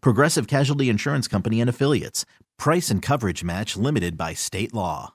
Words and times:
Progressive 0.00 0.46
Casualty 0.46 0.88
Insurance 0.88 1.28
Company 1.28 1.60
and 1.60 1.70
Affiliates. 1.70 2.24
Price 2.58 2.90
and 2.90 3.02
coverage 3.02 3.44
match 3.44 3.76
limited 3.76 4.16
by 4.16 4.34
state 4.34 4.72
law. 4.72 5.14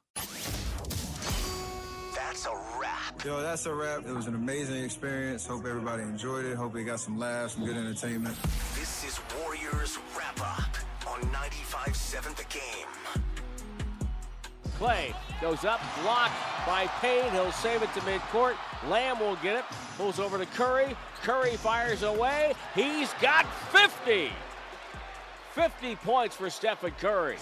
That's 2.16 2.46
a 2.46 2.54
wrap. 2.80 3.26
Yo, 3.26 3.42
that's 3.42 3.66
a 3.66 3.74
wrap. 3.74 4.06
It 4.06 4.14
was 4.14 4.28
an 4.28 4.36
amazing 4.36 4.84
experience. 4.84 5.46
Hope 5.48 5.66
everybody 5.66 6.04
enjoyed 6.04 6.46
it. 6.46 6.56
Hope 6.56 6.74
they 6.74 6.84
got 6.84 7.00
some 7.00 7.18
laughs, 7.18 7.56
some 7.56 7.66
good 7.66 7.78
entertainment. 7.78 8.38
This 8.76 9.04
is 9.04 9.20
Warriors 9.40 9.98
Wrap 10.18 10.40
Up 10.42 10.78
on 11.08 11.22
95.7 11.32 12.36
The 12.36 12.44
Game. 12.46 12.88
Klay 14.80 15.14
goes 15.42 15.64
up, 15.64 15.80
blocked 16.02 16.34
by 16.66 16.88
Payne. 17.02 17.32
He'll 17.34 17.52
save 17.52 17.84
it 17.84 17.94
to 17.94 18.00
midcourt. 18.02 18.56
Lamb 18.90 19.20
will 19.20 19.36
get 19.38 19.58
it. 19.58 19.66
Pulls 19.96 20.20
over 20.20 20.40
to 20.40 20.46
Curry. 20.48 20.96
Curry 21.22 21.56
fires 21.58 22.02
away. 22.02 22.54
He's 22.74 23.14
got 23.22 23.46
50. 23.72 24.32
50 25.54 25.96
points 25.98 26.36
for 26.36 26.50
Stephen 26.50 26.92
Curry. 27.00 27.38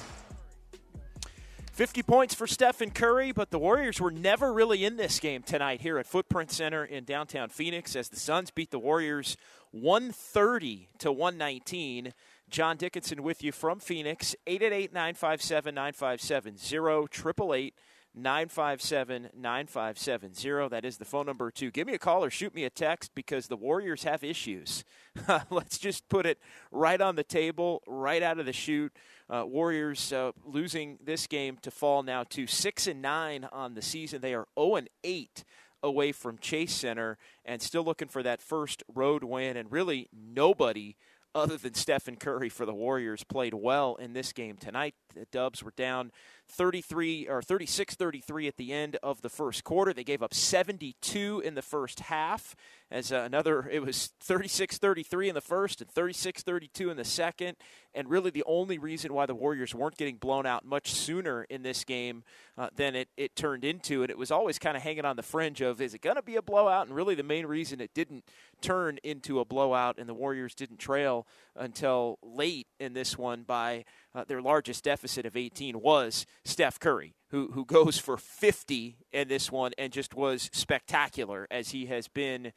50 1.74 2.04
points 2.04 2.34
for 2.34 2.48
Stephen 2.48 2.90
Curry, 2.90 3.32
but 3.32 3.52
the 3.52 3.60
Warriors 3.60 4.02
were 4.02 4.12
never 4.12 4.52
really 4.52 4.84
in 4.84 4.98
this 4.98 5.20
game 5.20 5.44
tonight 5.44 5.80
here 5.82 5.98
at 6.00 6.08
Footprint 6.08 6.52
Center 6.52 6.84
in 6.84 7.04
downtown 7.04 7.50
Phoenix 7.50 7.96
as 7.96 8.10
the 8.10 8.18
Suns 8.18 8.52
beat 8.52 8.72
the 8.72 8.80
Warriors 8.80 9.38
130 9.72 10.90
to 10.98 11.12
119. 11.12 12.14
John 12.50 12.78
Dickinson 12.78 13.22
with 13.22 13.44
you 13.44 13.52
from 13.52 13.80
Phoenix, 13.80 14.36
888 14.48 14.92
957 14.92 15.76
9570, 15.76 16.76
888 16.76 17.74
957 18.16 19.30
9570. 19.36 20.70
That 20.70 20.86
is 20.86 20.98
the 20.98 21.06
phone 21.06 21.26
number 21.26 21.52
to 21.52 21.72
give 21.72 21.88
me 21.88 21.94
a 21.94 22.00
call 22.00 22.24
or 22.24 22.30
shoot 22.30 22.54
me 22.54 22.64
a 22.64 22.70
text 22.70 23.12
because 23.16 23.48
the 23.48 23.58
Warriors 23.58 24.04
have 24.04 24.24
issues. 24.24 24.84
Let's 25.50 25.78
just 25.78 26.08
put 26.10 26.26
it 26.26 26.40
right 26.72 27.00
on 27.00 27.16
the 27.16 27.24
table, 27.24 27.82
right 27.88 28.24
out 28.24 28.40
of 28.40 28.46
the 28.46 28.54
chute. 28.54 28.96
Uh, 29.30 29.44
Warriors 29.46 30.12
uh, 30.12 30.32
losing 30.46 30.98
this 31.04 31.28
game 31.28 31.58
to 31.62 31.72
fall 31.72 32.04
now 32.04 32.24
to 32.26 32.48
6 32.48 32.88
and 32.88 33.02
9 33.02 33.48
on 33.52 33.76
the 33.76 33.82
season. 33.82 34.22
They 34.22 34.34
are 34.34 34.48
0 34.58 34.76
and 34.76 34.90
8 35.04 35.44
away 35.82 36.12
from 36.12 36.38
Chase 36.40 36.74
Center 36.74 37.18
and 37.46 37.62
still 37.62 37.84
looking 37.84 38.08
for 38.08 38.24
that 38.24 38.42
first 38.42 38.84
road 38.94 39.24
win. 39.24 39.56
And 39.56 39.72
really, 39.72 40.10
nobody 40.12 40.96
other 41.36 41.58
than 41.58 41.74
Stephen 41.74 42.16
Curry 42.16 42.50
for 42.50 42.66
the 42.66 42.74
Warriors 42.74 43.24
played 43.24 43.54
well 43.54 43.96
in 43.96 44.14
this 44.14 44.34
game 44.34 44.58
tonight. 44.58 44.96
The 45.14 45.28
Dubs 45.32 45.64
were 45.64 45.74
down 45.76 46.12
33 46.52 47.28
or 47.28 47.42
36-33 47.42 48.48
at 48.48 48.58
the 48.58 48.74
end 48.74 48.98
of 49.02 49.22
the 49.22 49.30
first 49.30 49.64
quarter. 49.64 49.94
They 49.94 50.04
gave 50.04 50.24
up 50.24 50.34
72 50.34 51.42
in 51.46 51.56
the 51.56 51.62
first 51.62 52.02
half. 52.02 52.56
As 52.92 53.12
uh, 53.12 53.18
another, 53.18 53.70
it 53.70 53.82
was 53.82 54.12
36-33 54.26 55.30
in 55.30 55.36
the 55.36 55.42
first 55.42 55.82
and 55.82 55.90
36-32 55.90 56.92
in 56.92 56.98
the 56.98 57.06
second. 57.06 57.56
And 57.96 58.10
really, 58.10 58.30
the 58.30 58.44
only 58.46 58.78
reason 58.78 59.14
why 59.14 59.26
the 59.26 59.36
Warriors 59.36 59.74
weren't 59.74 59.98
getting 59.98 60.18
blown 60.18 60.46
out 60.46 60.64
much 60.64 60.94
sooner 60.94 61.44
in 61.44 61.64
this 61.64 61.84
game 61.84 62.24
uh, 62.58 62.70
than 62.76 62.96
it, 62.96 63.10
it 63.18 63.36
turned 63.36 63.64
into, 63.66 64.04
and 64.04 64.12
it 64.12 64.18
was 64.18 64.32
always 64.32 64.60
kind 64.60 64.78
of 64.78 64.84
hanging 64.84 65.06
on 65.06 65.16
the 65.16 65.24
fringe 65.24 65.62
of 65.62 65.82
is 65.82 65.94
it 65.94 66.02
going 66.02 66.16
to 66.16 66.22
be 66.22 66.36
a 66.36 66.42
blowout? 66.42 66.88
And 66.88 66.96
really, 66.96 67.16
the 67.16 67.24
main 67.24 67.46
reason 67.46 67.82
it 67.82 67.94
didn't 67.94 68.26
turn 68.62 69.00
into 69.04 69.40
a 69.40 69.46
blowout 69.46 69.98
and 69.98 70.08
the 70.08 70.14
Warriors 70.14 70.54
didn't 70.54 70.78
trail 70.78 71.26
until 71.56 72.20
late 72.22 72.68
in 72.80 72.94
this 72.94 73.18
one 73.18 73.44
by 73.44 73.86
uh, 74.14 74.24
their 74.28 74.42
largest 74.42 74.84
deficit 74.84 75.26
of 75.26 75.36
18 75.36 75.80
was 75.80 76.26
Steph 76.44 76.80
Curry, 76.80 77.16
who 77.30 77.52
who 77.54 77.66
goes 77.66 77.98
for 77.98 78.18
50 78.18 78.98
in 79.12 79.28
this 79.28 79.52
one 79.52 79.72
and 79.78 79.92
just 79.92 80.14
was 80.14 80.50
spectacular 80.54 81.48
as 81.50 81.70
he 81.70 81.88
has 81.88 82.08
been 82.08 82.52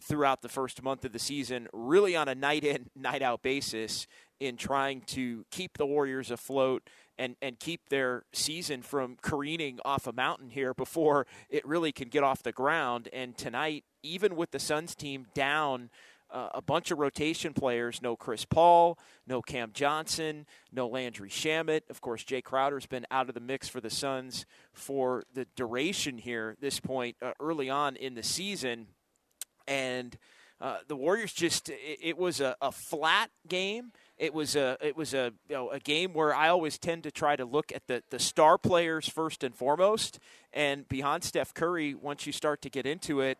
throughout 0.00 0.42
the 0.42 0.48
first 0.48 0.82
month 0.82 1.04
of 1.04 1.12
the 1.12 1.18
season, 1.18 1.68
really 1.72 2.16
on 2.16 2.28
a 2.28 2.34
night 2.34 2.64
in, 2.64 2.90
night 2.96 3.22
out 3.22 3.42
basis 3.42 4.06
in 4.40 4.56
trying 4.56 5.00
to 5.00 5.44
keep 5.50 5.78
the 5.78 5.86
Warriors 5.86 6.30
afloat 6.30 6.88
and, 7.18 7.34
and 7.42 7.58
keep 7.58 7.88
their 7.88 8.24
season 8.32 8.82
from 8.82 9.16
careening 9.20 9.80
off 9.84 10.06
a 10.06 10.12
mountain 10.12 10.50
here 10.50 10.72
before 10.72 11.26
it 11.50 11.66
really 11.66 11.90
can 11.90 12.08
get 12.08 12.22
off 12.22 12.42
the 12.42 12.52
ground. 12.52 13.08
And 13.12 13.36
tonight, 13.36 13.84
even 14.04 14.36
with 14.36 14.52
the 14.52 14.60
Suns 14.60 14.94
team 14.94 15.26
down 15.34 15.90
uh, 16.30 16.48
a 16.54 16.62
bunch 16.62 16.90
of 16.90 16.98
rotation 16.98 17.54
players. 17.54 18.02
No 18.02 18.16
Chris 18.16 18.44
Paul, 18.44 18.98
no 19.26 19.40
Cam 19.40 19.70
Johnson, 19.72 20.46
no 20.72 20.86
Landry 20.86 21.30
Shamet. 21.30 21.82
Of 21.88 22.00
course, 22.00 22.24
Jay 22.24 22.42
Crowder's 22.42 22.86
been 22.86 23.06
out 23.10 23.28
of 23.28 23.34
the 23.34 23.40
mix 23.40 23.68
for 23.68 23.80
the 23.80 23.90
Suns 23.90 24.44
for 24.72 25.24
the 25.32 25.46
duration 25.56 26.18
here, 26.18 26.56
this 26.60 26.80
point 26.80 27.16
uh, 27.22 27.32
early 27.40 27.70
on 27.70 27.96
in 27.96 28.14
the 28.14 28.22
season. 28.22 28.88
And 29.68 30.18
uh, 30.60 30.78
the 30.88 30.96
Warriors 30.96 31.32
just, 31.32 31.68
it, 31.68 31.98
it 32.02 32.18
was 32.18 32.40
a, 32.40 32.56
a, 32.60 32.72
flat 32.72 33.30
game. 33.46 33.92
It 34.16 34.34
was 34.34 34.56
a 34.56 34.76
it 34.80 34.96
was 34.96 35.14
a 35.14 35.32
you 35.48 35.54
know, 35.54 35.70
a 35.70 35.78
game 35.78 36.12
where 36.12 36.34
I 36.34 36.48
always 36.48 36.76
tend 36.76 37.04
to 37.04 37.12
try 37.12 37.36
to 37.36 37.44
look 37.44 37.70
at 37.72 37.86
the, 37.86 38.02
the 38.10 38.18
star 38.18 38.58
players 38.58 39.08
first 39.08 39.44
and 39.44 39.54
foremost, 39.54 40.18
and 40.52 40.88
beyond 40.88 41.22
Steph 41.22 41.54
Curry. 41.54 41.94
Once 41.94 42.26
you 42.26 42.32
start 42.32 42.60
to 42.62 42.70
get 42.70 42.84
into 42.84 43.20
it, 43.20 43.38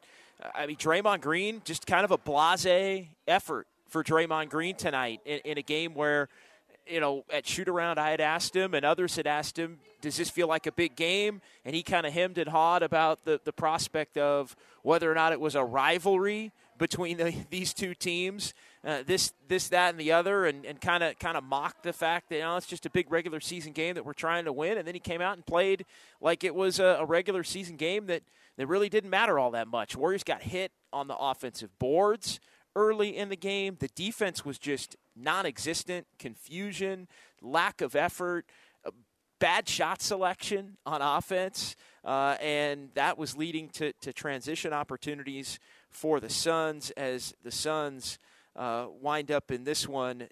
I 0.55 0.67
mean, 0.67 0.77
Draymond 0.77 1.21
Green, 1.21 1.63
just 1.65 1.87
kind 1.87 2.05
of 2.05 2.13
a 2.13 2.19
blase 2.19 3.07
effort 3.27 3.67
for 3.89 4.05
Draymond 4.05 4.51
Green 4.51 4.77
tonight 4.77 5.21
in, 5.25 5.41
in 5.45 5.59
a 5.59 5.63
game 5.63 5.95
where, 5.95 6.29
you 6.91 7.01
know, 7.01 7.25
at 7.33 7.47
shoot 7.47 7.69
around, 7.69 7.99
I 7.99 8.11
had 8.11 8.21
asked 8.21 8.55
him 8.55 8.75
and 8.75 8.85
others 8.85 9.17
had 9.17 9.27
asked 9.27 9.59
him, 9.59 9.79
does 10.01 10.17
this 10.17 10.31
feel 10.31 10.47
like 10.47 10.67
a 10.67 10.73
big 10.73 10.97
game? 10.97 11.41
And 11.65 11.75
he 11.75 11.83
kind 11.83 12.07
of 12.07 12.13
hemmed 12.13 12.39
and 12.39 12.49
hawed 12.49 12.83
about 12.83 13.25
the, 13.25 13.41
the 13.45 13.53
prospect 13.53 14.17
of 14.17 14.57
whether 14.83 15.11
or 15.11 15.15
not 15.15 15.33
it 15.33 15.41
was 15.41 15.55
a 15.55 15.65
rivalry 15.65 16.53
between 16.79 17.17
the, 17.17 17.35
these 17.51 17.75
two 17.75 17.95
teams. 17.95 18.55
Uh, 18.85 19.03
this, 19.05 19.33
this, 19.49 19.69
that, 19.69 19.91
and 19.91 19.99
the 19.99 20.13
other, 20.13 20.47
and 20.47 20.81
kind 20.81 21.03
of, 21.03 21.19
kind 21.19 21.37
of 21.37 21.43
mocked 21.43 21.83
the 21.83 21.93
fact 21.93 22.29
that 22.29 22.37
you 22.37 22.43
know 22.43 22.57
it's 22.57 22.67
just 22.67 22.87
a 22.87 22.91
big 22.91 23.11
regular 23.11 23.41
season 23.41 23.73
game 23.73 23.97
that 23.97 24.05
we're 24.05 24.13
trying 24.13 24.45
to 24.45 24.53
win. 24.53 24.79
And 24.79 24.87
then 24.87 24.95
he 24.95 25.01
came 25.01 25.21
out 25.21 25.37
and 25.37 25.45
played 25.45 25.85
like 26.21 26.45
it 26.45 26.55
was 26.55 26.79
a, 26.79 26.99
a 27.01 27.05
regular 27.05 27.43
season 27.43 27.77
game 27.77 28.07
that 28.07 28.23
that 28.57 28.67
really 28.67 28.89
didn't 28.89 29.11
matter 29.11 29.39
all 29.39 29.53
that 29.53 29.69
much. 29.69 29.97
Warriors 29.97 30.25
got 30.25 30.43
hit 30.43 30.73
on 30.93 31.07
the 31.07 31.17
offensive 31.17 31.77
boards 31.79 32.41
early 32.79 33.17
in 33.17 33.29
the 33.29 33.37
game. 33.37 33.77
The 33.79 33.89
defense 33.89 34.45
was 34.45 34.59
just 34.59 34.97
non 35.17 35.45
existent, 35.45 36.07
confusion, 36.19 37.09
lack 37.43 37.81
of 37.81 37.97
effort, 37.97 38.47
bad 39.39 39.69
shot 39.69 40.03
selection 40.03 40.77
on 40.85 41.03
offense, 41.03 41.77
uh, 42.05 42.37
and 42.41 42.91
that 42.95 43.19
was 43.19 43.37
leading 43.37 43.69
to, 43.71 43.93
to 44.01 44.13
transition 44.13 44.73
opportunities 44.73 45.59
for 45.91 46.21
the 46.21 46.31
Suns 46.31 46.91
as 46.93 47.35
the 47.43 47.51
Suns 47.51 48.19
uh, 48.57 48.87
wind 49.01 49.31
up 49.31 49.51
in 49.51 49.65
this 49.65 49.89
one 49.89 50.29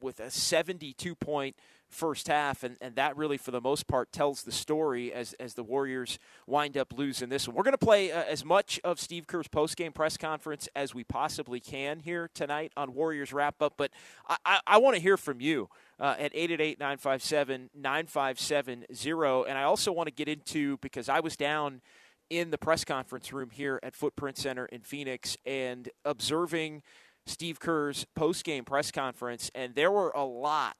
with 0.00 0.20
a 0.20 0.30
72 0.30 1.14
point 1.14 1.56
first 1.94 2.28
half, 2.28 2.62
and, 2.62 2.76
and 2.80 2.96
that 2.96 3.16
really, 3.16 3.36
for 3.36 3.50
the 3.50 3.60
most 3.60 3.86
part, 3.86 4.12
tells 4.12 4.42
the 4.42 4.52
story 4.52 5.12
as, 5.12 5.32
as 5.34 5.54
the 5.54 5.62
Warriors 5.62 6.18
wind 6.46 6.76
up 6.76 6.92
losing 6.96 7.28
this 7.28 7.48
one. 7.48 7.56
We're 7.56 7.62
going 7.62 7.72
to 7.72 7.78
play 7.78 8.12
uh, 8.12 8.22
as 8.24 8.44
much 8.44 8.80
of 8.84 9.00
Steve 9.00 9.26
Kerr's 9.26 9.48
postgame 9.48 9.94
press 9.94 10.16
conference 10.16 10.68
as 10.74 10.94
we 10.94 11.04
possibly 11.04 11.60
can 11.60 12.00
here 12.00 12.28
tonight 12.34 12.72
on 12.76 12.94
Warriors 12.94 13.32
Wrap 13.32 13.62
Up, 13.62 13.74
but 13.76 13.90
I, 14.28 14.36
I, 14.44 14.60
I 14.66 14.78
want 14.78 14.96
to 14.96 15.02
hear 15.02 15.16
from 15.16 15.40
you. 15.40 15.68
Uh, 16.00 16.16
at 16.18 16.34
888 16.34 16.80
957 16.80 17.70
9570. 17.72 19.48
And 19.48 19.56
I 19.56 19.62
also 19.62 19.92
want 19.92 20.08
to 20.08 20.12
get 20.12 20.26
into 20.26 20.76
because 20.78 21.08
I 21.08 21.20
was 21.20 21.36
down 21.36 21.82
in 22.30 22.50
the 22.50 22.58
press 22.58 22.84
conference 22.84 23.32
room 23.32 23.50
here 23.50 23.78
at 23.80 23.94
Footprint 23.94 24.36
Center 24.36 24.66
in 24.66 24.80
Phoenix 24.80 25.36
and 25.46 25.88
observing 26.04 26.82
Steve 27.26 27.58
Kerr's 27.58 28.06
post 28.14 28.44
game 28.44 28.64
press 28.64 28.90
conference, 28.90 29.50
and 29.54 29.74
there 29.74 29.90
were 29.90 30.10
a 30.10 30.24
lot 30.24 30.76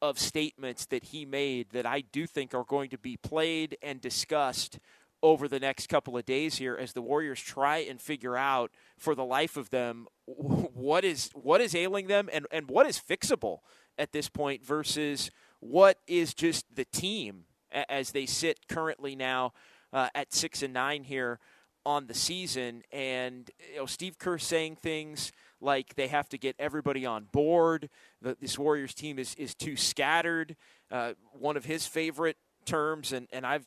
of 0.00 0.18
statements 0.18 0.86
that 0.86 1.04
he 1.04 1.24
made 1.24 1.70
that 1.70 1.86
I 1.86 2.00
do 2.00 2.26
think 2.26 2.54
are 2.54 2.64
going 2.64 2.90
to 2.90 2.98
be 2.98 3.16
played 3.16 3.76
and 3.82 4.00
discussed 4.00 4.78
over 5.22 5.48
the 5.48 5.58
next 5.58 5.88
couple 5.88 6.16
of 6.16 6.24
days 6.24 6.56
here 6.56 6.76
as 6.76 6.92
the 6.92 7.02
Warriors 7.02 7.40
try 7.40 7.78
and 7.78 8.00
figure 8.00 8.36
out 8.36 8.70
for 8.96 9.14
the 9.14 9.24
life 9.24 9.56
of 9.56 9.70
them 9.70 10.06
what 10.26 11.04
is 11.04 11.30
what 11.34 11.60
is 11.60 11.74
ailing 11.74 12.06
them 12.06 12.28
and, 12.32 12.46
and 12.52 12.68
what 12.68 12.86
is 12.86 12.98
fixable 13.00 13.58
at 13.98 14.12
this 14.12 14.28
point 14.28 14.64
versus 14.64 15.30
what 15.60 15.98
is 16.06 16.34
just 16.34 16.64
the 16.74 16.84
team 16.84 17.44
as 17.88 18.12
they 18.12 18.26
sit 18.26 18.68
currently 18.68 19.16
now 19.16 19.52
uh, 19.92 20.08
at 20.14 20.32
six 20.32 20.62
and 20.62 20.72
nine 20.72 21.04
here 21.04 21.40
on 21.84 22.06
the 22.06 22.14
season. 22.14 22.82
And 22.92 23.50
you 23.72 23.78
know, 23.78 23.86
Steve 23.86 24.18
Kerr 24.18 24.38
saying 24.38 24.76
things 24.76 25.32
like 25.60 25.94
they 25.94 26.08
have 26.08 26.28
to 26.30 26.38
get 26.38 26.56
everybody 26.58 27.04
on 27.04 27.24
board. 27.32 27.88
The, 28.22 28.36
this 28.40 28.58
Warriors 28.58 28.94
team 28.94 29.18
is 29.18 29.34
is 29.34 29.54
too 29.54 29.76
scattered. 29.76 30.56
Uh, 30.90 31.14
one 31.32 31.56
of 31.56 31.64
his 31.64 31.86
favorite 31.86 32.36
terms, 32.64 33.12
and, 33.12 33.28
and 33.32 33.46
I've 33.46 33.66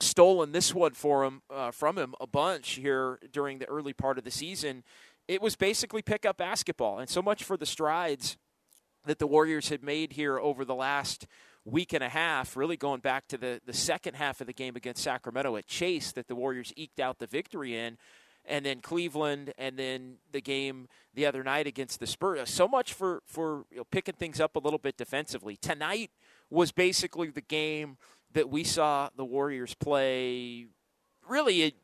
stolen 0.00 0.52
this 0.52 0.74
one 0.74 0.92
for 0.92 1.24
him 1.24 1.42
uh, 1.50 1.70
from 1.70 1.98
him 1.98 2.14
a 2.20 2.26
bunch 2.26 2.72
here 2.72 3.18
during 3.32 3.58
the 3.58 3.68
early 3.68 3.92
part 3.92 4.18
of 4.18 4.24
the 4.24 4.30
season. 4.30 4.84
It 5.26 5.42
was 5.42 5.56
basically 5.56 6.02
pickup 6.02 6.36
basketball, 6.38 6.98
and 6.98 7.08
so 7.08 7.20
much 7.20 7.44
for 7.44 7.56
the 7.56 7.66
strides 7.66 8.36
that 9.04 9.18
the 9.18 9.26
Warriors 9.26 9.68
had 9.68 9.82
made 9.82 10.12
here 10.12 10.38
over 10.38 10.64
the 10.64 10.74
last 10.74 11.26
week 11.64 11.92
and 11.92 12.02
a 12.02 12.08
half, 12.08 12.56
really 12.56 12.76
going 12.76 13.00
back 13.00 13.28
to 13.28 13.36
the, 13.36 13.60
the 13.66 13.72
second 13.72 14.14
half 14.14 14.40
of 14.40 14.46
the 14.46 14.52
game 14.52 14.76
against 14.76 15.02
Sacramento 15.02 15.56
at 15.56 15.66
Chase 15.66 16.12
that 16.12 16.28
the 16.28 16.34
Warriors 16.34 16.72
eked 16.76 17.00
out 17.00 17.18
the 17.18 17.26
victory 17.26 17.76
in, 17.76 17.98
and 18.48 18.64
then 18.64 18.80
Cleveland, 18.80 19.52
and 19.58 19.78
then 19.78 20.16
the 20.32 20.40
game 20.40 20.88
the 21.14 21.26
other 21.26 21.44
night 21.44 21.66
against 21.66 22.00
the 22.00 22.06
Spurs. 22.06 22.50
So 22.50 22.66
much 22.66 22.92
for, 22.92 23.22
for 23.26 23.66
you 23.70 23.78
know, 23.78 23.84
picking 23.84 24.14
things 24.14 24.40
up 24.40 24.56
a 24.56 24.58
little 24.58 24.78
bit 24.78 24.96
defensively. 24.96 25.56
Tonight 25.56 26.10
was 26.50 26.72
basically 26.72 27.30
the 27.30 27.40
game 27.42 27.98
that 28.32 28.48
we 28.48 28.64
saw 28.64 29.10
the 29.16 29.24
Warriors 29.24 29.74
play 29.74 30.66
really 31.28 31.74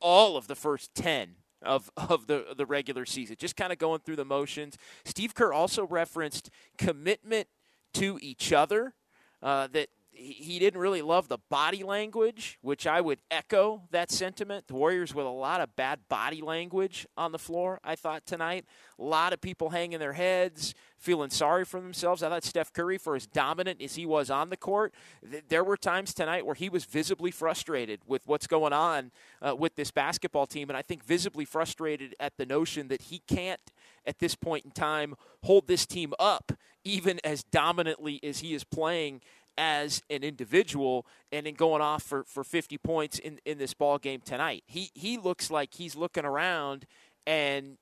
all 0.00 0.36
of 0.36 0.48
the 0.48 0.56
first 0.56 0.94
10 0.94 1.36
of, 1.62 1.90
of 1.96 2.26
the, 2.26 2.46
the 2.56 2.66
regular 2.66 3.06
season, 3.06 3.36
just 3.38 3.56
kind 3.56 3.72
of 3.72 3.78
going 3.78 4.00
through 4.00 4.16
the 4.16 4.24
motions. 4.24 4.76
Steve 5.04 5.34
Kerr 5.34 5.52
also 5.52 5.86
referenced 5.86 6.50
commitment 6.76 7.48
to 7.94 8.18
each 8.20 8.52
other, 8.52 8.94
uh, 9.42 9.68
that 9.72 9.88
he 10.14 10.58
didn't 10.58 10.80
really 10.80 11.00
love 11.02 11.28
the 11.28 11.38
body 11.48 11.82
language, 11.82 12.58
which 12.60 12.86
I 12.86 13.00
would 13.00 13.20
echo 13.30 13.82
that 13.90 14.10
sentiment. 14.10 14.68
The 14.68 14.74
Warriors 14.74 15.14
with 15.14 15.24
a 15.24 15.30
lot 15.30 15.60
of 15.60 15.74
bad 15.74 16.00
body 16.08 16.42
language 16.42 17.06
on 17.16 17.32
the 17.32 17.38
floor, 17.38 17.80
I 17.82 17.96
thought 17.96 18.26
tonight. 18.26 18.66
A 18.98 19.02
lot 19.02 19.32
of 19.32 19.40
people 19.40 19.70
hanging 19.70 19.98
their 19.98 20.12
heads, 20.12 20.74
feeling 20.98 21.30
sorry 21.30 21.64
for 21.64 21.80
themselves. 21.80 22.22
I 22.22 22.28
thought 22.28 22.44
Steph 22.44 22.72
Curry, 22.72 22.98
for 22.98 23.16
as 23.16 23.26
dominant 23.26 23.80
as 23.80 23.94
he 23.94 24.04
was 24.04 24.30
on 24.30 24.50
the 24.50 24.56
court, 24.56 24.92
th- 25.28 25.44
there 25.48 25.64
were 25.64 25.78
times 25.78 26.12
tonight 26.12 26.44
where 26.44 26.54
he 26.54 26.68
was 26.68 26.84
visibly 26.84 27.30
frustrated 27.30 28.00
with 28.06 28.22
what's 28.26 28.46
going 28.46 28.72
on 28.72 29.12
uh, 29.40 29.56
with 29.56 29.76
this 29.76 29.90
basketball 29.90 30.46
team. 30.46 30.68
And 30.68 30.76
I 30.76 30.82
think 30.82 31.04
visibly 31.04 31.46
frustrated 31.46 32.14
at 32.20 32.36
the 32.36 32.46
notion 32.46 32.88
that 32.88 33.02
he 33.02 33.20
can't, 33.26 33.60
at 34.06 34.18
this 34.18 34.34
point 34.34 34.64
in 34.64 34.72
time, 34.72 35.14
hold 35.42 35.68
this 35.68 35.86
team 35.86 36.12
up, 36.18 36.52
even 36.84 37.20
as 37.24 37.42
dominantly 37.44 38.20
as 38.22 38.40
he 38.40 38.52
is 38.52 38.64
playing 38.64 39.20
as 39.58 40.02
an 40.10 40.22
individual 40.22 41.06
and 41.30 41.46
then 41.46 41.54
going 41.54 41.82
off 41.82 42.02
for, 42.02 42.24
for 42.24 42.42
50 42.44 42.78
points 42.78 43.18
in, 43.18 43.38
in 43.44 43.58
this 43.58 43.74
ball 43.74 43.98
game 43.98 44.20
tonight. 44.24 44.64
He 44.66 44.90
he 44.94 45.18
looks 45.18 45.50
like 45.50 45.74
he's 45.74 45.94
looking 45.94 46.24
around 46.24 46.86
and 47.26 47.76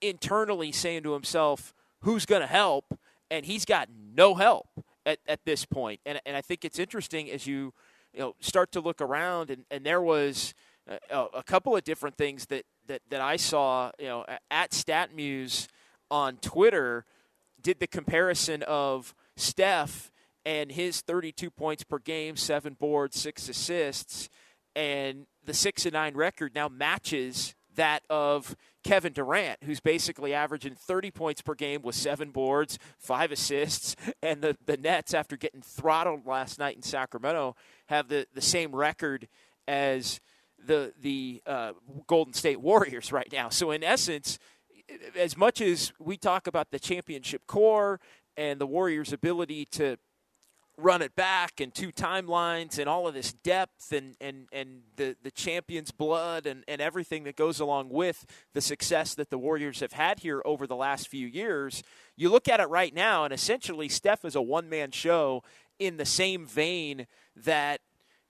internally 0.00 0.72
saying 0.72 1.02
to 1.04 1.12
himself, 1.12 1.74
who's 2.00 2.26
going 2.26 2.40
to 2.42 2.46
help? 2.46 2.98
And 3.30 3.46
he's 3.46 3.64
got 3.64 3.88
no 4.14 4.34
help 4.34 4.66
at, 5.06 5.18
at 5.26 5.44
this 5.44 5.64
point. 5.64 6.00
And, 6.04 6.20
and 6.26 6.36
I 6.36 6.40
think 6.40 6.64
it's 6.64 6.78
interesting 6.78 7.30
as 7.30 7.46
you 7.46 7.72
you 8.12 8.20
know 8.20 8.34
start 8.40 8.72
to 8.72 8.80
look 8.80 9.00
around 9.00 9.50
and, 9.50 9.64
and 9.70 9.84
there 9.84 10.02
was 10.02 10.54
uh, 10.90 10.96
a, 11.10 11.38
a 11.38 11.42
couple 11.42 11.74
of 11.74 11.84
different 11.84 12.16
things 12.16 12.46
that, 12.46 12.64
that, 12.86 13.00
that 13.08 13.20
I 13.20 13.36
saw 13.36 13.90
you 13.98 14.06
know 14.06 14.26
at 14.50 14.72
StatMuse 14.72 15.68
on 16.10 16.36
Twitter 16.36 17.06
did 17.60 17.80
the 17.80 17.86
comparison 17.86 18.62
of 18.64 19.14
Steph 19.36 20.11
and 20.44 20.72
his 20.72 21.00
32 21.00 21.50
points 21.50 21.84
per 21.84 21.98
game, 21.98 22.36
seven 22.36 22.74
boards, 22.78 23.18
six 23.20 23.48
assists, 23.48 24.28
and 24.74 25.26
the 25.44 25.54
six 25.54 25.84
and 25.86 25.92
nine 25.92 26.14
record 26.14 26.54
now 26.54 26.68
matches 26.68 27.54
that 27.74 28.02
of 28.10 28.56
Kevin 28.84 29.12
Durant, 29.12 29.62
who's 29.64 29.80
basically 29.80 30.34
averaging 30.34 30.74
30 30.74 31.10
points 31.10 31.40
per 31.40 31.54
game 31.54 31.82
with 31.82 31.94
seven 31.94 32.30
boards, 32.30 32.78
five 32.98 33.32
assists, 33.32 33.96
and 34.22 34.42
the, 34.42 34.56
the 34.66 34.76
Nets, 34.76 35.14
after 35.14 35.36
getting 35.36 35.62
throttled 35.62 36.26
last 36.26 36.58
night 36.58 36.76
in 36.76 36.82
Sacramento, 36.82 37.56
have 37.86 38.08
the, 38.08 38.26
the 38.34 38.40
same 38.40 38.74
record 38.74 39.28
as 39.68 40.20
the 40.64 40.92
the 41.00 41.42
uh, 41.46 41.72
Golden 42.06 42.34
State 42.34 42.60
Warriors 42.60 43.12
right 43.12 43.28
now. 43.32 43.48
So 43.48 43.70
in 43.70 43.82
essence, 43.82 44.38
as 45.16 45.36
much 45.36 45.60
as 45.60 45.92
we 45.98 46.16
talk 46.16 46.46
about 46.46 46.70
the 46.70 46.78
championship 46.78 47.46
core 47.46 48.00
and 48.36 48.60
the 48.60 48.66
Warriors' 48.66 49.12
ability 49.12 49.66
to 49.72 49.96
run 50.78 51.02
it 51.02 51.14
back 51.14 51.60
and 51.60 51.74
two 51.74 51.92
timelines 51.92 52.78
and 52.78 52.88
all 52.88 53.06
of 53.06 53.14
this 53.14 53.32
depth 53.32 53.92
and, 53.92 54.16
and, 54.20 54.46
and 54.52 54.82
the, 54.96 55.14
the 55.22 55.30
champion's 55.30 55.90
blood 55.90 56.46
and, 56.46 56.64
and 56.66 56.80
everything 56.80 57.24
that 57.24 57.36
goes 57.36 57.60
along 57.60 57.90
with 57.90 58.24
the 58.54 58.60
success 58.60 59.14
that 59.14 59.30
the 59.30 59.38
Warriors 59.38 59.80
have 59.80 59.92
had 59.92 60.20
here 60.20 60.40
over 60.44 60.66
the 60.66 60.76
last 60.76 61.08
few 61.08 61.26
years. 61.26 61.82
You 62.16 62.30
look 62.30 62.48
at 62.48 62.60
it 62.60 62.68
right 62.68 62.94
now, 62.94 63.24
and 63.24 63.34
essentially 63.34 63.88
Steph 63.88 64.24
is 64.24 64.34
a 64.34 64.42
one 64.42 64.68
man 64.68 64.90
show 64.90 65.42
in 65.78 65.98
the 65.98 66.06
same 66.06 66.46
vein 66.46 67.06
that 67.36 67.80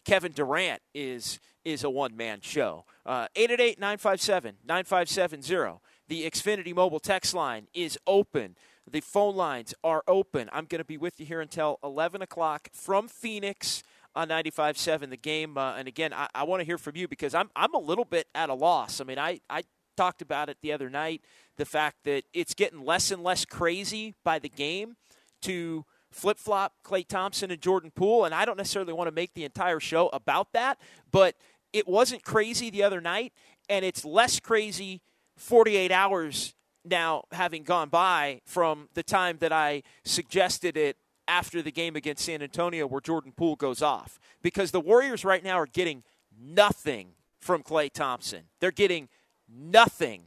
Kevin 0.04 0.32
Durant 0.32 0.82
is 0.94 1.38
is 1.64 1.84
a 1.84 1.90
one 1.90 2.16
man 2.16 2.40
show. 2.40 2.84
Uh, 3.06 3.28
888 3.36 3.78
957 3.78 4.56
9570. 4.66 5.80
The 6.08 6.28
Xfinity 6.28 6.74
mobile 6.74 6.98
text 6.98 7.34
line 7.34 7.68
is 7.72 7.98
open. 8.06 8.56
The 8.90 9.00
phone 9.00 9.36
lines 9.36 9.74
are 9.84 10.02
open. 10.08 10.50
I'm 10.52 10.66
going 10.66 10.80
to 10.80 10.84
be 10.84 10.98
with 10.98 11.20
you 11.20 11.26
here 11.26 11.40
until 11.40 11.78
11 11.84 12.22
o'clock 12.22 12.68
from 12.72 13.08
Phoenix 13.08 13.82
on 14.14 14.28
95.7 14.28 15.10
the 15.10 15.16
game. 15.16 15.56
Uh, 15.56 15.74
and 15.76 15.88
again, 15.88 16.12
I, 16.12 16.28
I 16.34 16.44
want 16.44 16.60
to 16.60 16.64
hear 16.64 16.78
from 16.78 16.96
you 16.96 17.08
because 17.08 17.34
I'm, 17.34 17.50
I'm 17.54 17.74
a 17.74 17.78
little 17.78 18.04
bit 18.04 18.26
at 18.34 18.50
a 18.50 18.54
loss. 18.54 19.00
I 19.00 19.04
mean, 19.04 19.18
I, 19.18 19.40
I 19.48 19.62
talked 19.96 20.22
about 20.22 20.48
it 20.48 20.58
the 20.62 20.72
other 20.72 20.90
night 20.90 21.22
the 21.56 21.64
fact 21.64 21.98
that 22.04 22.24
it's 22.32 22.54
getting 22.54 22.84
less 22.84 23.10
and 23.10 23.22
less 23.22 23.44
crazy 23.44 24.14
by 24.24 24.38
the 24.38 24.48
game 24.48 24.96
to 25.42 25.84
flip 26.10 26.38
flop 26.38 26.74
Klay 26.84 27.06
Thompson 27.06 27.50
and 27.50 27.60
Jordan 27.60 27.92
Poole. 27.94 28.24
And 28.24 28.34
I 28.34 28.44
don't 28.44 28.56
necessarily 28.56 28.92
want 28.92 29.08
to 29.08 29.14
make 29.14 29.34
the 29.34 29.44
entire 29.44 29.80
show 29.80 30.08
about 30.08 30.52
that, 30.52 30.78
but 31.10 31.34
it 31.72 31.88
wasn't 31.88 32.22
crazy 32.22 32.70
the 32.70 32.82
other 32.82 33.00
night, 33.00 33.32
and 33.68 33.84
it's 33.84 34.04
less 34.04 34.40
crazy 34.40 35.00
48 35.36 35.90
hours 35.90 36.54
now 36.84 37.24
having 37.32 37.62
gone 37.62 37.88
by 37.88 38.40
from 38.44 38.88
the 38.94 39.02
time 39.02 39.38
that 39.38 39.52
I 39.52 39.82
suggested 40.04 40.76
it 40.76 40.96
after 41.28 41.62
the 41.62 41.72
game 41.72 41.96
against 41.96 42.24
San 42.24 42.42
Antonio 42.42 42.86
where 42.86 43.00
Jordan 43.00 43.32
Poole 43.36 43.56
goes 43.56 43.82
off. 43.82 44.18
Because 44.42 44.70
the 44.70 44.80
Warriors 44.80 45.24
right 45.24 45.42
now 45.42 45.58
are 45.58 45.66
getting 45.66 46.02
nothing 46.40 47.08
from 47.40 47.62
Klay 47.62 47.92
Thompson. 47.92 48.44
They're 48.60 48.70
getting 48.70 49.08
nothing 49.48 50.24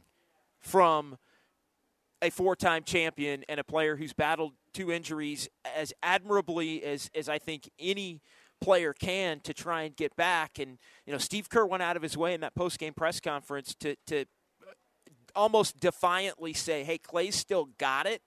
from 0.58 1.18
a 2.22 2.30
four 2.30 2.56
time 2.56 2.82
champion 2.82 3.44
and 3.48 3.60
a 3.60 3.64
player 3.64 3.96
who's 3.96 4.12
battled 4.12 4.52
two 4.72 4.90
injuries 4.90 5.48
as 5.76 5.92
admirably 6.02 6.82
as, 6.82 7.10
as 7.14 7.28
I 7.28 7.38
think 7.38 7.70
any 7.78 8.20
player 8.60 8.92
can 8.92 9.40
to 9.40 9.52
try 9.52 9.82
and 9.82 9.94
get 9.96 10.16
back. 10.16 10.58
And, 10.58 10.78
you 11.04 11.12
know, 11.12 11.18
Steve 11.18 11.48
Kerr 11.48 11.66
went 11.66 11.82
out 11.82 11.96
of 11.96 12.02
his 12.02 12.16
way 12.16 12.34
in 12.34 12.40
that 12.40 12.54
post 12.54 12.78
game 12.78 12.94
press 12.94 13.20
conference 13.20 13.74
to, 13.76 13.96
to 14.06 14.24
almost 15.36 15.78
defiantly 15.78 16.52
say, 16.52 16.84
"Hey, 16.84 16.98
Klay's 16.98 17.36
still 17.36 17.68
got 17.78 18.06
it," 18.06 18.22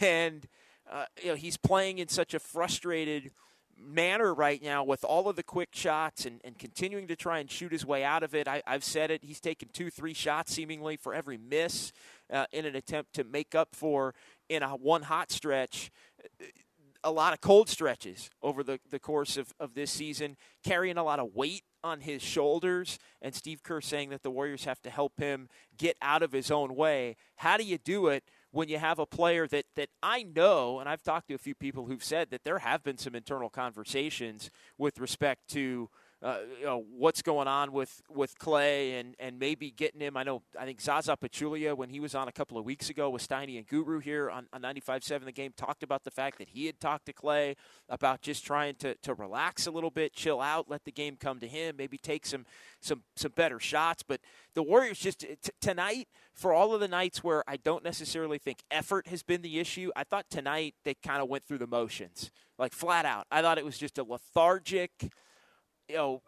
and 0.00 0.46
uh, 0.90 1.04
you 1.22 1.28
know 1.28 1.34
he's 1.34 1.56
playing 1.56 1.98
in 1.98 2.08
such 2.08 2.34
a 2.34 2.38
frustrated 2.38 3.30
manner 3.76 4.32
right 4.32 4.62
now 4.62 4.84
with 4.84 5.02
all 5.02 5.28
of 5.28 5.34
the 5.34 5.42
quick 5.42 5.70
shots 5.72 6.24
and, 6.24 6.40
and 6.44 6.56
continuing 6.56 7.08
to 7.08 7.16
try 7.16 7.40
and 7.40 7.50
shoot 7.50 7.72
his 7.72 7.84
way 7.84 8.04
out 8.04 8.22
of 8.22 8.34
it. 8.34 8.46
I, 8.46 8.62
have 8.66 8.84
said 8.84 9.10
it. 9.10 9.24
He's 9.24 9.40
taken 9.40 9.70
two, 9.72 9.90
three 9.90 10.14
shots 10.14 10.52
seemingly 10.52 10.96
for 10.96 11.12
every 11.12 11.36
miss 11.36 11.92
uh, 12.32 12.46
in 12.52 12.64
an 12.64 12.76
attempt 12.76 13.14
to 13.14 13.24
make 13.24 13.56
up 13.56 13.74
for 13.74 14.14
in 14.48 14.62
a 14.62 14.68
one 14.76 15.02
hot 15.02 15.32
stretch 15.32 15.90
a 17.04 17.10
lot 17.10 17.32
of 17.32 17.40
cold 17.40 17.68
stretches 17.68 18.30
over 18.42 18.62
the, 18.62 18.78
the 18.90 18.98
course 18.98 19.36
of, 19.36 19.52
of 19.58 19.74
this 19.74 19.90
season, 19.90 20.36
carrying 20.62 20.96
a 20.96 21.04
lot 21.04 21.18
of 21.18 21.34
weight 21.34 21.62
on 21.84 22.00
his 22.00 22.22
shoulders. 22.22 22.98
And 23.20 23.34
Steve 23.34 23.62
Kerr 23.62 23.80
saying 23.80 24.10
that 24.10 24.22
the 24.22 24.30
Warriors 24.30 24.64
have 24.64 24.80
to 24.82 24.90
help 24.90 25.18
him 25.18 25.48
get 25.76 25.96
out 26.00 26.22
of 26.22 26.32
his 26.32 26.50
own 26.50 26.74
way. 26.74 27.16
How 27.36 27.56
do 27.56 27.64
you 27.64 27.78
do 27.78 28.08
it 28.08 28.24
when 28.50 28.68
you 28.68 28.78
have 28.78 28.98
a 28.98 29.06
player 29.06 29.46
that, 29.48 29.64
that 29.76 29.88
I 30.02 30.22
know, 30.22 30.78
and 30.78 30.88
I've 30.88 31.02
talked 31.02 31.28
to 31.28 31.34
a 31.34 31.38
few 31.38 31.54
people 31.54 31.86
who've 31.86 32.04
said 32.04 32.30
that 32.30 32.44
there 32.44 32.58
have 32.58 32.82
been 32.82 32.98
some 32.98 33.14
internal 33.14 33.48
conversations 33.48 34.50
with 34.76 34.98
respect 34.98 35.48
to 35.50 35.88
uh, 36.22 36.38
you 36.58 36.64
know, 36.64 36.84
what's 36.96 37.20
going 37.20 37.48
on 37.48 37.72
with, 37.72 38.00
with 38.08 38.38
Klay 38.38 39.00
and, 39.00 39.16
and 39.18 39.40
maybe 39.40 39.72
getting 39.72 40.00
him. 40.00 40.16
I 40.16 40.22
know, 40.22 40.42
I 40.58 40.64
think 40.64 40.80
Zaza 40.80 41.16
Pachulia, 41.16 41.76
when 41.76 41.90
he 41.90 41.98
was 41.98 42.14
on 42.14 42.28
a 42.28 42.32
couple 42.32 42.56
of 42.56 42.64
weeks 42.64 42.90
ago 42.90 43.10
with 43.10 43.26
Steiny 43.26 43.58
and 43.58 43.66
Guru 43.66 43.98
here 43.98 44.30
on, 44.30 44.46
on 44.52 44.62
95.7 44.62 45.24
The 45.24 45.32
Game, 45.32 45.52
talked 45.56 45.82
about 45.82 46.04
the 46.04 46.12
fact 46.12 46.38
that 46.38 46.50
he 46.50 46.66
had 46.66 46.78
talked 46.78 47.06
to 47.06 47.12
Klay 47.12 47.56
about 47.88 48.22
just 48.22 48.46
trying 48.46 48.76
to, 48.76 48.94
to 48.96 49.14
relax 49.14 49.66
a 49.66 49.72
little 49.72 49.90
bit, 49.90 50.12
chill 50.12 50.40
out, 50.40 50.70
let 50.70 50.84
the 50.84 50.92
game 50.92 51.16
come 51.16 51.40
to 51.40 51.48
him, 51.48 51.74
maybe 51.76 51.98
take 51.98 52.24
some, 52.24 52.46
some, 52.80 53.02
some 53.16 53.32
better 53.34 53.58
shots. 53.58 54.04
But 54.04 54.20
the 54.54 54.62
Warriors 54.62 55.00
just 55.00 55.20
t- 55.20 55.36
tonight, 55.60 56.06
for 56.32 56.52
all 56.52 56.72
of 56.72 56.80
the 56.80 56.88
nights 56.88 57.24
where 57.24 57.42
I 57.48 57.56
don't 57.56 57.82
necessarily 57.82 58.38
think 58.38 58.62
effort 58.70 59.08
has 59.08 59.24
been 59.24 59.42
the 59.42 59.58
issue, 59.58 59.90
I 59.96 60.04
thought 60.04 60.26
tonight 60.30 60.76
they 60.84 60.94
kind 60.94 61.20
of 61.20 61.28
went 61.28 61.46
through 61.46 61.58
the 61.58 61.66
motions, 61.66 62.30
like 62.58 62.72
flat 62.72 63.04
out. 63.04 63.26
I 63.32 63.42
thought 63.42 63.58
it 63.58 63.64
was 63.64 63.76
just 63.76 63.98
a 63.98 64.04
lethargic– 64.04 64.92
you 65.88 65.96
know, 65.96 66.22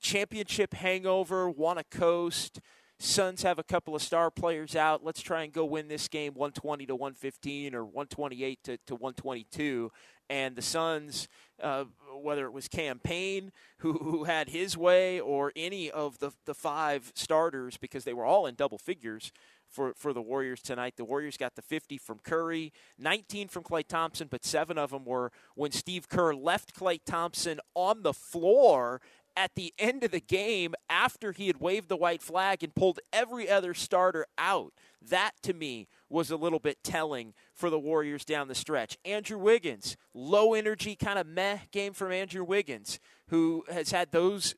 championship 0.00 0.74
hangover, 0.74 1.48
want 1.48 1.78
to 1.78 1.98
coast. 1.98 2.60
Suns 3.00 3.42
have 3.42 3.58
a 3.60 3.62
couple 3.62 3.94
of 3.94 4.02
star 4.02 4.30
players 4.30 4.74
out. 4.74 5.04
Let's 5.04 5.20
try 5.20 5.44
and 5.44 5.52
go 5.52 5.64
win 5.64 5.86
this 5.86 6.08
game 6.08 6.34
120 6.34 6.86
to 6.86 6.96
115 6.96 7.74
or 7.74 7.84
128 7.84 8.64
to, 8.64 8.76
to 8.86 8.94
122. 8.94 9.92
And 10.28 10.56
the 10.56 10.62
Suns, 10.62 11.28
uh, 11.62 11.84
whether 12.20 12.44
it 12.44 12.52
was 12.52 12.66
Cam 12.66 12.98
Payne 12.98 13.52
who, 13.78 13.92
who 13.92 14.24
had 14.24 14.48
his 14.48 14.76
way, 14.76 15.20
or 15.20 15.52
any 15.54 15.90
of 15.90 16.18
the, 16.18 16.32
the 16.44 16.54
five 16.54 17.12
starters, 17.14 17.76
because 17.76 18.02
they 18.02 18.12
were 18.12 18.24
all 18.24 18.46
in 18.46 18.56
double 18.56 18.78
figures, 18.78 19.32
for, 19.68 19.94
for 19.94 20.12
the 20.12 20.22
Warriors 20.22 20.60
tonight. 20.60 20.94
The 20.96 21.04
Warriors 21.04 21.36
got 21.36 21.54
the 21.54 21.62
50 21.62 21.98
from 21.98 22.18
Curry, 22.18 22.72
19 22.98 23.48
from 23.48 23.62
Klay 23.62 23.86
Thompson, 23.86 24.28
but 24.30 24.44
seven 24.44 24.78
of 24.78 24.90
them 24.90 25.04
were 25.04 25.30
when 25.54 25.72
Steve 25.72 26.08
Kerr 26.08 26.34
left 26.34 26.74
Klay 26.74 26.98
Thompson 27.04 27.60
on 27.74 28.02
the 28.02 28.12
floor 28.14 29.00
at 29.38 29.54
the 29.54 29.72
end 29.78 30.02
of 30.02 30.10
the 30.10 30.20
game 30.20 30.74
after 30.90 31.30
he 31.30 31.46
had 31.46 31.60
waved 31.60 31.88
the 31.88 31.96
white 31.96 32.22
flag 32.22 32.64
and 32.64 32.74
pulled 32.74 32.98
every 33.12 33.48
other 33.48 33.72
starter 33.72 34.26
out. 34.36 34.72
That 35.00 35.30
to 35.42 35.54
me 35.54 35.86
was 36.08 36.32
a 36.32 36.36
little 36.36 36.58
bit 36.58 36.82
telling 36.82 37.34
for 37.54 37.70
the 37.70 37.78
Warriors 37.78 38.24
down 38.24 38.48
the 38.48 38.54
stretch. 38.56 38.98
Andrew 39.04 39.38
Wiggins, 39.38 39.96
low 40.12 40.54
energy, 40.54 40.96
kind 40.96 41.20
of 41.20 41.26
meh 41.28 41.58
game 41.70 41.92
from 41.92 42.10
Andrew 42.10 42.42
Wiggins, 42.42 42.98
who 43.28 43.64
has 43.70 43.92
had 43.92 44.10
those 44.10 44.56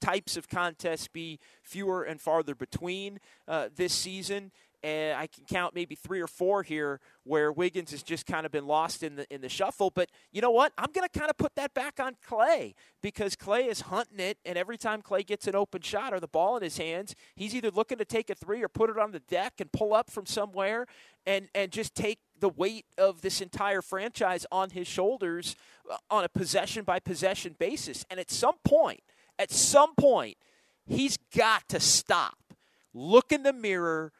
types 0.00 0.36
of 0.36 0.48
contests 0.48 1.08
be 1.08 1.38
fewer 1.62 2.02
and 2.02 2.20
farther 2.20 2.54
between 2.54 3.18
uh, 3.46 3.68
this 3.74 3.92
season. 3.92 4.52
And 4.80 5.18
I 5.18 5.26
can 5.26 5.44
count 5.44 5.74
maybe 5.74 5.96
three 5.96 6.20
or 6.20 6.28
four 6.28 6.62
here 6.62 7.00
where 7.24 7.50
Wiggins 7.50 7.90
has 7.90 8.04
just 8.04 8.26
kind 8.26 8.46
of 8.46 8.52
been 8.52 8.66
lost 8.66 9.02
in 9.02 9.16
the 9.16 9.26
in 9.34 9.40
the 9.40 9.48
shuffle. 9.48 9.90
But 9.90 10.08
you 10.30 10.40
know 10.40 10.52
what? 10.52 10.72
I'm 10.78 10.92
going 10.92 11.06
to 11.06 11.18
kind 11.18 11.28
of 11.28 11.36
put 11.36 11.56
that 11.56 11.74
back 11.74 11.98
on 11.98 12.14
Klay 12.24 12.74
because 13.02 13.34
Klay 13.34 13.66
is 13.66 13.80
hunting 13.82 14.20
it, 14.20 14.38
and 14.44 14.56
every 14.56 14.78
time 14.78 15.02
Klay 15.02 15.26
gets 15.26 15.48
an 15.48 15.56
open 15.56 15.82
shot 15.82 16.14
or 16.14 16.20
the 16.20 16.28
ball 16.28 16.56
in 16.56 16.62
his 16.62 16.78
hands, 16.78 17.16
he's 17.34 17.56
either 17.56 17.72
looking 17.72 17.98
to 17.98 18.04
take 18.04 18.30
a 18.30 18.36
three 18.36 18.62
or 18.62 18.68
put 18.68 18.88
it 18.88 18.96
on 18.96 19.10
the 19.10 19.18
deck 19.18 19.54
and 19.58 19.72
pull 19.72 19.92
up 19.92 20.12
from 20.12 20.26
somewhere 20.26 20.86
and 21.26 21.48
and 21.56 21.72
just 21.72 21.96
take 21.96 22.20
the 22.38 22.48
weight 22.48 22.86
of 22.96 23.20
this 23.20 23.40
entire 23.40 23.82
franchise 23.82 24.46
on 24.52 24.70
his 24.70 24.86
shoulders 24.86 25.56
uh, 25.90 25.96
on 26.08 26.22
a 26.22 26.28
possession 26.28 26.84
by 26.84 27.00
possession 27.00 27.56
basis. 27.58 28.06
And 28.08 28.20
at 28.20 28.30
some 28.30 28.54
point– 28.64 29.02
at 29.38 29.50
some 29.50 29.94
point, 29.94 30.36
he's 30.86 31.18
got 31.36 31.68
to 31.68 31.80
stop, 31.80 32.38
look 32.92 33.32
in 33.32 33.42
the 33.42 33.52
mirror, 33.52 34.12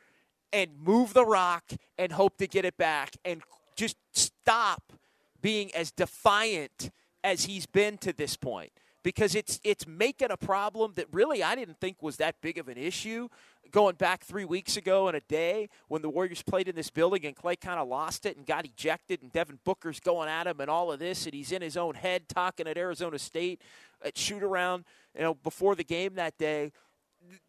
and 0.53 0.71
move 0.83 1.15
the 1.15 1.25
rock 1.25 1.65
and 1.99 2.13
hope 2.13 2.39
to 2.39 2.47
get 2.47 2.65
it 2.65 2.77
back 2.77 3.17
and 3.25 3.43
just 3.77 3.97
stop 4.13 4.93
being 5.41 5.75
as 5.75 5.91
defiant 5.91 6.91
as 7.23 7.45
he's 7.45 7.67
been 7.67 7.99
to 7.99 8.13
this 8.13 8.37
point. 8.37 8.73
Because 9.05 9.35
it's 9.35 9.61
it's 9.63 9.87
making 9.87 10.31
a 10.31 10.37
problem 10.37 10.93
that 10.97 11.07
really 11.13 11.43
I 11.43 11.55
didn't 11.55 11.79
think 11.81 12.03
was 12.03 12.17
that 12.17 12.41
big 12.43 12.59
of 12.59 12.69
an 12.69 12.77
issue 12.77 13.29
going 13.71 13.95
back 13.95 14.25
three 14.25 14.45
weeks 14.45 14.77
ago 14.77 15.09
in 15.09 15.15
a 15.15 15.21
day 15.21 15.69
when 15.89 16.03
the 16.03 16.09
Warriors 16.09 16.43
played 16.43 16.69
in 16.69 16.75
this 16.75 16.91
building 16.91 17.25
and 17.25 17.37
Klay 17.37 17.59
kind 17.59 17.79
of 17.79 17.87
lost 17.87 18.27
it 18.27 18.37
and 18.37 18.47
got 18.47 18.65
ejected 18.65 19.23
and 19.23 19.33
Devin 19.33 19.61
Booker's 19.65 20.01
going 20.01 20.29
at 20.29 20.47
him 20.47 20.61
and 20.61 20.69
all 20.69 20.91
of 20.91 20.99
this 20.99 21.27
and 21.27 21.35
he's 21.35 21.53
in 21.53 21.63
his 21.63 21.77
own 21.77 21.95
head 21.95 22.29
talking 22.29 22.67
at 22.67 22.77
Arizona 22.77 23.19
State 23.19 23.63
at 24.05 24.19
shoot 24.19 24.43
around 24.43 24.85
you 25.15 25.23
know 25.23 25.35
before 25.35 25.75
the 25.75 25.85
game 25.85 26.15
that 26.15 26.39
day. 26.39 26.73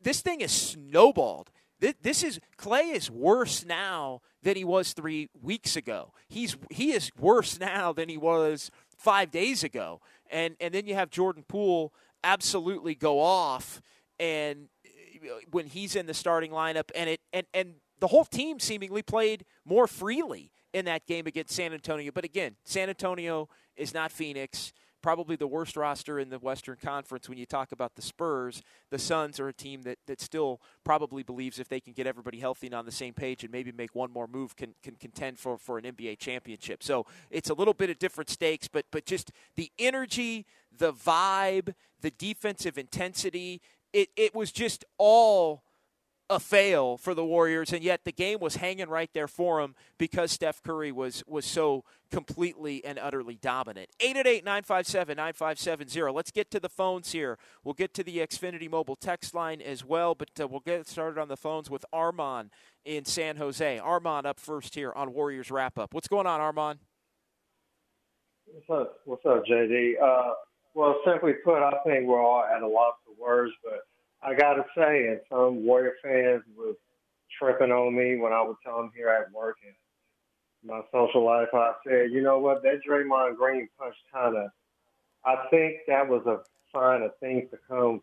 This 0.01 0.22
thing 0.22 0.42
is 0.42 0.51
snowballed. 0.51 1.51
This 1.80 2.24
is 2.24 2.39
Klay 2.58 2.94
is 2.94 3.10
worse 3.10 3.66
now 3.66 4.22
than 4.44 4.58
he 4.58 4.66
was 4.66 4.92
three 4.92 5.30
weeks 5.42 5.75
ago. 5.75 6.13
He's 6.28 6.58
he 6.70 6.92
is 6.92 7.12
worse 7.18 7.60
now 7.60 7.94
than 7.94 8.10
he 8.10 8.18
was 8.18 8.72
five 8.98 9.32
days 9.32 9.63
ago. 9.63 10.01
And 10.30 10.56
and 10.60 10.74
then 10.74 10.86
you 10.86 10.96
have 10.96 11.10
Jordan 11.10 11.44
Poole 11.48 11.94
absolutely 12.24 12.96
go 12.96 13.22
off 13.22 13.82
and 14.20 14.68
uh, 14.86 15.39
when 15.51 15.68
he's 15.68 15.96
in 15.96 16.06
the 16.06 16.13
starting 16.13 16.51
lineup, 16.51 16.89
and 16.96 17.10
it 17.10 17.22
and 17.32 17.48
and 17.54 17.75
the 18.00 18.08
whole 18.08 18.25
team 18.25 18.60
seemingly 18.60 19.01
played 19.01 19.46
more 19.66 19.88
freely 19.88 20.51
in 20.74 20.86
that 20.86 21.06
game 21.06 21.28
against 21.28 21.54
San 21.54 21.74
Antonio. 21.74 22.12
But 22.13 22.25
again, 22.25 22.56
San 22.63 22.89
Antonio 22.89 23.50
is 23.75 23.94
not 23.94 24.12
Phoenix. 24.12 24.74
Probably 25.01 25.36
the 25.36 25.48
worst 25.48 25.77
roster 25.77 26.20
in 26.20 26.29
the 26.29 26.39
Western 26.39 26.75
Conference 26.75 27.29
when 27.29 27.38
you 27.38 27.46
talk 27.46 27.72
about 27.72 27.96
the 27.96 28.01
Spurs. 28.01 28.62
The 28.89 29.00
Suns 29.00 29.39
are 29.39 29.48
a 29.48 29.53
team 29.53 29.84
that, 29.84 29.98
that 30.08 30.20
still 30.20 30.60
probably 30.84 31.24
believes 31.24 31.58
if 31.58 31.70
they 31.70 31.79
can 31.79 31.94
get 31.94 32.06
everybody 32.06 32.39
healthy 32.39 32.68
and 32.68 32.75
on 32.75 32.86
the 32.86 32.91
same 32.91 33.13
page 33.13 33.44
and 33.44 33.51
maybe 33.51 33.72
make 33.72 33.96
one 33.96 34.12
more 34.12 34.27
move, 34.27 34.56
can, 34.56 34.75
can 34.84 34.96
contend 34.96 35.39
for, 35.39 35.58
for 35.58 35.77
an 35.77 35.86
NBA 35.86 36.20
championship. 36.20 36.84
So 36.84 37.06
it's 37.29 37.50
a 37.50 37.53
little 37.53 37.74
bit 37.74 37.89
of 37.89 37.98
different 37.98 38.29
stakes, 38.29 38.68
but, 38.68 38.86
but 38.91 39.06
just 39.06 39.32
the 39.56 39.72
energy, 39.79 40.46
the 40.77 40.91
vibe, 40.91 41.74
the 42.01 42.12
defensive 42.12 42.77
intensity, 42.77 43.62
it, 43.94 44.10
it 44.15 44.36
was 44.36 44.51
just 44.51 44.86
all 44.98 45.63
a 46.29 46.39
fail 46.39 46.98
for 46.98 47.13
the 47.13 47.25
Warriors, 47.25 47.74
and 47.74 47.83
yet 47.83 48.05
the 48.05 48.12
game 48.12 48.39
was 48.39 48.57
hanging 48.57 48.89
right 48.89 49.09
there 49.13 49.27
for 49.27 49.62
them 49.62 49.75
because 49.98 50.31
Steph 50.31 50.62
Curry 50.62 50.91
was 50.91 51.24
was 51.27 51.45
so 51.45 51.83
completely 52.12 52.83
and 52.86 53.00
utterly 53.00 53.36
dominant. 53.36 53.89
888-957-9570. 54.01 56.13
Let's 56.13 56.31
get 56.31 56.51
to 56.51 56.59
the 56.59 56.69
phones 56.69 57.12
here. 57.12 57.38
We'll 57.63 57.74
get 57.74 57.93
to 57.95 58.03
the 58.03 58.17
Xfinity 58.17 58.69
mobile 58.69 58.95
text 58.95 59.33
line 59.33 59.62
as 59.62 59.86
well, 59.86 60.15
but 60.15 60.29
uh, 60.39 60.48
we'll 60.48 60.62
get 60.62 60.88
started 60.88 61.19
on 61.19 61.27
the 61.27 61.38
phones 61.38 61.69
with 61.69 61.86
Armand 61.93 62.51
in 62.86 63.05
San 63.05 63.38
Jose. 63.38 63.79
Armand 63.79 64.25
up 64.25 64.39
first 64.39 64.75
here 64.75 64.91
on 64.95 65.13
Warriors 65.13 65.51
Wrap 65.51 65.77
Up. 65.77 65.93
What's 65.93 66.07
going 66.07 66.27
on, 66.27 66.41
Armand? 66.41 66.79
What's 68.45 68.69
up? 68.69 69.00
What's 69.05 69.25
up, 69.25 69.43
JD? 69.45 70.01
Uh, 70.01 70.33
well, 70.74 71.00
simply 71.05 71.33
put, 71.43 71.62
I 71.62 71.74
think 71.86 72.07
we're 72.07 72.24
all 72.24 72.43
at 72.43 72.62
a 72.62 72.67
loss 72.67 72.95
for 73.05 73.24
words, 73.24 73.53
but 73.63 73.81
I 74.22 74.34
got 74.34 74.56
to 74.56 74.66
say, 74.76 75.08
and 75.08 75.20
some 75.30 75.64
Warrior 75.66 75.94
fans 76.04 76.44
was 76.58 76.76
tripping 77.38 77.72
on 77.72 77.96
me 77.96 78.18
when 78.18 78.34
I 78.34 78.42
would 78.42 78.58
tell 78.66 78.78
them 78.78 78.92
here 78.96 79.10
at 79.10 79.32
work 79.32 79.58
and 79.66 79.74
my 80.64 80.82
social 80.92 81.24
life. 81.24 81.48
I 81.54 81.74
said, 81.88 82.12
you 82.12 82.22
know 82.22 82.40
what, 82.40 82.62
that 82.64 82.82
Draymond 82.88 83.38
Green 83.38 83.70
punch 83.78 83.96
kind 84.14 84.36
of, 84.36 84.50
I 85.26 85.46
think 85.50 85.78
that 85.88 86.08
was 86.08 86.26
a 86.26 86.40
sign 86.74 87.02
of 87.02 87.12
things 87.20 87.50
to 87.52 87.58
come, 87.68 88.02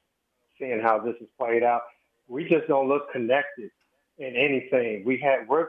seeing 0.59 0.81
how 0.81 0.99
this 0.99 1.17
is 1.21 1.29
played 1.39 1.63
out. 1.63 1.83
We 2.29 2.49
just 2.49 2.67
don't 2.67 2.89
look 2.89 3.13
connected 3.13 3.71
in 4.19 4.35
anything. 4.35 5.05
We 5.05 5.19
had, 5.19 5.47
we're 5.49 5.69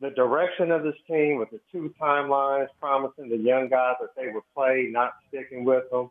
the 0.00 0.10
direction 0.10 0.70
of 0.70 0.82
this 0.82 0.96
team 1.08 1.38
with 1.38 1.50
the 1.50 1.60
two 1.70 1.92
timelines 2.00 2.68
promising 2.80 3.28
the 3.28 3.36
young 3.36 3.68
guys 3.68 3.94
that 4.00 4.14
they 4.16 4.28
would 4.32 4.42
play, 4.54 4.88
not 4.90 5.14
sticking 5.28 5.64
with 5.64 5.90
them. 5.90 6.10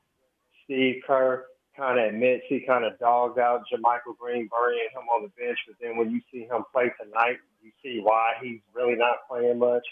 Steve 0.64 1.02
Kerr 1.06 1.46
kind 1.75 2.00
of 2.00 2.13
admits 2.13 2.44
he 2.48 2.60
kind 2.60 2.86
of 2.86 3.00
dogs 3.00 3.38
out 3.38 3.63
JaMychal 3.72 4.18
Green, 4.20 4.50
burying 4.50 4.90
him 4.94 5.08
on 5.13 5.24
the 5.24 5.30
bench. 5.42 5.58
But 5.68 5.78
then 5.82 5.98
when 5.98 6.12
you 6.12 6.22
see 6.32 6.44
him 6.44 6.63
play 6.72 6.92
tonight, 7.01 7.38
you 7.63 7.72
see 7.84 8.01
why 8.04 8.34
he's 8.42 8.60
really 8.74 8.96
not 8.96 9.28
playing 9.30 9.60
much. 9.60 9.86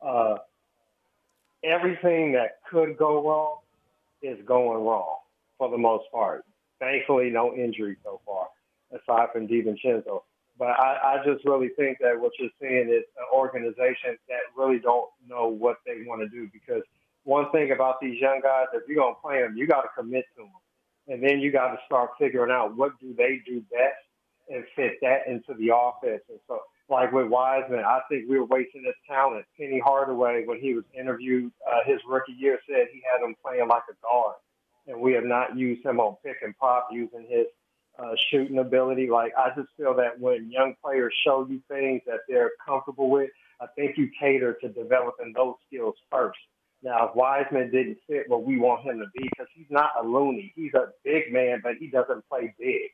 Uh, 0.00 0.36
everything 1.64 2.32
that 2.32 2.58
could 2.70 2.96
go 2.96 3.26
wrong 3.26 3.58
is 4.22 4.38
going 4.46 4.84
wrong 4.84 5.18
for 5.58 5.70
the 5.70 5.78
most 5.78 6.04
part. 6.12 6.44
Thankfully, 6.80 7.30
no 7.30 7.54
injury 7.54 7.96
so 8.04 8.20
far, 8.26 8.48
aside 8.92 9.28
from 9.32 9.48
DiVincenzo. 9.48 10.22
But 10.58 10.68
I, 10.68 11.16
I 11.20 11.24
just 11.24 11.44
really 11.44 11.70
think 11.76 11.98
that 12.00 12.20
what 12.20 12.32
you're 12.38 12.50
seeing 12.60 12.88
is 12.88 13.04
an 13.18 13.26
organization 13.34 14.16
that 14.28 14.40
really 14.56 14.78
don't 14.78 15.08
know 15.28 15.48
what 15.48 15.78
they 15.86 16.04
want 16.06 16.22
to 16.22 16.28
do. 16.28 16.48
Because 16.52 16.82
one 17.24 17.50
thing 17.50 17.72
about 17.72 18.00
these 18.00 18.20
young 18.20 18.40
guys, 18.42 18.66
if 18.72 18.82
you're 18.86 19.02
gonna 19.02 19.16
play 19.20 19.40
them, 19.42 19.56
you 19.56 19.66
got 19.66 19.82
to 19.82 19.88
commit 19.96 20.26
to 20.36 20.42
them, 20.42 20.50
and 21.08 21.22
then 21.22 21.40
you 21.40 21.52
got 21.52 21.68
to 21.72 21.78
start 21.86 22.10
figuring 22.18 22.50
out 22.50 22.76
what 22.76 22.98
do 23.00 23.14
they 23.14 23.40
do 23.46 23.60
best 23.70 24.04
and 24.48 24.64
fit 24.76 24.92
that 25.02 25.26
into 25.26 25.54
the 25.58 25.74
offense. 25.74 26.22
And 26.28 26.38
so, 26.46 26.60
like 26.88 27.12
with 27.12 27.28
Wiseman, 27.28 27.80
I 27.80 28.00
think 28.10 28.28
we 28.28 28.38
were 28.38 28.44
wasting 28.44 28.84
his 28.84 28.94
talent. 29.08 29.46
Penny 29.58 29.80
Hardaway, 29.82 30.44
when 30.44 30.60
he 30.60 30.74
was 30.74 30.84
interviewed 30.98 31.50
uh, 31.70 31.78
his 31.86 31.98
rookie 32.06 32.32
year, 32.32 32.58
said 32.68 32.88
he 32.92 33.02
had 33.10 33.26
him 33.26 33.34
playing 33.42 33.68
like 33.68 33.84
a 33.90 33.94
guard, 34.02 34.36
and 34.86 35.00
we 35.00 35.12
have 35.12 35.24
not 35.24 35.56
used 35.56 35.84
him 35.84 35.98
on 36.00 36.16
pick 36.24 36.36
and 36.42 36.56
pop 36.58 36.88
using 36.92 37.26
his 37.28 37.46
uh, 37.98 38.14
shooting 38.30 38.58
ability. 38.58 39.08
Like 39.08 39.32
I 39.36 39.48
just 39.56 39.68
feel 39.76 39.94
that 39.94 40.20
when 40.20 40.50
young 40.50 40.74
players 40.82 41.14
show 41.24 41.46
you 41.48 41.60
things 41.68 42.02
that 42.06 42.20
they're 42.28 42.52
comfortable 42.66 43.10
with, 43.10 43.30
I 43.60 43.66
think 43.76 43.96
you 43.96 44.10
cater 44.20 44.54
to 44.60 44.68
developing 44.68 45.32
those 45.34 45.54
skills 45.66 45.94
first. 46.10 46.38
Now, 46.84 47.08
if 47.08 47.16
Wiseman 47.16 47.70
didn't 47.70 47.96
fit 48.06 48.28
what 48.28 48.44
we 48.44 48.58
want 48.58 48.84
him 48.84 48.98
to 48.98 49.06
be, 49.16 49.24
because 49.24 49.46
he's 49.54 49.70
not 49.70 49.92
a 49.98 50.06
loony, 50.06 50.52
he's 50.54 50.74
a 50.74 50.88
big 51.02 51.32
man, 51.32 51.60
but 51.62 51.76
he 51.80 51.88
doesn't 51.88 52.28
play 52.28 52.54
big, 52.58 52.90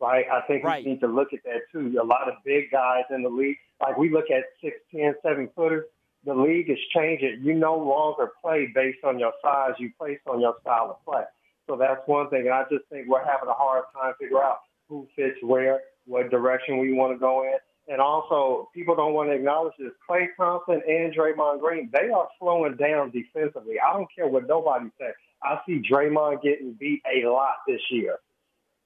right? 0.00 0.26
I 0.30 0.40
think 0.48 0.64
right. 0.64 0.84
we 0.84 0.90
need 0.90 1.00
to 1.00 1.06
look 1.06 1.32
at 1.32 1.44
that 1.44 1.60
too. 1.70 1.96
A 2.02 2.04
lot 2.04 2.28
of 2.28 2.34
big 2.44 2.72
guys 2.72 3.04
in 3.08 3.22
the 3.22 3.28
league, 3.28 3.56
like 3.80 3.96
we 3.96 4.10
look 4.10 4.32
at 4.32 4.42
six, 4.60 4.76
ten, 4.92 5.14
seven 5.22 5.48
footers. 5.54 5.84
The 6.26 6.34
league 6.34 6.68
is 6.68 6.78
changing. 6.92 7.40
You 7.42 7.54
no 7.54 7.78
longer 7.78 8.32
play 8.42 8.68
based 8.74 9.04
on 9.04 9.20
your 9.20 9.32
size; 9.42 9.74
you 9.78 9.92
play 9.96 10.18
on 10.26 10.40
your 10.40 10.56
style 10.60 10.90
of 10.90 11.04
play. 11.04 11.22
So 11.68 11.76
that's 11.76 12.00
one 12.06 12.28
thing. 12.30 12.40
And 12.40 12.52
I 12.52 12.64
just 12.64 12.84
think 12.90 13.08
we're 13.08 13.24
having 13.24 13.48
a 13.48 13.54
hard 13.54 13.84
time 13.94 14.12
figure 14.20 14.42
out 14.42 14.58
who 14.88 15.06
fits 15.14 15.38
where, 15.40 15.80
what 16.04 16.30
direction 16.30 16.78
we 16.78 16.92
want 16.92 17.14
to 17.14 17.18
go 17.18 17.44
in. 17.44 17.56
And 17.88 18.00
also, 18.00 18.68
people 18.74 18.94
don't 18.94 19.14
want 19.14 19.30
to 19.30 19.34
acknowledge 19.34 19.72
this. 19.78 19.90
Klay 20.08 20.26
Thompson 20.36 20.80
and 20.86 21.12
Draymond 21.14 21.60
Green, 21.60 21.90
they 21.92 22.08
are 22.10 22.28
slowing 22.38 22.76
down 22.76 23.10
defensively. 23.10 23.76
I 23.80 23.92
don't 23.92 24.08
care 24.14 24.28
what 24.28 24.46
nobody 24.46 24.90
says. 25.00 25.14
I 25.42 25.58
see 25.66 25.82
Draymond 25.90 26.42
getting 26.42 26.74
beat 26.74 27.02
a 27.06 27.28
lot 27.28 27.56
this 27.66 27.80
year. 27.90 28.18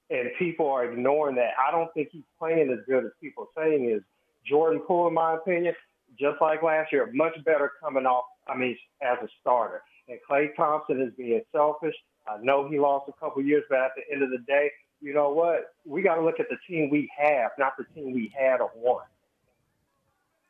And 0.09 0.29
people 0.39 0.69
are 0.69 0.85
ignoring 0.85 1.35
that. 1.35 1.51
I 1.59 1.71
don't 1.71 1.93
think 1.93 2.09
he's 2.11 2.23
playing 2.39 2.71
as 2.71 2.79
good 2.87 3.05
as 3.05 3.11
people 3.21 3.47
saying 3.55 3.89
is. 3.89 4.01
Jordan 4.47 4.79
Poole, 4.85 5.07
in 5.07 5.13
my 5.15 5.35
opinion, 5.35 5.73
just 6.19 6.39
like 6.41 6.61
last 6.61 6.91
year, 6.91 7.09
much 7.13 7.33
better 7.43 7.71
coming 7.81 8.05
off, 8.05 8.25
I 8.47 8.55
mean, 8.55 8.77
as 9.01 9.17
a 9.23 9.27
starter. 9.41 9.81
And 10.07 10.19
Klay 10.29 10.55
Thompson 10.55 11.01
is 11.01 11.11
being 11.17 11.41
selfish. 11.51 11.95
I 12.27 12.37
know 12.41 12.67
he 12.69 12.79
lost 12.79 13.09
a 13.09 13.13
couple 13.19 13.41
years, 13.41 13.63
but 13.69 13.79
at 13.79 13.91
the 13.95 14.13
end 14.13 14.23
of 14.23 14.29
the 14.29 14.39
day, 14.47 14.71
you 15.05 15.13
know 15.13 15.29
what? 15.29 15.75
We 15.85 16.01
got 16.01 16.15
to 16.15 16.21
look 16.21 16.39
at 16.39 16.47
the 16.49 16.57
team 16.67 16.89
we 16.89 17.11
have, 17.15 17.51
not 17.59 17.77
the 17.77 17.83
team 17.93 18.11
we 18.11 18.33
had 18.35 18.59
or 18.59 18.71
won. 18.75 19.03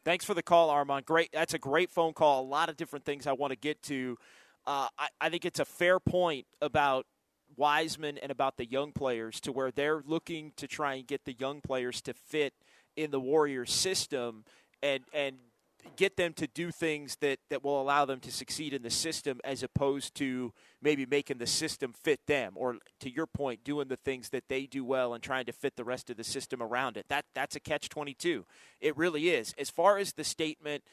Thanks 0.06 0.24
for 0.24 0.34
the 0.34 0.42
call, 0.42 0.70
Armand. 0.70 1.06
Great. 1.06 1.30
That's 1.34 1.54
a 1.54 1.60
great 1.60 1.92
phone 1.92 2.14
call. 2.14 2.42
A 2.42 2.48
lot 2.48 2.70
of 2.70 2.78
different 2.78 3.04
things 3.04 3.28
I 3.28 3.34
want 3.34 3.52
to 3.52 3.58
get 3.58 3.84
to. 3.84 4.18
Uh, 4.66 4.88
I, 4.98 5.10
I 5.20 5.30
think 5.30 5.44
it's 5.44 5.60
a 5.60 5.66
fair 5.66 6.00
point 6.00 6.46
about 6.62 7.06
Wiseman 7.58 8.18
and 8.18 8.32
about 8.32 8.56
the 8.56 8.66
young 8.66 8.94
players 8.94 9.42
to 9.42 9.52
where 9.52 9.72
they're 9.72 10.02
looking 10.06 10.54
to 10.56 10.68
try 10.68 10.94
and 10.94 11.06
get 11.06 11.26
the 11.26 11.36
young 11.38 11.60
players 11.60 12.02
to 12.04 12.14
fit 12.14 12.54
in 12.96 13.12
the 13.12 13.20
Warriors 13.20 13.74
system 13.74 14.46
and 14.82 15.04
and 15.12 15.36
get 15.96 16.18
them 16.18 16.34
to 16.34 16.48
do 16.48 16.72
things 16.72 17.18
that, 17.18 17.40
that 17.50 17.64
will 17.64 17.82
allow 17.82 18.06
them 18.06 18.20
to 18.20 18.32
succeed 18.32 18.74
in 18.74 18.82
the 18.82 18.90
system 18.90 19.40
as 19.44 19.64
opposed 19.64 20.16
to 20.16 20.54
maybe 20.82 21.06
making 21.06 21.38
the 21.38 21.48
system 21.48 21.94
fit 21.94 22.20
them 22.28 22.54
or 22.56 22.78
to 23.00 23.10
your 23.10 23.26
point 23.26 23.64
doing 23.64 23.88
the 23.88 23.96
things 23.96 24.30
that 24.30 24.48
they 24.50 24.66
do 24.66 24.84
well 24.84 25.14
and 25.14 25.24
trying 25.24 25.46
to 25.46 25.52
fit 25.52 25.76
the 25.76 25.84
rest 25.84 26.10
of 26.10 26.18
the 26.18 26.24
system 26.24 26.62
around 26.62 26.98
it. 26.98 27.06
That 27.10 27.26
that's 27.34 27.56
a 27.56 27.60
catch 27.60 27.90
22 27.90 28.46
it 28.82 28.96
really 28.98 29.30
is. 29.30 29.54
As 29.58 29.70
far 29.70 29.98
as 29.98 30.14
the 30.14 30.24
statement 30.24 30.84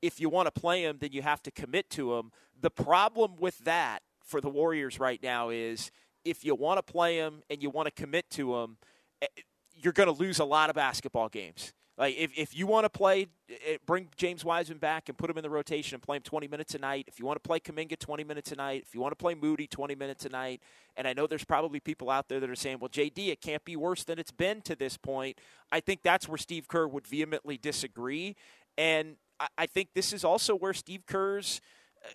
if 0.00 0.20
you 0.20 0.28
want 0.28 0.52
to 0.52 0.60
play 0.60 0.82
them 0.82 0.98
then 1.00 1.12
you 1.12 1.22
have 1.22 1.42
to 1.42 1.50
commit 1.50 1.88
to 1.90 2.14
them 2.14 2.32
the 2.60 2.70
problem 2.70 3.36
with 3.38 3.58
that 3.58 4.00
for 4.24 4.40
the 4.40 4.48
warriors 4.48 5.00
right 5.00 5.22
now 5.22 5.48
is 5.48 5.90
if 6.24 6.44
you 6.44 6.54
want 6.54 6.78
to 6.78 6.92
play 6.92 7.18
them 7.18 7.42
and 7.50 7.62
you 7.62 7.70
want 7.70 7.86
to 7.86 7.92
commit 7.92 8.28
to 8.30 8.52
them 8.52 8.76
eh, 9.20 9.26
you're 9.74 9.92
going 9.92 10.08
to 10.08 10.12
lose 10.12 10.38
a 10.38 10.44
lot 10.44 10.70
of 10.70 10.76
basketball 10.76 11.28
games 11.28 11.72
like 12.02 12.16
if, 12.18 12.32
if 12.36 12.58
you 12.58 12.66
want 12.66 12.84
to 12.84 12.90
play, 12.90 13.28
eh, 13.48 13.76
bring 13.86 14.08
James 14.16 14.44
Wiseman 14.44 14.78
back 14.78 15.08
and 15.08 15.16
put 15.16 15.30
him 15.30 15.38
in 15.38 15.44
the 15.44 15.48
rotation 15.48 15.94
and 15.94 16.02
play 16.02 16.16
him 16.16 16.22
20 16.22 16.48
minutes 16.48 16.74
a 16.74 16.78
night. 16.80 17.04
If 17.06 17.20
you 17.20 17.24
want 17.24 17.40
to 17.40 17.48
play 17.48 17.60
Kuminga 17.60 17.96
20 17.96 18.24
minutes 18.24 18.50
a 18.50 18.56
night, 18.56 18.82
if 18.84 18.92
you 18.92 19.00
want 19.00 19.12
to 19.12 19.16
play 19.16 19.36
Moody 19.36 19.68
20 19.68 19.94
minutes 19.94 20.24
a 20.24 20.28
night, 20.28 20.60
and 20.96 21.06
I 21.06 21.12
know 21.12 21.28
there's 21.28 21.44
probably 21.44 21.78
people 21.78 22.10
out 22.10 22.28
there 22.28 22.40
that 22.40 22.50
are 22.50 22.56
saying, 22.56 22.78
well, 22.80 22.88
JD, 22.88 23.28
it 23.28 23.40
can't 23.40 23.64
be 23.64 23.76
worse 23.76 24.02
than 24.02 24.18
it's 24.18 24.32
been 24.32 24.62
to 24.62 24.74
this 24.74 24.96
point. 24.96 25.38
I 25.70 25.78
think 25.78 26.02
that's 26.02 26.28
where 26.28 26.38
Steve 26.38 26.66
Kerr 26.66 26.88
would 26.88 27.06
vehemently 27.06 27.56
disagree. 27.56 28.34
And 28.76 29.14
I, 29.38 29.46
I 29.58 29.66
think 29.66 29.90
this 29.94 30.12
is 30.12 30.24
also 30.24 30.56
where 30.56 30.74
Steve 30.74 31.06
Kerr's 31.06 31.60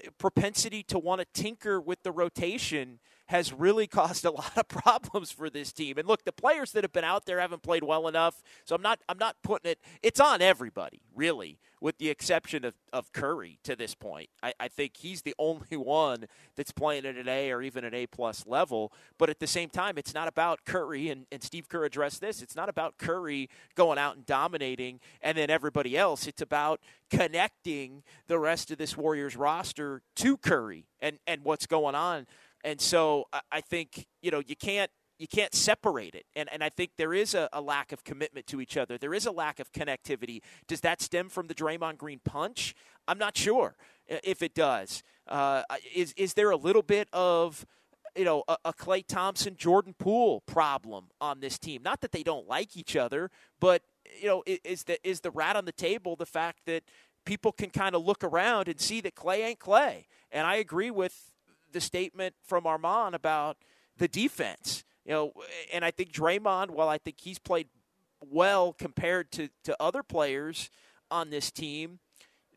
eh, 0.03 0.09
propensity 0.17 0.83
to 0.83 0.99
want 0.99 1.21
to 1.21 1.27
tinker 1.33 1.79
with 1.79 2.03
the 2.03 2.11
rotation– 2.11 2.99
has 3.27 3.53
really 3.53 3.87
caused 3.97 4.25
a 4.25 4.31
lot 4.31 4.57
of 4.57 4.67
problems 4.67 5.31
for 5.31 5.49
this 5.49 5.71
team. 5.71 5.97
And 5.97 6.07
look, 6.07 6.23
the 6.23 6.31
players 6.31 6.71
that 6.71 6.83
have 6.83 6.93
been 6.93 7.03
out 7.03 7.25
there 7.25 7.39
haven't 7.39 7.63
played 7.63 7.83
well 7.83 8.07
enough. 8.07 8.41
So 8.65 8.75
I'm 8.75 8.81
not 8.81 8.99
I'm 9.07 9.17
not 9.17 9.37
putting 9.43 9.71
it 9.71 9.79
it's 10.01 10.19
on 10.19 10.41
everybody, 10.41 11.01
really, 11.15 11.59
with 11.79 11.97
the 11.97 12.09
exception 12.09 12.65
of, 12.65 12.73
of 12.91 13.11
Curry 13.13 13.59
to 13.63 13.75
this 13.75 13.93
point. 13.93 14.29
I, 14.41 14.53
I 14.59 14.67
think 14.67 14.97
he's 14.97 15.21
the 15.21 15.35
only 15.39 15.77
one 15.77 16.25
that's 16.55 16.71
playing 16.71 17.05
at 17.05 17.15
an 17.15 17.27
A 17.27 17.51
or 17.51 17.61
even 17.61 17.83
an 17.83 17.93
A 17.93 18.07
plus 18.07 18.45
level. 18.47 18.91
But 19.17 19.29
at 19.29 19.39
the 19.39 19.47
same 19.47 19.69
time, 19.69 19.97
it's 19.97 20.13
not 20.13 20.27
about 20.27 20.65
Curry 20.65 21.09
and, 21.09 21.25
and 21.31 21.43
Steve 21.43 21.69
Kerr 21.69 21.85
addressed 21.85 22.21
this. 22.21 22.41
It's 22.41 22.55
not 22.55 22.69
about 22.69 22.97
Curry 22.97 23.49
going 23.75 23.97
out 23.97 24.15
and 24.15 24.25
dominating 24.25 24.99
and 25.21 25.37
then 25.37 25.49
everybody 25.49 25.97
else. 25.97 26.27
It's 26.27 26.41
about 26.41 26.79
connecting 27.09 28.03
the 28.27 28.39
rest 28.39 28.71
of 28.71 28.77
this 28.77 28.97
Warriors 28.97 29.35
roster 29.35 30.01
to 30.15 30.37
Curry 30.37 30.85
and, 30.99 31.19
and 31.27 31.43
what's 31.43 31.65
going 31.65 31.95
on 31.95 32.25
and 32.67 32.81
so 32.81 33.25
I 33.49 33.61
think 33.61 34.07
you 34.21 34.29
know 34.29 34.41
you 34.45 34.55
can't 34.55 34.91
you 35.19 35.27
can't 35.27 35.55
separate 35.55 36.13
it. 36.13 36.25
And, 36.35 36.47
and 36.51 36.63
I 36.63 36.69
think 36.69 36.91
there 36.97 37.13
is 37.13 37.33
a, 37.33 37.49
a, 37.51 37.59
lack 37.61 37.91
of 37.91 38.03
commitment 38.03 38.45
to 38.47 38.61
each 38.61 38.77
other. 38.77 38.99
There 38.99 39.15
is 39.15 39.25
a 39.25 39.31
lack 39.31 39.59
of 39.59 39.71
connectivity. 39.71 40.41
Does 40.67 40.81
that 40.81 41.01
stem 41.01 41.29
from 41.29 41.47
the 41.47 41.55
Draymond 41.55 41.97
Green 41.97 42.19
punch? 42.23 42.75
I'm 43.07 43.17
not 43.17 43.35
sure 43.35 43.75
if 44.07 44.43
it 44.43 44.53
does. 44.53 45.01
Uh, 45.27 45.63
is, 45.95 46.13
is 46.17 46.35
there 46.35 46.51
a 46.51 46.55
little 46.55 46.83
bit 46.83 47.07
of, 47.13 47.65
you 48.15 48.25
know, 48.25 48.43
a, 48.47 48.57
a 48.65 48.73
Klay 48.73 49.03
Thompson, 49.05 49.55
Jordan 49.57 49.95
Poole 49.97 50.41
problem 50.41 51.05
on 51.19 51.39
this 51.39 51.57
team? 51.57 51.81
Not 51.81 52.01
that 52.01 52.11
they 52.11 52.21
don't 52.21 52.47
like 52.47 52.77
each 52.77 52.95
other, 52.95 53.31
but, 53.59 53.81
you 54.21 54.27
know, 54.27 54.43
is 54.45 54.83
the, 54.83 54.99
is 55.07 55.21
the 55.21 55.31
rat 55.31 55.55
on 55.55 55.65
the 55.65 55.71
table 55.71 56.15
the 56.15 56.27
fact 56.27 56.59
that 56.67 56.83
people 57.25 57.51
can 57.51 57.71
kind 57.71 57.95
of 57.95 58.05
look 58.05 58.23
around 58.23 58.67
and 58.67 58.79
see 58.79 59.01
that 59.01 59.15
Klay 59.15 59.39
ain't 59.39 59.59
Klay? 59.59 60.05
And 60.31 60.45
I 60.45 60.57
agree 60.57 60.91
with 60.91 61.31
the 61.71 61.81
statement 61.81 62.35
from 62.45 62.65
Armand 62.65 63.15
about 63.15 63.57
the 63.97 64.07
defense. 64.07 64.83
You 65.05 65.13
know, 65.13 65.33
and 65.71 65.85
I 65.85 65.91
think 65.91 66.11
Draymond, 66.11 66.71
while 66.71 66.89
I 66.89 66.97
think 66.97 67.17
he's 67.21 67.39
played 67.39 67.67
well 68.21 68.73
compared 68.73 69.31
to, 69.33 69.49
to 69.63 69.75
other 69.79 70.03
players 70.03 70.69
on 71.09 71.29
this 71.29 71.51
team, 71.51 71.99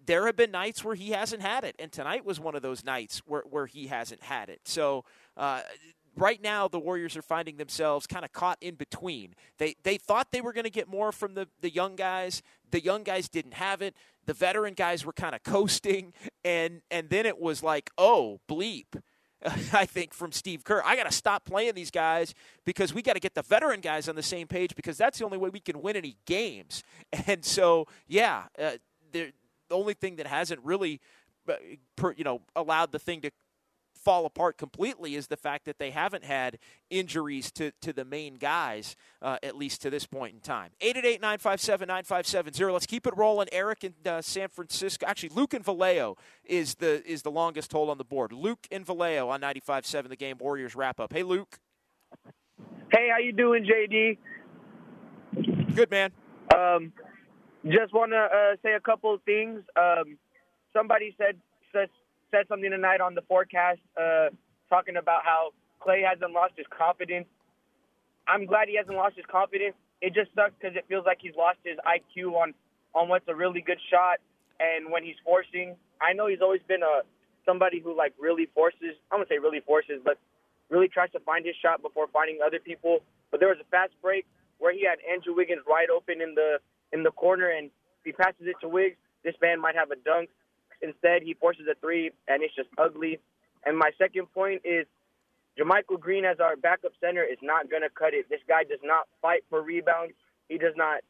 there 0.04 0.26
have 0.26 0.36
been 0.36 0.50
nights 0.50 0.82
where 0.82 0.94
he 0.94 1.10
hasn't 1.10 1.42
had 1.42 1.62
it, 1.62 1.76
and 1.78 1.92
tonight 1.92 2.24
was 2.24 2.40
one 2.40 2.56
of 2.56 2.62
those 2.62 2.84
nights 2.84 3.22
where, 3.26 3.44
where 3.48 3.66
he 3.66 3.86
hasn't 3.86 4.22
had 4.22 4.48
it. 4.48 4.60
So 4.64 5.04
uh, 5.36 5.60
right 6.16 6.42
now, 6.42 6.68
the 6.68 6.78
Warriors 6.78 7.16
are 7.16 7.22
finding 7.22 7.56
themselves 7.56 8.06
kind 8.06 8.24
of 8.24 8.32
caught 8.32 8.58
in 8.60 8.74
between. 8.74 9.34
They 9.58 9.76
they 9.82 9.96
thought 9.96 10.32
they 10.32 10.40
were 10.40 10.52
going 10.52 10.64
to 10.64 10.70
get 10.70 10.88
more 10.88 11.12
from 11.12 11.34
the 11.34 11.48
the 11.60 11.70
young 11.70 11.96
guys. 11.96 12.42
The 12.70 12.82
young 12.82 13.02
guys 13.02 13.28
didn't 13.28 13.54
have 13.54 13.82
it. 13.82 13.94
The 14.26 14.34
veteran 14.34 14.74
guys 14.74 15.04
were 15.04 15.12
kind 15.12 15.34
of 15.34 15.42
coasting, 15.42 16.12
and 16.44 16.82
and 16.90 17.10
then 17.10 17.26
it 17.26 17.40
was 17.40 17.62
like, 17.62 17.90
oh 17.98 18.40
bleep 18.48 18.86
I 19.72 19.86
think, 19.86 20.12
from 20.12 20.32
Steve 20.32 20.64
Kerr. 20.64 20.82
I 20.84 20.96
got 20.96 21.04
to 21.04 21.12
stop 21.12 21.44
playing 21.44 21.74
these 21.74 21.90
guys 21.90 22.34
because 22.64 22.92
we 22.92 23.02
got 23.02 23.14
to 23.14 23.20
get 23.20 23.34
the 23.34 23.42
veteran 23.42 23.80
guys 23.80 24.08
on 24.08 24.16
the 24.16 24.22
same 24.22 24.46
page 24.46 24.74
because 24.76 24.98
that's 24.98 25.18
the 25.18 25.24
only 25.24 25.38
way 25.38 25.48
we 25.48 25.60
can 25.60 25.80
win 25.80 25.96
any 25.96 26.16
games. 26.26 26.82
And 27.26 27.44
so, 27.44 27.86
yeah, 28.08 28.44
uh, 28.58 28.72
the 29.12 29.32
only 29.70 29.94
thing 29.94 30.16
that 30.16 30.26
hasn't 30.26 30.60
really, 30.64 31.00
uh, 31.48 31.54
you 32.16 32.24
know, 32.24 32.40
allowed 32.56 32.92
the 32.92 32.98
thing 32.98 33.20
to 33.22 33.30
fall 34.00 34.26
apart 34.26 34.56
completely 34.56 35.14
is 35.14 35.26
the 35.26 35.36
fact 35.36 35.64
that 35.66 35.78
they 35.78 35.90
haven't 35.90 36.24
had 36.24 36.58
injuries 36.88 37.50
to, 37.52 37.72
to 37.82 37.92
the 37.92 38.04
main 38.04 38.36
guys, 38.36 38.96
uh, 39.22 39.38
at 39.42 39.56
least 39.56 39.82
to 39.82 39.90
this 39.90 40.06
point 40.06 40.34
in 40.34 40.40
time. 40.40 40.70
888 40.80 41.20
957 41.20 41.86
9570. 41.86 42.72
Let's 42.72 42.86
keep 42.86 43.06
it 43.06 43.16
rolling. 43.16 43.48
Eric 43.52 43.84
in 43.84 43.94
uh, 44.06 44.22
San 44.22 44.48
Francisco. 44.48 45.06
Actually, 45.06 45.30
Luke 45.30 45.54
and 45.54 45.64
Vallejo 45.64 46.16
is 46.44 46.76
the 46.76 47.06
is 47.06 47.22
the 47.22 47.30
longest 47.30 47.72
hold 47.72 47.90
on 47.90 47.98
the 47.98 48.04
board. 48.04 48.32
Luke 48.32 48.66
and 48.70 48.84
Vallejo 48.84 49.28
on 49.28 49.40
95.7 49.40 50.08
The 50.08 50.16
Game 50.16 50.38
Warriors 50.38 50.74
wrap 50.74 51.00
up. 51.00 51.12
Hey, 51.12 51.22
Luke. 51.22 51.58
Hey, 52.92 53.08
how 53.10 53.18
you 53.18 53.32
doing, 53.32 53.64
JD? 53.64 54.18
Good, 55.76 55.90
man. 55.90 56.10
Um, 56.54 56.92
just 57.64 57.92
want 57.92 58.12
to 58.12 58.18
uh, 58.18 58.56
say 58.62 58.72
a 58.74 58.80
couple 58.80 59.14
of 59.14 59.22
things. 59.22 59.62
Um, 59.76 60.18
somebody 60.72 61.14
said, 61.18 61.36
said 62.30 62.46
something 62.48 62.70
tonight 62.70 63.00
on 63.00 63.14
the 63.14 63.22
forecast, 63.22 63.80
uh, 63.96 64.28
talking 64.68 64.96
about 64.96 65.22
how 65.24 65.52
Klay 65.80 66.02
hasn't 66.06 66.32
lost 66.32 66.54
his 66.56 66.66
confidence. 66.70 67.26
I'm 68.26 68.46
glad 68.46 68.68
he 68.68 68.76
hasn't 68.76 68.96
lost 68.96 69.16
his 69.16 69.26
confidence. 69.26 69.74
It 70.00 70.14
just 70.14 70.32
sucks 70.34 70.54
because 70.58 70.76
it 70.76 70.84
feels 70.88 71.04
like 71.04 71.18
he's 71.20 71.36
lost 71.36 71.58
his 71.64 71.76
IQ 71.84 72.34
on 72.34 72.54
on 72.94 73.08
what's 73.08 73.26
a 73.28 73.34
really 73.34 73.60
good 73.60 73.78
shot 73.90 74.18
and 74.58 74.90
when 74.90 75.04
he's 75.04 75.18
forcing. 75.24 75.76
I 76.00 76.12
know 76.12 76.26
he's 76.26 76.42
always 76.42 76.62
been 76.66 76.82
a 76.82 77.02
somebody 77.46 77.80
who 77.80 77.96
like 77.96 78.14
really 78.18 78.46
forces. 78.54 78.96
I'm 79.10 79.18
gonna 79.18 79.28
say 79.28 79.38
really 79.38 79.60
forces, 79.60 80.00
but 80.04 80.18
really 80.68 80.88
tries 80.88 81.10
to 81.12 81.20
find 81.20 81.44
his 81.44 81.56
shot 81.60 81.82
before 81.82 82.06
finding 82.12 82.38
other 82.44 82.58
people. 82.58 83.00
But 83.30 83.40
there 83.40 83.48
was 83.48 83.58
a 83.60 83.68
fast 83.70 83.92
break 84.02 84.26
where 84.58 84.72
he 84.72 84.84
had 84.84 84.98
Andrew 85.04 85.34
Wiggins 85.34 85.62
wide 85.66 85.90
open 85.90 86.20
in 86.20 86.34
the 86.34 86.60
in 86.92 87.02
the 87.02 87.10
corner, 87.10 87.48
and 87.48 87.66
if 88.00 88.04
he 88.04 88.12
passes 88.12 88.46
it 88.46 88.56
to 88.60 88.68
Wiggs, 88.68 88.96
this 89.24 89.34
man 89.40 89.60
might 89.60 89.74
have 89.74 89.90
a 89.90 89.96
dunk. 89.96 90.30
Instead, 90.82 91.22
he 91.22 91.34
forces 91.34 91.66
a 91.70 91.74
three, 91.80 92.10
and 92.28 92.42
it's 92.42 92.54
just 92.54 92.68
ugly. 92.78 93.18
And 93.64 93.76
my 93.76 93.90
second 93.98 94.32
point 94.32 94.62
is 94.64 94.86
JaMychal 95.58 96.00
Green 96.00 96.24
as 96.24 96.40
our 96.40 96.56
backup 96.56 96.92
center 97.00 97.22
is 97.22 97.38
not 97.42 97.70
going 97.70 97.82
to 97.82 97.90
cut 97.90 98.14
it. 98.14 98.28
This 98.30 98.40
guy 98.48 98.64
does 98.64 98.80
not 98.82 99.06
fight 99.20 99.44
for 99.50 99.60
rebounds. 99.60 100.14
He 100.48 100.58
does 100.58 100.74
not 100.76 101.00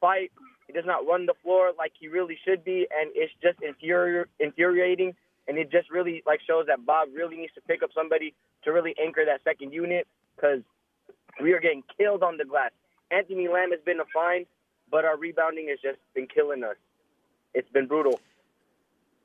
fight. 0.00 0.32
He 0.66 0.72
does 0.72 0.86
not 0.86 1.06
run 1.06 1.26
the 1.26 1.34
floor 1.42 1.72
like 1.76 1.92
he 1.98 2.08
really 2.08 2.38
should 2.44 2.64
be, 2.64 2.86
and 2.90 3.10
it's 3.14 3.32
just 3.42 3.58
infuri- 3.60 4.24
infuriating 4.40 5.14
and 5.48 5.58
it 5.58 5.70
just 5.70 5.90
really 5.90 6.22
like 6.26 6.40
shows 6.46 6.66
that 6.66 6.84
Bob 6.86 7.08
really 7.14 7.36
needs 7.36 7.54
to 7.54 7.60
pick 7.62 7.82
up 7.82 7.90
somebody 7.94 8.34
to 8.64 8.72
really 8.72 8.94
anchor 9.02 9.24
that 9.24 9.40
second 9.44 9.72
unit 9.72 10.06
because 10.36 10.60
we 11.40 11.52
are 11.52 11.60
getting 11.60 11.82
killed 11.98 12.22
on 12.22 12.36
the 12.36 12.44
glass. 12.44 12.70
Anthony 13.10 13.48
Lamb 13.48 13.70
has 13.70 13.80
been 13.84 14.00
a 14.00 14.04
fine, 14.14 14.46
but 14.90 15.04
our 15.04 15.16
rebounding 15.16 15.68
has 15.68 15.78
just 15.82 15.98
been 16.14 16.26
killing 16.26 16.62
us. 16.64 16.76
It's 17.54 17.68
been 17.70 17.86
brutal. 17.86 18.20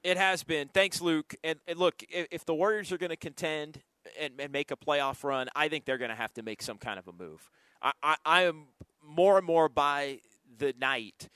It 0.07 0.15
has 0.15 0.41
been. 0.41 0.69
Thanks, 0.69 1.01
Luke. 1.01 1.35
And, 1.43 1.59
and 1.67 1.77
look, 1.77 2.01
if, 2.07 2.27
if, 2.31 2.45
the 2.45 2.53
Warriors 2.53 2.93
are 2.93 2.97
going 2.97 3.09
to 3.09 3.17
contend 3.17 3.81
and, 4.17 4.35
and, 4.39 4.53
make 4.53 4.71
a 4.71 4.77
playoff 4.77 5.21
run, 5.21 5.49
I 5.53 5.67
think 5.67 5.83
they're 5.83 5.97
going 5.97 6.11
to 6.11 6.15
have 6.15 6.33
to 6.35 6.43
make 6.43 6.61
some 6.61 6.77
kind 6.77 6.97
of 6.97 7.09
a 7.09 7.11
move. 7.11 7.51
I, 7.81 7.91
I, 8.01 8.15
I 8.25 8.41
am 8.43 8.67
more 9.05 9.37
and 9.37 9.45
more 9.45 9.67
by 9.67 10.19
the 10.59 10.73
night 10.79 11.27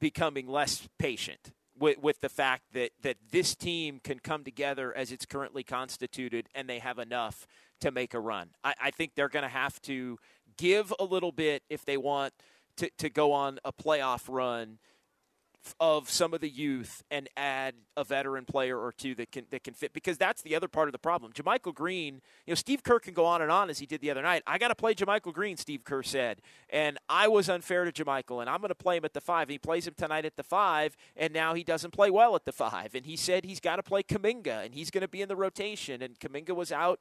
becoming 0.00 0.48
less 0.48 0.88
patient 0.98 1.52
with, 1.78 1.98
with 1.98 2.20
the 2.20 2.28
fact 2.28 2.64
that, 2.72 2.90
that 3.02 3.18
this 3.30 3.54
team 3.54 4.00
can 4.02 4.18
come 4.18 4.42
together 4.42 4.92
as 4.96 5.12
it's 5.12 5.24
currently 5.24 5.62
constituted 5.62 6.48
and 6.56 6.68
they 6.68 6.80
have 6.80 6.98
enough 6.98 7.46
to 7.82 7.92
make 7.92 8.14
a 8.14 8.20
run. 8.20 8.48
I, 8.64 8.74
I 8.82 8.90
think 8.90 9.12
they're 9.14 9.28
going 9.28 9.44
to 9.44 9.48
have 9.48 9.80
to 9.82 10.18
give 10.56 10.92
a 10.98 11.04
little 11.04 11.30
bit 11.30 11.62
if 11.70 11.84
they 11.84 11.98
want 11.98 12.34
to, 12.78 12.90
to 12.98 13.08
go 13.08 13.30
on 13.30 13.60
a 13.64 13.72
playoff 13.72 14.22
run 14.26 14.80
of 15.80 16.10
some 16.10 16.34
of 16.34 16.40
the 16.40 16.48
youth 16.48 17.02
and 17.10 17.28
add 17.36 17.74
a 17.96 18.04
veteran 18.04 18.44
player 18.44 18.78
or 18.78 18.92
two 18.92 19.14
that 19.14 19.30
can 19.30 19.46
that 19.50 19.64
can 19.64 19.74
fit 19.74 19.92
because 19.92 20.18
that's 20.18 20.42
the 20.42 20.54
other 20.54 20.68
part 20.68 20.88
of 20.88 20.92
the 20.92 20.98
problem. 20.98 21.32
JaMychal 21.32 21.74
Green, 21.74 22.20
you 22.46 22.52
know, 22.52 22.54
Steve 22.54 22.82
Kerr 22.82 22.98
can 22.98 23.14
go 23.14 23.24
on 23.24 23.42
and 23.42 23.50
on 23.50 23.70
as 23.70 23.78
he 23.78 23.86
did 23.86 24.00
the 24.00 24.10
other 24.10 24.22
night. 24.22 24.42
I 24.46 24.58
got 24.58 24.68
to 24.68 24.74
play 24.74 24.94
JaMychal 24.94 25.32
Green, 25.32 25.56
Steve 25.56 25.84
Kerr 25.84 26.02
said, 26.02 26.40
and 26.70 26.98
I 27.08 27.28
was 27.28 27.48
unfair 27.48 27.84
to 27.84 27.92
JaMychal, 27.92 28.40
and 28.40 28.50
I'm 28.50 28.60
going 28.60 28.68
to 28.68 28.74
play 28.74 28.96
him 28.96 29.04
at 29.04 29.14
the 29.14 29.20
five. 29.20 29.48
He 29.48 29.58
plays 29.58 29.86
him 29.86 29.94
tonight 29.96 30.24
at 30.24 30.36
the 30.36 30.42
five, 30.42 30.96
and 31.16 31.32
now 31.32 31.54
he 31.54 31.64
doesn't 31.64 31.92
play 31.92 32.10
well 32.10 32.34
at 32.34 32.44
the 32.44 32.52
five. 32.52 32.94
And 32.94 33.06
he 33.06 33.16
said 33.16 33.44
he's 33.44 33.60
got 33.60 33.76
to 33.76 33.82
play 33.82 34.02
Kuminga, 34.02 34.64
and 34.64 34.74
he's 34.74 34.90
going 34.90 35.02
to 35.02 35.08
be 35.08 35.22
in 35.22 35.28
the 35.28 35.36
rotation. 35.36 36.02
And 36.02 36.18
Kuminga 36.18 36.54
was 36.54 36.72
out 36.72 37.00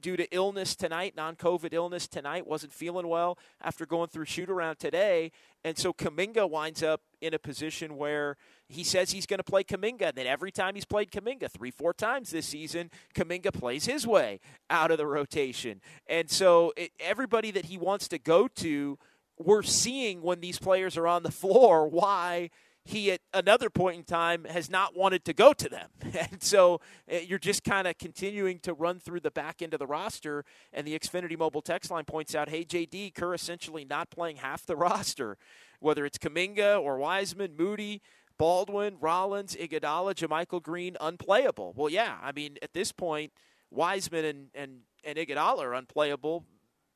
due 0.00 0.16
to 0.16 0.26
illness 0.34 0.74
tonight, 0.76 1.14
non 1.16 1.36
COVID 1.36 1.72
illness 1.72 2.06
tonight, 2.06 2.46
wasn't 2.46 2.72
feeling 2.72 3.08
well 3.08 3.38
after 3.60 3.86
going 3.86 4.08
through 4.08 4.24
shoot 4.24 4.50
around 4.50 4.78
today. 4.78 5.32
And 5.64 5.76
so 5.76 5.92
Kuminga 5.92 6.48
winds 6.48 6.82
up 6.82 7.00
in 7.20 7.34
a 7.34 7.38
position 7.38 7.96
where 7.96 8.36
he 8.68 8.84
says 8.84 9.10
he's 9.10 9.26
going 9.26 9.38
to 9.38 9.44
play 9.44 9.64
Kuminga. 9.64 10.08
And 10.08 10.16
then 10.16 10.26
every 10.26 10.52
time 10.52 10.74
he's 10.74 10.84
played 10.84 11.10
Kuminga, 11.10 11.50
three, 11.50 11.70
four 11.70 11.92
times 11.92 12.30
this 12.30 12.46
season, 12.46 12.90
Kuminga 13.14 13.52
plays 13.52 13.86
his 13.86 14.06
way 14.06 14.40
out 14.70 14.90
of 14.90 14.98
the 14.98 15.06
rotation. 15.06 15.80
And 16.06 16.30
so 16.30 16.72
it, 16.76 16.92
everybody 17.00 17.50
that 17.50 17.66
he 17.66 17.78
wants 17.78 18.08
to 18.08 18.18
go 18.18 18.48
to, 18.48 18.98
we're 19.38 19.62
seeing 19.62 20.22
when 20.22 20.40
these 20.40 20.58
players 20.58 20.96
are 20.96 21.06
on 21.06 21.22
the 21.22 21.30
floor 21.30 21.88
why 21.88 22.50
he 22.86 23.10
at 23.10 23.20
another 23.34 23.68
point 23.68 23.96
in 23.96 24.04
time 24.04 24.44
has 24.44 24.70
not 24.70 24.96
wanted 24.96 25.24
to 25.24 25.32
go 25.32 25.52
to 25.52 25.68
them. 25.68 25.90
And 26.32 26.42
so 26.42 26.80
eh, 27.08 27.20
you're 27.26 27.38
just 27.38 27.62
kind 27.62 27.86
of 27.86 27.98
continuing 27.98 28.58
to 28.60 28.72
run 28.72 29.00
through 29.00 29.20
the 29.20 29.30
back 29.30 29.60
end 29.60 29.74
of 29.74 29.80
the 29.80 29.86
roster. 29.86 30.44
And 30.72 30.86
the 30.86 30.98
Xfinity 30.98 31.36
Mobile 31.36 31.60
text 31.60 31.90
line 31.90 32.04
points 32.04 32.34
out, 32.34 32.48
hey, 32.48 32.64
JD, 32.64 33.14
Kerr 33.14 33.34
essentially 33.34 33.84
not 33.84 34.10
playing 34.10 34.36
half 34.36 34.64
the 34.64 34.76
roster, 34.88 35.36
whether 35.80 36.06
it's 36.06 36.16
Kuminga 36.16 36.80
or 36.80 36.96
Wiseman, 36.98 37.56
Moody. 37.56 38.00
Baldwin, 38.38 38.98
Rollins, 39.00 39.56
Iguodala, 39.56 40.14
JaMychal 40.14 40.62
Green, 40.62 40.98
unplayable. 41.00 41.72
Well, 41.74 41.88
yeah, 41.88 42.18
I 42.22 42.32
mean, 42.32 42.58
at 42.60 42.74
this 42.74 42.92
point, 42.92 43.32
Wiseman 43.70 44.26
and, 44.26 44.48
and, 44.54 44.80
and 45.04 45.16
Iguodala 45.16 45.60
are 45.60 45.72
unplayable 45.72 46.44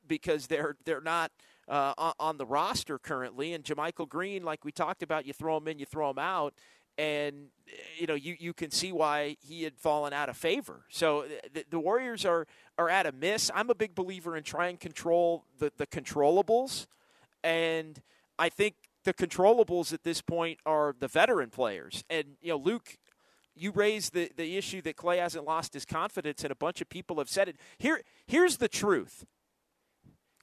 because 0.05 0.45
they're 0.45 0.75
they're 0.85 1.01
not– 1.01 1.31
uh, 1.71 2.11
on 2.19 2.37
the 2.37 2.45
roster 2.45 2.99
currently. 2.99 3.53
And 3.53 3.63
JaMychal 3.63 4.09
Green, 4.09 4.43
like 4.43 4.65
we 4.65 4.71
talked 4.71 5.01
about, 5.01 5.25
you 5.25 5.33
throw 5.33 5.57
him 5.57 5.67
in, 5.67 5.79
you 5.79 5.85
throw 5.85 6.09
him 6.09 6.19
out, 6.19 6.53
and 6.97 7.47
you 7.97 8.05
know 8.05 8.13
you, 8.13 8.35
you 8.37 8.53
can 8.53 8.69
see 8.69 8.91
why 8.91 9.37
he 9.41 9.63
had 9.63 9.77
fallen 9.79 10.13
out 10.13 10.29
of 10.29 10.35
favor. 10.35 10.81
So 10.89 11.25
the, 11.53 11.65
the 11.69 11.79
Warriors 11.79 12.25
are 12.25 12.45
are 12.77 12.89
at 12.89 13.05
a 13.05 13.11
miss. 13.11 13.49
I'm 13.55 13.69
a 13.69 13.75
big 13.75 13.95
believer 13.95 14.35
in 14.35 14.43
trying 14.43 14.77
to 14.77 14.81
control 14.81 15.45
the 15.57 15.71
the 15.77 15.87
controllables, 15.87 16.87
and 17.43 18.01
I 18.37 18.49
think 18.49 18.75
the 19.03 19.13
controllables 19.13 19.93
at 19.93 20.03
this 20.03 20.21
point 20.21 20.59
are 20.65 20.93
the 20.99 21.07
veteran 21.07 21.49
players. 21.49 22.03
And 22.09 22.35
you 22.41 22.49
know, 22.49 22.57
Luke 22.57 22.97
you 23.53 23.71
raised 23.71 24.13
the, 24.13 24.31
the 24.37 24.57
issue 24.57 24.81
that 24.81 24.95
Klay 24.95 25.19
hasn't 25.19 25.45
lost 25.45 25.73
his 25.73 25.85
confidence, 25.85 26.43
and 26.43 26.51
a 26.51 26.55
bunch 26.55 26.81
of 26.81 26.89
people 26.89 27.17
have 27.17 27.29
said 27.29 27.49
it. 27.49 27.57
Here, 27.77 28.01
here's 28.25 28.57
the 28.57 28.69
truth. 28.69 29.25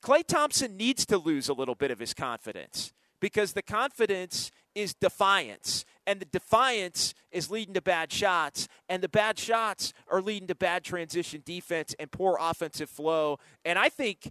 Klay 0.03 0.25
Thompson 0.27 0.77
needs 0.77 1.05
to 1.07 1.19
lose 1.19 1.49
a 1.49 1.55
little 1.55 1.75
bit 1.75 1.91
of 1.91 1.99
his 1.99 2.15
confidence 2.15 2.93
because 3.21 3.53
the 3.53 3.63
confidence 3.63 4.51
is 4.75 4.95
defiance. 4.95 5.85
And 6.07 6.21
the 6.21 6.27
defiance 6.27 7.15
is 7.31 7.51
leading 7.51 7.75
to 7.75 7.83
bad 7.83 8.13
shots. 8.13 8.69
And 8.89 9.03
the 9.03 9.09
bad 9.09 9.39
shots 9.39 9.93
are 10.11 10.23
leading 10.23 10.49
to 10.49 10.55
bad 10.55 10.85
transition 10.85 11.43
defense 11.45 11.95
and 11.99 12.11
poor 12.11 12.39
offensive 12.41 12.89
flow. 12.89 13.39
And 13.65 13.79
I 13.79 13.89
think 13.89 14.31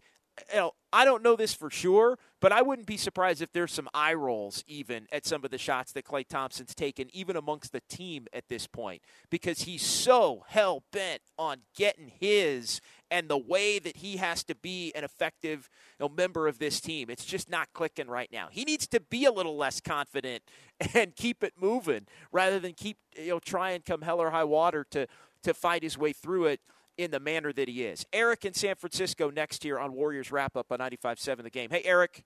you 0.51 0.59
know, 0.59 0.71
I 0.93 1.05
don't 1.05 1.23
know 1.23 1.35
this 1.35 1.53
for 1.53 1.69
sure, 1.69 2.17
but 2.39 2.51
I 2.51 2.61
wouldn't 2.61 2.87
be 2.87 2.97
surprised 2.97 3.41
if 3.41 3.51
there's 3.51 3.73
some 3.73 3.89
eye 3.93 4.13
rolls 4.13 4.63
even 4.67 5.07
at 5.11 5.25
some 5.25 5.43
of 5.43 5.51
the 5.51 5.57
shots 5.57 5.91
that 5.93 6.05
Klay 6.05 6.27
Thompson's 6.27 6.75
taken, 6.75 7.09
even 7.13 7.35
amongst 7.35 7.71
the 7.71 7.81
team 7.89 8.27
at 8.31 8.47
this 8.47 8.67
point, 8.67 9.01
because 9.29 9.61
he's 9.61 9.83
so 9.83 10.43
hell 10.47 10.83
bent 10.91 11.21
on 11.37 11.61
getting 11.75 12.11
his 12.19 12.79
and 13.09 13.29
the 13.29 13.37
way 13.37 13.79
that 13.79 13.97
he 13.97 14.17
has 14.17 14.43
to 14.43 14.55
be 14.55 14.91
an 14.93 15.03
effective 15.03 15.69
you 15.99 16.05
know, 16.05 16.13
member 16.15 16.47
of 16.47 16.59
this 16.59 16.79
team. 16.79 17.09
It's 17.09 17.25
just 17.25 17.49
not 17.49 17.69
clicking 17.73 18.07
right 18.07 18.29
now. 18.31 18.49
He 18.51 18.65
needs 18.65 18.87
to 18.87 18.99
be 18.99 19.25
a 19.25 19.31
little 19.31 19.55
less 19.55 19.81
confident 19.81 20.43
and 20.93 21.15
keep 21.15 21.43
it 21.43 21.53
moving 21.59 22.05
rather 22.31 22.59
than 22.59 22.73
keep 22.73 22.97
you 23.15 23.29
know 23.29 23.39
try 23.39 23.71
and 23.71 23.83
come 23.83 24.01
hell 24.01 24.21
or 24.21 24.29
high 24.29 24.43
water 24.43 24.85
to 24.91 25.07
to 25.43 25.53
fight 25.53 25.83
his 25.83 25.97
way 25.97 26.13
through 26.13 26.45
it 26.45 26.59
in 26.97 27.11
the 27.11 27.19
manner 27.19 27.53
that 27.53 27.67
he 27.67 27.83
is. 27.83 28.05
Eric 28.11 28.45
in 28.45 28.53
San 28.53 28.75
Francisco 28.75 29.29
next 29.29 29.63
here 29.63 29.79
on 29.79 29.93
Warriors 29.93 30.31
Wrap 30.31 30.55
Up 30.57 30.71
on 30.71 30.79
95.7 30.79 31.43
The 31.43 31.49
Game. 31.49 31.69
Hey, 31.69 31.81
Eric. 31.83 32.23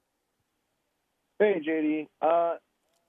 Hey, 1.39 1.62
JD. 1.67 2.07
Uh, 2.21 2.57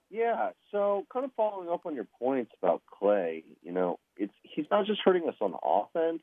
yeah, 0.09 0.49
so 0.71 1.05
kind 1.11 1.25
of 1.25 1.31
following 1.35 1.69
up 1.69 1.85
on 1.85 1.95
your 1.95 2.07
points 2.19 2.51
about 2.61 2.83
Klay, 3.01 3.43
you 3.63 3.71
know, 3.71 3.97
it's 4.15 4.33
he's 4.43 4.65
not 4.69 4.85
just 4.85 5.01
hurting 5.03 5.27
us 5.27 5.35
on 5.41 5.55
offense, 5.63 6.21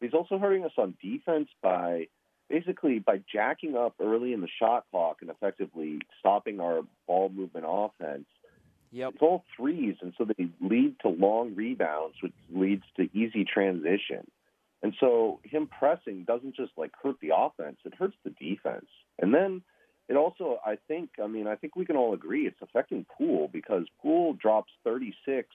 he's 0.00 0.14
also 0.14 0.38
hurting 0.38 0.64
us 0.64 0.70
on 0.78 0.94
defense 1.02 1.48
by 1.60 2.06
basically 2.48 3.00
by 3.00 3.20
jacking 3.32 3.76
up 3.76 3.94
early 4.00 4.32
in 4.32 4.40
the 4.40 4.48
shot 4.60 4.84
clock 4.90 5.18
and 5.20 5.30
effectively 5.30 5.98
stopping 6.20 6.60
our 6.60 6.82
ball 7.08 7.28
movement 7.28 7.66
offense. 7.68 8.26
Yep. 8.92 9.14
It's 9.14 9.22
all 9.22 9.44
threes, 9.56 9.96
and 10.00 10.12
so 10.16 10.24
they 10.24 10.46
lead 10.60 11.00
to 11.00 11.08
long 11.08 11.56
rebounds, 11.56 12.14
which 12.22 12.32
leads 12.52 12.84
to 12.96 13.08
easy 13.12 13.44
transition. 13.44 14.30
And 14.84 14.92
so 15.00 15.40
him 15.44 15.66
pressing 15.66 16.24
doesn't 16.24 16.54
just 16.54 16.72
like 16.76 16.92
hurt 17.02 17.16
the 17.22 17.30
offense, 17.34 17.78
it 17.86 17.94
hurts 17.94 18.16
the 18.22 18.28
defense. 18.38 18.84
And 19.18 19.32
then 19.32 19.62
it 20.10 20.14
also, 20.14 20.58
I 20.64 20.76
think, 20.86 21.12
I 21.22 21.26
mean, 21.26 21.46
I 21.46 21.56
think 21.56 21.74
we 21.74 21.86
can 21.86 21.96
all 21.96 22.12
agree 22.12 22.46
it's 22.46 22.60
affecting 22.60 23.06
Poole 23.16 23.48
because 23.50 23.84
Poole 24.02 24.34
drops 24.34 24.70
36 24.84 25.48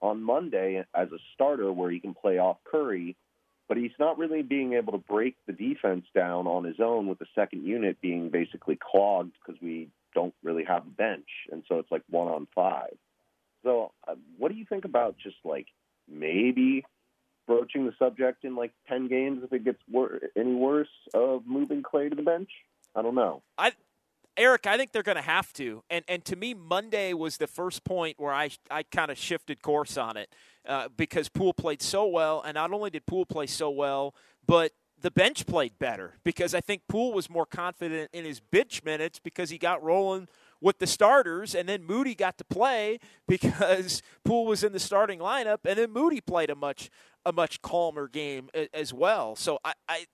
on 0.00 0.22
Monday 0.22 0.82
as 0.94 1.08
a 1.12 1.18
starter 1.34 1.70
where 1.70 1.90
he 1.90 2.00
can 2.00 2.14
play 2.14 2.38
off 2.38 2.56
Curry, 2.64 3.16
but 3.68 3.76
he's 3.76 3.90
not 3.98 4.16
really 4.16 4.40
being 4.40 4.72
able 4.72 4.92
to 4.92 4.98
break 4.98 5.36
the 5.46 5.52
defense 5.52 6.06
down 6.14 6.46
on 6.46 6.64
his 6.64 6.80
own 6.80 7.06
with 7.06 7.18
the 7.18 7.26
second 7.34 7.66
unit 7.66 8.00
being 8.00 8.30
basically 8.30 8.78
clogged 8.80 9.34
because 9.44 9.60
we 9.60 9.90
don't 10.14 10.34
really 10.42 10.64
have 10.64 10.86
a 10.86 10.90
bench. 10.90 11.28
And 11.52 11.64
so 11.68 11.80
it's 11.80 11.92
like 11.92 12.02
one 12.08 12.28
on 12.28 12.48
five. 12.54 12.96
So, 13.62 13.92
uh, 14.06 14.14
what 14.38 14.50
do 14.50 14.56
you 14.56 14.64
think 14.64 14.86
about 14.86 15.16
just 15.22 15.36
like 15.44 15.66
maybe 16.10 16.86
broaching 17.48 17.86
the 17.86 17.94
subject 17.98 18.44
in 18.44 18.54
like 18.54 18.72
10 18.88 19.08
games 19.08 19.42
if 19.42 19.52
it 19.52 19.64
gets 19.64 19.80
wor- 19.90 20.20
any 20.36 20.54
worse 20.54 20.86
of 21.14 21.46
moving 21.46 21.82
Klay 21.82 22.10
to 22.10 22.14
the 22.14 22.22
bench? 22.22 22.50
I 22.94 23.02
don't 23.02 23.16
know. 23.16 23.42
I 23.56 23.72
Eric, 24.36 24.68
I 24.68 24.76
think 24.76 24.92
they're 24.92 25.02
going 25.02 25.16
to 25.16 25.22
have 25.22 25.52
to. 25.54 25.82
And 25.90 26.04
and 26.06 26.24
to 26.26 26.36
me, 26.36 26.54
Monday 26.54 27.12
was 27.12 27.38
the 27.38 27.48
first 27.48 27.82
point 27.82 28.20
where 28.20 28.32
I 28.32 28.50
I 28.70 28.84
kind 28.84 29.10
of 29.10 29.18
shifted 29.18 29.62
course 29.62 29.98
on 29.98 30.16
it 30.16 30.32
uh, 30.66 30.88
because 30.96 31.28
Poole 31.28 31.52
played 31.52 31.82
so 31.82 32.06
well, 32.06 32.40
and 32.46 32.54
not 32.54 32.72
only 32.72 32.90
did 32.90 33.04
Poole 33.04 33.26
play 33.26 33.48
so 33.48 33.68
well, 33.68 34.14
but 34.46 34.72
the 35.00 35.10
bench 35.10 35.46
played 35.46 35.78
better 35.78 36.14
because 36.24 36.54
I 36.54 36.60
think 36.60 36.82
Poole 36.88 37.12
was 37.12 37.28
more 37.28 37.46
confident 37.46 38.10
in 38.12 38.24
his 38.24 38.40
bench 38.40 38.82
minutes 38.84 39.18
because 39.18 39.50
he 39.50 39.58
got 39.58 39.82
rolling 39.82 40.28
with 40.60 40.78
the 40.78 40.86
starters, 40.86 41.54
and 41.54 41.68
then 41.68 41.84
Moody 41.84 42.14
got 42.14 42.38
to 42.38 42.44
play 42.44 42.98
because 43.26 44.02
Poole 44.24 44.46
was 44.46 44.64
in 44.64 44.72
the 44.72 44.80
starting 44.80 45.18
lineup, 45.20 45.58
and 45.64 45.78
then 45.78 45.90
Moody 45.92 46.20
played 46.20 46.50
a 46.50 46.54
much 46.54 46.90
a 47.24 47.32
much 47.32 47.62
calmer 47.62 48.08
game 48.08 48.48
as 48.72 48.92
well. 48.92 49.36
So 49.36 49.58
I, 49.64 49.72
I 49.88 50.06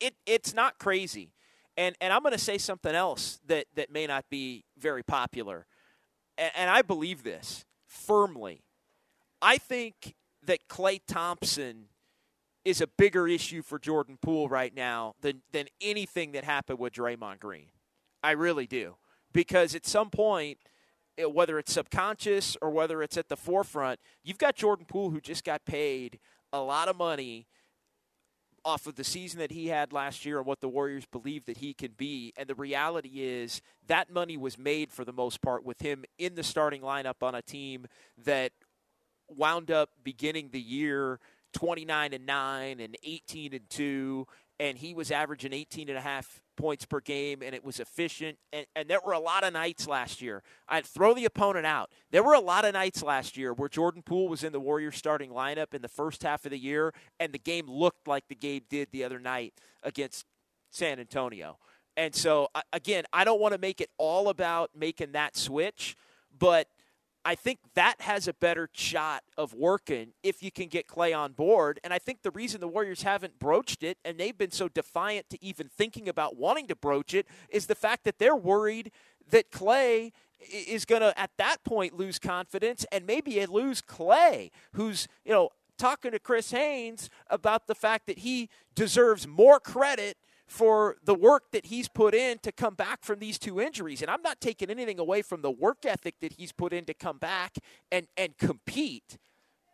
it 0.00 0.14
it's 0.26 0.54
not 0.54 0.78
crazy, 0.78 1.32
and 1.76 1.94
and 2.00 2.12
I'm 2.12 2.22
going 2.22 2.32
to 2.32 2.38
say 2.38 2.58
something 2.58 2.94
else 2.94 3.40
that 3.46 3.66
that 3.74 3.90
may 3.90 4.06
not 4.06 4.24
be 4.30 4.64
very 4.78 5.02
popular, 5.02 5.66
and, 6.38 6.50
and 6.56 6.70
I 6.70 6.82
believe 6.82 7.22
this 7.22 7.64
firmly. 7.86 8.62
I 9.42 9.58
think 9.58 10.14
that 10.44 10.68
Klay 10.68 11.00
Thompson 11.06 11.86
is 12.64 12.80
a 12.80 12.86
bigger 12.86 13.26
issue 13.26 13.62
for 13.62 13.78
Jordan 13.78 14.18
Poole 14.20 14.48
right 14.48 14.74
now 14.74 15.14
than 15.20 15.42
than 15.52 15.66
anything 15.80 16.32
that 16.32 16.44
happened 16.44 16.78
with 16.78 16.92
Draymond 16.92 17.40
Green. 17.40 17.68
I 18.22 18.32
really 18.32 18.66
do 18.66 18.96
because 19.32 19.74
at 19.74 19.86
some 19.86 20.10
point 20.10 20.58
Uh, 21.22 21.28
whether 21.28 21.58
it's 21.58 21.72
subconscious 21.72 22.56
or 22.60 22.70
whether 22.70 23.02
it's 23.02 23.16
at 23.16 23.28
the 23.28 23.36
forefront, 23.36 24.00
you've 24.22 24.38
got 24.38 24.56
Jordan 24.56 24.86
Poole 24.86 25.10
who 25.10 25.20
just 25.20 25.44
got 25.44 25.64
paid 25.64 26.18
a 26.52 26.60
lot 26.60 26.88
of 26.88 26.96
money 26.96 27.46
off 28.64 28.86
of 28.86 28.94
the 28.96 29.04
season 29.04 29.38
that 29.38 29.50
he 29.50 29.68
had 29.68 29.92
last 29.92 30.24
year 30.24 30.38
and 30.38 30.46
what 30.46 30.60
the 30.60 30.68
Warriors 30.68 31.06
believe 31.06 31.46
that 31.46 31.58
he 31.58 31.72
can 31.72 31.92
be. 31.96 32.32
And 32.36 32.48
the 32.48 32.54
reality 32.54 33.22
is 33.22 33.62
that 33.86 34.12
money 34.12 34.36
was 34.36 34.58
made 34.58 34.92
for 34.92 35.04
the 35.04 35.12
most 35.12 35.40
part 35.40 35.64
with 35.64 35.80
him 35.80 36.04
in 36.18 36.34
the 36.34 36.42
starting 36.42 36.82
lineup 36.82 37.22
on 37.22 37.34
a 37.34 37.42
team 37.42 37.86
that 38.24 38.52
wound 39.28 39.70
up 39.70 39.90
beginning 40.02 40.50
the 40.52 40.60
year 40.60 41.20
29 41.52 42.12
and 42.12 42.26
9 42.26 42.80
and 42.80 42.96
18 43.02 43.54
and 43.54 43.70
2 43.70 44.26
and 44.58 44.78
he 44.78 44.92
was 44.92 45.10
averaging 45.10 45.52
18 45.52 45.88
and 45.88 45.98
a 45.98 46.02
half 46.02 46.42
points 46.60 46.84
per 46.84 47.00
game 47.00 47.42
and 47.42 47.54
it 47.54 47.64
was 47.64 47.80
efficient 47.80 48.36
and, 48.52 48.66
and 48.76 48.88
there 48.88 49.00
were 49.04 49.12
a 49.12 49.18
lot 49.18 49.44
of 49.44 49.52
nights 49.52 49.88
last 49.88 50.20
year. 50.20 50.42
I'd 50.68 50.84
throw 50.84 51.14
the 51.14 51.24
opponent 51.24 51.64
out. 51.64 51.90
There 52.10 52.22
were 52.22 52.34
a 52.34 52.40
lot 52.40 52.64
of 52.64 52.74
nights 52.74 53.02
last 53.02 53.36
year 53.36 53.54
where 53.54 53.68
jordan 53.68 54.02
poole 54.02 54.28
was 54.28 54.44
in 54.44 54.52
the 54.52 54.60
warriors 54.60 54.96
starting 54.96 55.30
lineup 55.30 55.72
in 55.72 55.80
the 55.80 55.88
first 55.88 56.22
half 56.22 56.44
of 56.44 56.50
the 56.50 56.58
year 56.58 56.92
and 57.18 57.32
the 57.32 57.38
game 57.38 57.66
looked 57.66 58.06
like 58.06 58.28
the 58.28 58.34
game 58.34 58.62
did 58.68 58.88
the 58.92 59.02
other 59.04 59.18
night 59.18 59.54
against 59.82 60.26
san 60.70 61.00
antonio. 61.00 61.58
And 61.96 62.14
so 62.14 62.48
again 62.72 63.04
i 63.12 63.24
don't 63.24 63.40
want 63.40 63.54
to 63.54 63.58
make 63.58 63.80
it 63.80 63.90
all 63.96 64.28
about 64.28 64.70
making 64.76 65.12
that 65.12 65.36
switch 65.36 65.96
but 66.38 66.68
I 67.24 67.34
think 67.34 67.58
that 67.74 68.00
has 68.00 68.26
a 68.26 68.32
better 68.32 68.68
shot 68.72 69.22
of 69.36 69.52
working 69.52 70.12
if 70.22 70.42
you 70.42 70.50
can 70.50 70.68
get 70.68 70.86
Klay 70.86 71.16
on 71.16 71.32
board. 71.32 71.78
And 71.84 71.92
I 71.92 71.98
think 71.98 72.22
the 72.22 72.30
reason 72.30 72.60
the 72.60 72.68
Warriors 72.68 73.02
haven't 73.02 73.38
broached 73.38 73.82
it 73.82 73.98
and 74.04 74.18
they've 74.18 74.36
been 74.36 74.50
so 74.50 74.68
defiant 74.68 75.28
to 75.30 75.44
even 75.44 75.68
thinking 75.68 76.08
about 76.08 76.36
wanting 76.36 76.66
to 76.68 76.76
broach 76.76 77.12
it 77.12 77.26
is 77.50 77.66
the 77.66 77.74
fact 77.74 78.04
that 78.04 78.18
they're 78.18 78.36
worried 78.36 78.90
that 79.30 79.50
Klay 79.50 80.12
is 80.50 80.86
going 80.86 81.02
to, 81.02 81.18
at 81.18 81.30
that 81.36 81.62
point, 81.64 81.94
lose 81.94 82.18
confidence 82.18 82.86
and 82.90 83.06
maybe 83.06 83.44
lose 83.46 83.82
Klay, 83.82 84.50
who's, 84.72 85.06
you 85.24 85.32
know, 85.32 85.50
talking 85.76 86.12
to 86.12 86.18
Chris 86.18 86.50
Haynes 86.52 87.10
about 87.28 87.66
the 87.66 87.74
fact 87.74 88.06
that 88.06 88.20
he 88.20 88.48
deserves 88.74 89.28
more 89.28 89.60
credit– 89.60 90.16
for 90.50 90.96
the 91.04 91.14
work 91.14 91.52
that 91.52 91.66
he's 91.66 91.88
put 91.88 92.14
in 92.14 92.38
to 92.40 92.50
come 92.50 92.74
back 92.74 93.04
from 93.04 93.20
these 93.20 93.38
two 93.38 93.60
injuries. 93.60 94.02
And 94.02 94.10
I'm 94.10 94.20
not 94.20 94.40
taking 94.40 94.68
anything 94.68 94.98
away 94.98 95.22
from 95.22 95.42
the 95.42 95.50
work 95.50 95.86
ethic 95.86 96.16
that 96.20 96.32
he's 96.32 96.50
put 96.50 96.72
in 96.72 96.84
to 96.86 96.94
come 96.94 97.18
back 97.18 97.54
and, 97.92 98.08
and 98.16 98.36
compete, 98.36 99.16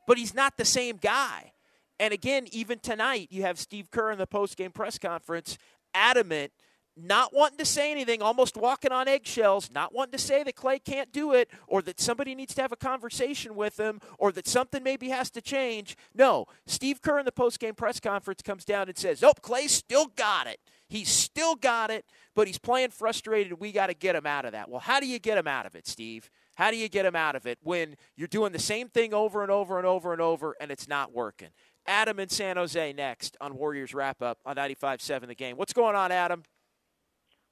but 0.06 0.18
he's 0.18 0.34
not 0.34 0.58
the 0.58 0.66
same 0.66 0.98
guy. 0.98 1.52
And 1.98 2.12
again, 2.12 2.46
even 2.52 2.78
tonight, 2.78 3.28
you 3.30 3.40
have 3.42 3.58
Steve 3.58 3.90
Kerr 3.90 4.10
in 4.10 4.18
the 4.18 4.26
post-game 4.26 4.72
press 4.72 4.98
conference 4.98 5.58
adamant– 5.94 6.52
not 6.96 7.34
wanting 7.34 7.58
to 7.58 7.64
say 7.64 7.90
anything, 7.90 8.22
almost 8.22 8.56
walking 8.56 8.92
on 8.92 9.06
eggshells, 9.06 9.70
not 9.70 9.94
wanting 9.94 10.12
to 10.12 10.18
say 10.18 10.42
that 10.42 10.56
Klay 10.56 10.82
can't 10.82 11.12
do 11.12 11.32
it 11.32 11.50
or 11.66 11.82
that 11.82 12.00
somebody 12.00 12.34
needs 12.34 12.54
to 12.54 12.62
have 12.62 12.72
a 12.72 12.76
conversation 12.76 13.54
with 13.54 13.78
him 13.78 14.00
or 14.18 14.32
that 14.32 14.46
something 14.48 14.82
maybe 14.82 15.10
has 15.10 15.30
to 15.32 15.42
change. 15.42 15.96
No, 16.14 16.46
Steve 16.66 17.02
Kerr 17.02 17.18
in 17.18 17.26
the 17.26 17.32
post-game 17.32 17.74
press 17.74 18.00
conference 18.00 18.40
comes 18.42 18.64
down 18.64 18.88
and 18.88 18.96
says, 18.96 19.20
"Nope, 19.20 19.42
Klay 19.42 19.68
still 19.68 20.06
got 20.06 20.46
it. 20.46 20.60
He's 20.88 21.08
still 21.08 21.54
got 21.54 21.90
it, 21.90 22.06
but 22.34 22.46
he's 22.46 22.58
playing 22.58 22.90
frustrated. 22.90 23.60
We 23.60 23.72
got 23.72 23.88
to 23.88 23.94
get 23.94 24.16
him 24.16 24.26
out 24.26 24.44
of 24.44 24.52
that." 24.52 24.70
Well, 24.70 24.80
how 24.80 25.00
do 25.00 25.06
you 25.06 25.18
get 25.18 25.36
him 25.36 25.48
out 25.48 25.66
of 25.66 25.74
it, 25.74 25.86
Steve? 25.86 26.30
How 26.56 26.70
do 26.70 26.78
you 26.78 26.88
get 26.88 27.04
him 27.04 27.16
out 27.16 27.36
of 27.36 27.46
it 27.46 27.58
when 27.62 27.96
you're 28.16 28.28
doing 28.28 28.52
the 28.52 28.58
same 28.58 28.88
thing 28.88 29.12
over 29.12 29.42
and 29.42 29.50
over 29.50 29.76
and 29.76 29.86
over 29.86 30.12
and 30.12 30.22
over 30.22 30.56
and 30.58 30.70
it's 30.70 30.88
not 30.88 31.12
working? 31.12 31.48
Adam 31.86 32.18
in 32.18 32.28
San 32.30 32.56
Jose 32.56 32.92
next 32.94 33.36
on 33.40 33.56
Warriors 33.56 33.94
Wrap 33.94 34.22
Up 34.22 34.38
on 34.46 34.56
95 34.56 35.02
7 35.02 35.28
The 35.28 35.34
Game. 35.34 35.56
What's 35.56 35.74
going 35.74 35.94
on, 35.94 36.10
Adam? 36.10 36.42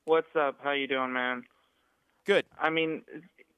What's 0.06 0.36
up? 0.38 0.58
How 0.62 0.72
you 0.72 0.86
doing, 0.86 1.14
man? 1.14 1.44
Good. 2.26 2.44
I 2.60 2.68
mean, 2.68 3.02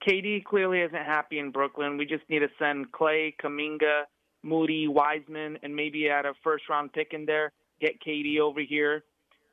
KD 0.09 0.45
clearly 0.45 0.81
isn't 0.81 0.95
happy 0.95 1.41
in 1.41 1.51
Brooklyn. 1.51 1.97
We 1.97 2.07
just 2.07 2.23
need 2.31 2.39
to 2.39 2.49
send 2.57 2.93
Klay, 2.93 3.35
Kuminga, 3.43 4.03
Moody, 4.45 4.87
Wiseman, 4.87 5.59
and 5.65 5.75
maybe 5.75 6.09
add 6.09 6.25
a 6.25 6.35
first 6.45 6.69
round 6.69 6.93
pick 6.93 7.13
in 7.13 7.27
there. 7.27 7.51
Get 7.81 8.01
KD 8.01 8.39
over 8.39 8.61
here. 8.61 9.03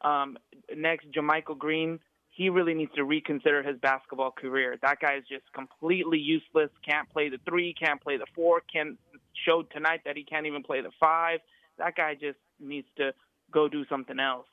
Um, 0.02 0.38
next, 0.76 1.12
JaMychal 1.12 1.58
Green. 1.58 2.00
He 2.30 2.50
really 2.50 2.76
needs 2.76 2.92
to 2.96 3.06
reconsider 3.06 3.64
his 3.64 3.78
basketball 3.80 4.32
career. 4.32 4.78
That 4.84 5.00
guy 5.00 5.16
is 5.16 5.24
just 5.28 5.52
completely 5.54 6.20
useless. 6.20 6.70
Can't 6.88 7.10
play 7.10 7.30
the 7.30 7.40
three. 7.50 7.74
Can't 7.74 8.02
play 8.02 8.18
the 8.18 8.28
four. 8.36 8.62
Can 8.72 9.00
showed 9.48 9.72
tonight 9.72 10.02
that 10.06 10.16
he 10.16 10.24
can't 10.24 10.46
even 10.46 10.62
play 10.62 10.82
the 10.82 10.92
five. 11.00 11.40
That 11.80 11.96
guy 11.96 12.14
just 12.14 12.38
needs 12.60 12.88
to 12.98 13.14
go 13.52 13.68
do 13.68 13.84
something 13.90 14.20
else. 14.20 14.46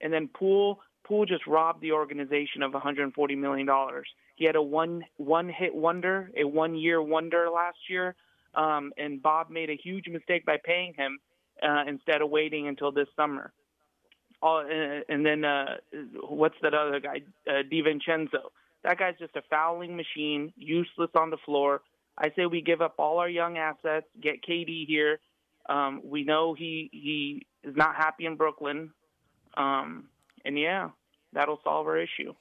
And 0.00 0.12
then 0.12 0.28
Poole, 0.28 0.80
Poole 1.08 1.24
just 1.24 1.46
robbed 1.46 1.80
the 1.80 1.92
organization 1.92 2.62
of 2.62 2.74
140 2.74 3.34
million 3.34 3.66
dollars. 3.66 4.06
He 4.36 4.44
had 4.44 4.56
a 4.56 4.62
one 4.62 5.04
one 5.16 5.48
hit 5.48 5.74
wonder, 5.74 6.30
a 6.36 6.44
one 6.44 6.76
year 6.76 7.00
wonder 7.00 7.48
last 7.50 7.78
year, 7.88 8.14
um, 8.54 8.92
and 8.98 9.22
Bob 9.22 9.48
made 9.50 9.70
a 9.70 9.76
huge 9.76 10.06
mistake 10.08 10.44
by 10.44 10.58
paying 10.62 10.92
him 10.94 11.18
uh, 11.62 11.84
instead 11.88 12.20
of 12.20 12.28
waiting 12.28 12.68
until 12.68 12.92
this 12.92 13.08
summer. 13.16 13.52
Uh, 14.42 14.62
and 15.08 15.24
then 15.24 15.44
uh, 15.44 15.76
what's 16.28 16.54
that 16.62 16.74
other 16.74 17.00
guy, 17.00 17.22
uh, 17.48 17.62
DiVincenzo? 17.72 18.50
That 18.84 18.98
guy's 18.98 19.18
just 19.18 19.34
a 19.34 19.42
fouling 19.50 19.96
machine, 19.96 20.52
useless 20.56 21.10
on 21.16 21.30
the 21.30 21.38
floor. 21.38 21.80
I 22.16 22.30
say 22.36 22.46
we 22.46 22.60
give 22.60 22.80
up 22.80 22.94
all 22.98 23.18
our 23.18 23.28
young 23.28 23.58
assets, 23.58 24.06
get 24.20 24.44
KD 24.44 24.86
here. 24.86 25.18
Um, 25.68 26.02
we 26.04 26.22
know 26.22 26.54
he 26.54 26.88
he 26.92 27.46
is 27.64 27.76
not 27.76 27.96
happy 27.96 28.26
in 28.26 28.36
Brooklyn. 28.36 28.90
Um, 29.56 30.08
and 30.44 30.58
yeah, 30.58 30.90
that'll 31.32 31.60
solve 31.64 31.86
our 31.86 31.98
issue. 31.98 32.34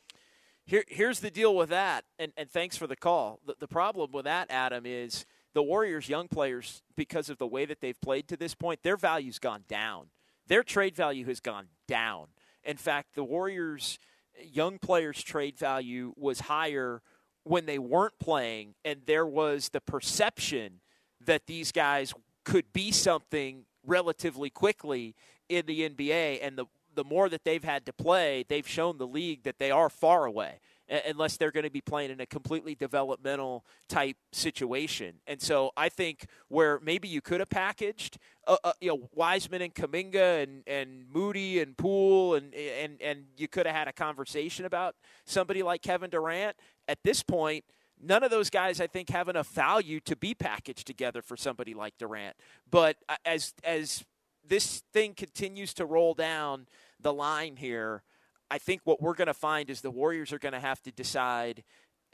Here, 0.65 0.83
here's 0.87 1.21
the 1.21 1.31
deal 1.31 1.55
with 1.55 1.69
that, 1.69 2.03
and, 2.19 2.33
and 2.35 2.49
thanks 2.49 2.75
for 2.75 2.87
the 2.87 2.95
call. 2.95 3.39
The, 3.45 3.55
the 3.59 3.67
problem 3.67 4.11
with 4.11 4.25
that, 4.25 4.47
Adam, 4.49 4.85
is 4.85 5.25
the 5.53 5.63
Warriors' 5.63 6.09
young 6.09 6.27
players, 6.27 6.83
because 6.95 7.29
of 7.29 7.37
the 7.37 7.47
way 7.47 7.65
that 7.65 7.79
they've 7.79 7.99
played 8.01 8.27
to 8.27 8.37
this 8.37 8.53
point, 8.53 8.83
their 8.83 8.97
value's 8.97 9.39
gone 9.39 9.63
down. 9.69 10.07
Their 10.47 10.63
trade 10.63 10.95
value 10.95 11.25
has 11.25 11.39
gone 11.39 11.67
down. 11.87 12.27
In 12.63 12.77
fact, 12.77 13.15
the 13.15 13.23
Warriors' 13.23 13.97
young 14.43 14.77
players' 14.77 15.23
trade 15.23 15.57
value 15.57 16.13
was 16.17 16.41
higher 16.41 17.01
when 17.43 17.65
they 17.65 17.79
weren't 17.79 18.19
playing, 18.19 18.75
and 18.83 19.01
there 19.05 19.25
was 19.25 19.69
the 19.69 19.81
perception 19.81 20.81
that 21.25 21.47
these 21.47 21.71
guys 21.71 22.13
could 22.43 22.71
be 22.73 22.91
something 22.91 23.65
relatively 23.85 24.49
quickly 24.49 25.15
in 25.49 25.65
the 25.65 25.89
NBA. 25.89 26.39
And 26.41 26.57
the 26.57 26.65
the 26.97 27.03
more 27.03 27.29
that 27.29 27.45
they've 27.45 27.63
had 27.63 27.85
to 27.85 27.93
play, 27.93 28.43
they've 28.49 28.67
shown 28.67 28.97
the 28.97 29.07
league 29.07 29.43
that 29.43 29.59
they 29.59 29.71
are 29.71 29.89
far 29.89 30.25
away 30.25 30.59
unless 31.05 31.37
they're 31.37 31.51
going 31.51 31.65
to 31.65 31.69
be 31.69 31.81
playing 31.81 32.11
in 32.11 32.21
a 32.21 32.25
completely 32.25 32.73
developmental 32.73 33.65
type 33.89 34.15
situation. 34.31 35.15
And 35.27 35.41
so 35.41 35.71
I 35.75 35.89
think 35.89 36.25
where 36.47 36.79
maybe 36.81 37.07
you 37.07 37.21
could 37.21 37.39
have 37.41 37.49
packaged, 37.49 38.17
uh, 38.47 38.55
uh, 38.63 38.71
you 38.79 38.89
know, 38.89 39.09
Wiseman 39.13 39.61
and 39.61 39.75
Kuminga 39.75 40.43
and, 40.43 40.63
and 40.65 41.05
Moody 41.13 41.61
and 41.61 41.77
Poole, 41.77 42.35
and, 42.35 42.53
and, 42.53 43.01
and 43.01 43.25
you 43.35 43.47
could 43.47 43.65
have 43.65 43.75
had 43.75 43.87
a 43.87 43.93
conversation 43.93 44.65
about 44.65 44.95
somebody 45.25 45.61
like 45.61 45.81
Kevin 45.81 46.09
Durant. 46.09 46.55
At 46.87 47.03
this 47.03 47.21
point, 47.21 47.65
none 48.01 48.23
of 48.23 48.31
those 48.31 48.49
guys 48.49 48.79
I 48.79 48.87
think 48.87 49.09
have 49.09 49.27
enough 49.27 49.49
value 49.49 49.99
to 50.01 50.15
be 50.15 50.33
packaged 50.33 50.87
together 50.87 51.21
for 51.21 51.35
somebody 51.35 51.73
like 51.73 51.97
Durant. 51.97 52.35
But 52.71 52.95
uh, 53.09 53.15
as 53.25 53.53
as 53.63 54.05
this 54.47 54.83
thing 54.93 55.13
continues 55.13 55.73
to 55.75 55.85
roll 55.85 56.13
down 56.13 56.67
the 56.99 57.13
line 57.13 57.55
here, 57.55 58.03
I 58.49 58.57
think 58.57 58.81
what 58.83 59.01
we're 59.01 59.13
going 59.13 59.27
to 59.27 59.33
find 59.33 59.69
is 59.69 59.81
the 59.81 59.91
Warriors 59.91 60.31
are 60.31 60.39
going 60.39 60.53
to 60.53 60.59
have 60.59 60.81
to 60.83 60.91
decide 60.91 61.63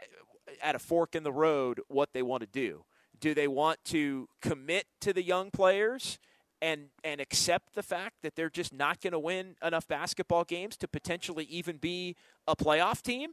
uh, 0.02 0.52
at 0.62 0.76
a 0.76 0.80
fork 0.80 1.16
in 1.16 1.24
the 1.24 1.32
road 1.32 1.82
what 1.88 2.14
they 2.14 2.22
want 2.22 2.42
to 2.42 2.48
do. 2.48 2.86
Do 3.20 3.34
they 3.34 3.48
want 3.48 3.84
to 3.86 4.28
commit 4.42 4.86
to 5.02 5.14
the 5.14 5.24
young 5.24 5.52
players 5.52 6.20
and 6.62 6.88
and 7.04 7.20
accept 7.20 7.76
the 7.76 7.84
fact 7.84 8.16
that 8.22 8.36
they're 8.36 8.50
just 8.50 8.74
not 8.74 9.02
going 9.02 9.14
to 9.14 9.20
win 9.20 9.56
enough 9.62 9.88
basketball 9.88 10.44
games 10.44 10.76
to 10.78 10.88
potentially 10.88 11.46
even 11.46 11.78
be 11.78 12.16
a 12.48 12.56
playoff 12.56 13.02
team? 13.02 13.32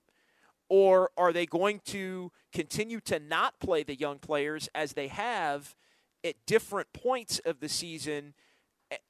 Or 0.68 1.10
are 1.16 1.32
they 1.32 1.46
going 1.46 1.80
to 1.86 2.30
continue 2.52 3.00
to 3.00 3.18
not 3.18 3.58
play 3.58 3.82
the 3.82 3.96
young 3.96 4.18
players 4.18 4.68
as 4.74 4.92
they 4.92 5.08
have 5.08 5.74
at 6.22 6.34
different 6.46 6.92
points 6.92 7.40
of 7.44 7.60
the 7.60 7.68
season– 7.68 8.34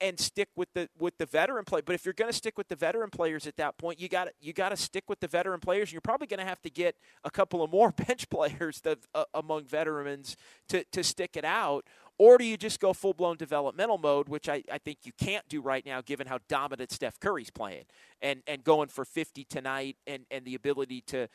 and 0.00 0.18
stick 0.18 0.48
with 0.56 0.68
the 0.74 0.88
with 0.98 1.16
the 1.18 1.26
veteran 1.26 1.64
play. 1.64 1.80
But 1.80 1.94
if 1.94 2.04
you're 2.04 2.14
going 2.14 2.30
to 2.30 2.36
stick 2.36 2.58
with 2.58 2.68
the 2.68 2.76
veteran 2.76 3.10
players 3.10 3.46
at 3.46 3.56
that 3.56 3.78
point, 3.78 4.00
you 4.00 4.08
got 4.08 4.28
you 4.40 4.52
got 4.52 4.70
to 4.70 4.76
stick 4.76 5.04
with 5.08 5.20
the 5.20 5.28
veteran 5.28 5.60
players. 5.60 5.92
You're 5.92 6.00
probably 6.00 6.26
going 6.26 6.40
to 6.40 6.46
have 6.46 6.60
to 6.62 6.70
get 6.70 6.96
a 7.24 7.30
couple 7.30 7.62
of 7.62 7.70
more 7.70 7.92
bench 8.06 8.28
players 8.28 8.80
that, 8.82 8.98
uh, 9.14 9.24
among 9.34 9.64
veterans 9.64 10.36
to 10.68 10.84
to 10.92 11.02
stick 11.02 11.36
it 11.36 11.44
out. 11.44 11.86
Or 12.18 12.36
do 12.36 12.44
you 12.44 12.58
just 12.58 12.80
go 12.80 12.92
full 12.92 13.14
blown 13.14 13.38
developmental 13.38 13.96
mode, 13.96 14.28
which 14.28 14.46
I, 14.46 14.62
I 14.70 14.76
think 14.76 14.98
you 15.04 15.12
can't 15.18 15.48
do 15.48 15.62
right 15.62 15.86
now 15.86 16.02
given 16.02 16.26
how 16.26 16.38
dominant 16.50 16.92
Steph 16.92 17.18
Curry's 17.18 17.48
playing 17.48 17.84
and, 18.20 18.42
and 18.46 18.62
going 18.62 18.88
for 18.88 19.06
50 19.06 19.44
tonight 19.44 19.96
and, 20.06 20.26
and 20.30 20.44
the 20.44 20.54
ability 20.54 21.00
to 21.06 21.28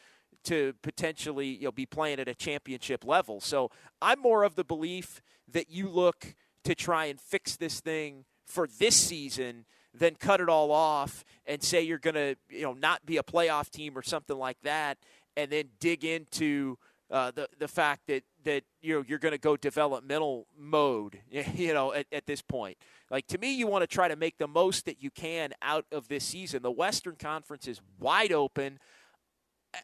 to 0.44 0.74
potentially 0.84 1.48
you 1.48 1.64
know 1.64 1.72
be 1.72 1.88
playing 1.88 2.20
at 2.20 2.28
a 2.28 2.36
championship 2.36 3.04
level. 3.04 3.42
So 3.42 3.72
I'm 4.00 4.20
more 4.20 4.44
of 4.44 4.54
the 4.54 4.64
belief 4.64 5.24
that 5.52 5.72
you 5.72 5.90
look 5.90 6.36
to 6.66 6.76
try 6.76 7.06
and 7.06 7.20
fix 7.20 7.56
this 7.56 7.80
thing 7.80 8.26
for 8.46 8.68
this 8.68 8.96
season 8.96 9.66
than 9.94 10.16
cut 10.16 10.42
it 10.42 10.50
all 10.50 10.72
off 10.72 11.24
and 11.46 11.64
say 11.64 11.82
you're 11.82 11.98
going 11.98 12.16
to 12.16 12.36
you 12.50 12.64
know 12.64 12.74
not 12.74 13.06
be 13.06 13.18
a 13.18 13.24
playoff 13.24 13.70
team 13.70 13.98
or 13.98 14.02
something 14.02 14.38
like 14.38 14.58
that 14.62 14.98
and 15.38 15.52
then 15.52 15.70
dig 15.80 16.04
into 16.04 16.78
uh, 17.12 17.32
the 17.32 17.48
the 17.60 17.68
fact 17.68 18.08
that 18.08 18.24
that 18.44 18.64
you 18.82 18.96
know 18.96 19.04
you're 19.08 19.20
going 19.20 19.32
to 19.32 19.38
go 19.38 19.56
developmental 19.56 20.48
mode. 20.58 21.20
You 21.56 21.74
know, 21.74 21.94
at, 21.94 22.08
at 22.12 22.26
this 22.26 22.42
point, 22.42 22.78
like 23.12 23.28
to 23.28 23.38
me, 23.38 23.54
you 23.54 23.68
want 23.68 23.84
to 23.84 23.88
try 23.88 24.08
to 24.08 24.16
make 24.16 24.38
the 24.38 24.48
most 24.48 24.86
that 24.86 25.02
you 25.02 25.12
can 25.12 25.54
out 25.62 25.86
of 25.92 26.08
this 26.08 26.26
season. 26.26 26.64
The 26.64 26.72
Western 26.72 27.16
Conference 27.16 27.68
is 27.68 27.80
wide 28.00 28.32
open, 28.32 28.80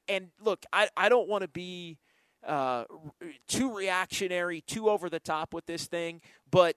and 0.08 0.30
look, 0.43 0.65
I 0.74 0.89
I 0.97 1.10
don't 1.10 1.28
want 1.28 1.43
to 1.43 1.47
be 1.47 2.00
uh, 2.45 2.86
too 3.47 3.76
reactionary, 3.76 4.62
too 4.62 4.89
over 4.89 5.10
the 5.10 5.19
top 5.19 5.54
with 5.54 5.65
this 5.65 5.86
thing, 5.86 6.21
but 6.50 6.76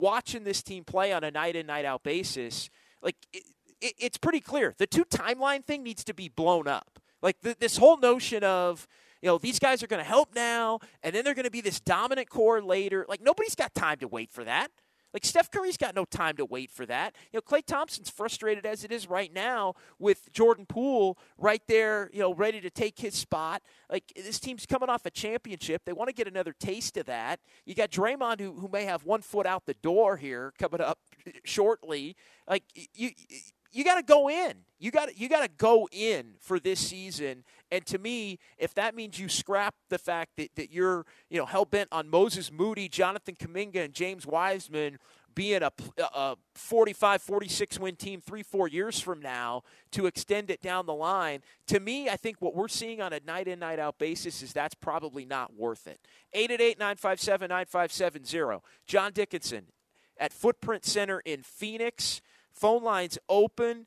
watching 0.00 0.44
this 0.44 0.62
team 0.62 0.84
play 0.84 1.12
on 1.12 1.24
a 1.24 1.30
night 1.30 1.56
in 1.56 1.66
night 1.66 1.84
out 1.84 2.02
basis, 2.02 2.70
like 3.02 3.16
it, 3.32 3.44
it, 3.80 3.94
it's 3.98 4.18
pretty 4.18 4.40
clear 4.40 4.74
the 4.78 4.86
two 4.86 5.04
timeline 5.04 5.64
thing 5.64 5.82
needs 5.82 6.04
to 6.04 6.14
be 6.14 6.28
blown 6.28 6.66
up. 6.66 6.98
Like 7.22 7.40
the, 7.42 7.56
this 7.58 7.76
whole 7.76 7.98
notion 7.98 8.42
of 8.42 8.88
you 9.22 9.26
know, 9.26 9.38
these 9.38 9.58
guys 9.58 9.82
are 9.82 9.86
going 9.86 10.02
to 10.02 10.08
help 10.08 10.34
now, 10.34 10.78
and 11.02 11.14
then 11.14 11.24
they're 11.24 11.34
going 11.34 11.44
to 11.44 11.50
be 11.50 11.60
this 11.60 11.78
dominant 11.78 12.30
core 12.30 12.62
later. 12.62 13.04
Like, 13.08 13.20
nobody's 13.20 13.54
got 13.54 13.74
time 13.74 13.98
to 13.98 14.08
wait 14.08 14.32
for 14.32 14.44
that. 14.44 14.70
Like, 15.12 15.24
Steph 15.24 15.50
Curry's 15.50 15.76
got 15.76 15.94
no 15.94 16.04
time 16.04 16.36
to 16.36 16.44
wait 16.44 16.70
for 16.70 16.86
that. 16.86 17.14
You 17.32 17.38
know, 17.38 17.40
Klay 17.42 17.64
Thompson's 17.64 18.10
frustrated 18.10 18.66
as 18.66 18.84
it 18.84 18.92
is 18.92 19.08
right 19.08 19.32
now 19.32 19.74
with 19.98 20.32
Jordan 20.32 20.66
Poole 20.66 21.18
right 21.38 21.62
there, 21.68 22.10
you 22.12 22.20
know, 22.20 22.34
ready 22.34 22.60
to 22.60 22.70
take 22.70 22.98
his 22.98 23.14
spot. 23.14 23.62
Like, 23.90 24.12
this 24.14 24.38
team's 24.38 24.66
coming 24.66 24.88
off 24.88 25.06
a 25.06 25.10
championship. 25.10 25.82
They 25.84 25.92
want 25.92 26.08
to 26.08 26.14
get 26.14 26.28
another 26.28 26.54
taste 26.58 26.96
of 26.96 27.06
that. 27.06 27.40
You 27.64 27.74
got 27.74 27.90
Draymond, 27.90 28.40
who, 28.40 28.52
who 28.54 28.68
may 28.68 28.84
have 28.84 29.04
one 29.04 29.22
foot 29.22 29.46
out 29.46 29.66
the 29.66 29.74
door 29.74 30.16
here 30.16 30.52
coming 30.58 30.80
up 30.80 30.98
shortly. 31.44 32.16
Like, 32.48 32.64
you 32.74 33.10
you 33.28 33.38
got 33.84 33.96
to 33.96 34.02
go 34.02 34.28
in. 34.28 34.54
You 34.78 34.90
got 34.90 35.16
you 35.18 35.28
got 35.28 35.42
to 35.42 35.48
go 35.48 35.88
in 35.92 36.34
for 36.40 36.58
this 36.58 36.80
season. 36.80 37.44
And 37.70 37.84
to 37.86 37.98
me, 37.98 38.38
if 38.58 38.74
that 38.74 38.94
means 38.94 39.18
you 39.18 39.28
scrap 39.28 39.74
the 39.90 39.98
fact 39.98 40.32
that, 40.38 40.50
that 40.56 40.72
you're 40.72 41.04
you 41.28 41.38
know 41.38 41.46
hell 41.46 41.64
bent 41.64 41.88
on 41.92 42.08
Moses 42.08 42.50
Moody, 42.50 42.88
Jonathan 42.88 43.34
Kuminga, 43.34 43.84
and 43.84 43.94
James 43.94 44.26
Wiseman 44.26 44.98
being 45.34 45.62
a, 45.62 45.72
a 46.14 46.36
45 46.54 47.22
46 47.22 47.78
win 47.78 47.96
team 47.96 48.20
three 48.20 48.42
four 48.42 48.68
years 48.68 49.00
from 49.00 49.20
now 49.20 49.62
to 49.92 50.06
extend 50.06 50.50
it 50.50 50.60
down 50.60 50.84
the 50.86 50.94
line 50.94 51.40
to 51.66 51.80
me 51.80 52.08
i 52.08 52.16
think 52.16 52.36
what 52.40 52.54
we're 52.54 52.68
seeing 52.68 53.00
on 53.00 53.12
a 53.12 53.20
night 53.26 53.48
in 53.48 53.58
night 53.60 53.78
out 53.78 53.98
basis 53.98 54.42
is 54.42 54.52
that's 54.52 54.74
probably 54.74 55.24
not 55.24 55.54
worth 55.54 55.86
it 55.86 56.00
888-957-9570 56.34 58.60
john 58.86 59.12
dickinson 59.12 59.66
at 60.18 60.32
footprint 60.32 60.84
center 60.84 61.20
in 61.20 61.42
phoenix 61.42 62.20
Phone 62.52 62.82
lines 62.82 63.18
open 63.28 63.86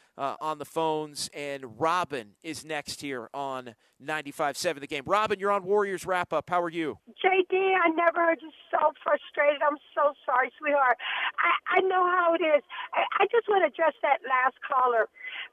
uh, 0.17 0.35
on 0.41 0.57
the 0.57 0.65
phones, 0.65 1.29
and 1.33 1.79
Robin 1.79 2.35
is 2.43 2.65
next 2.65 3.01
here 3.01 3.29
on 3.33 3.75
95.7 4.03 4.79
The 4.79 4.87
Game. 4.87 5.03
Robin, 5.05 5.39
you're 5.39 5.51
on 5.51 5.63
Warriors 5.63 6.05
Wrap 6.05 6.33
Up. 6.33 6.49
How 6.49 6.61
are 6.61 6.69
you? 6.69 6.97
JD, 7.23 7.53
I 7.53 7.89
never 7.89 8.25
heard 8.25 8.39
you 8.41 8.51
so 8.69 8.93
frustrated. 9.03 9.61
I'm 9.61 9.77
so 9.95 10.13
sorry, 10.25 10.51
sweetheart. 10.59 10.97
I, 11.37 11.77
I 11.77 11.81
know 11.81 12.05
how 12.05 12.33
it 12.33 12.43
is. 12.43 12.63
I, 12.93 13.23
I 13.23 13.25
just 13.31 13.47
want 13.47 13.63
to 13.63 13.67
address 13.67 13.93
that 14.01 14.19
last 14.27 14.57
caller. 14.65 15.07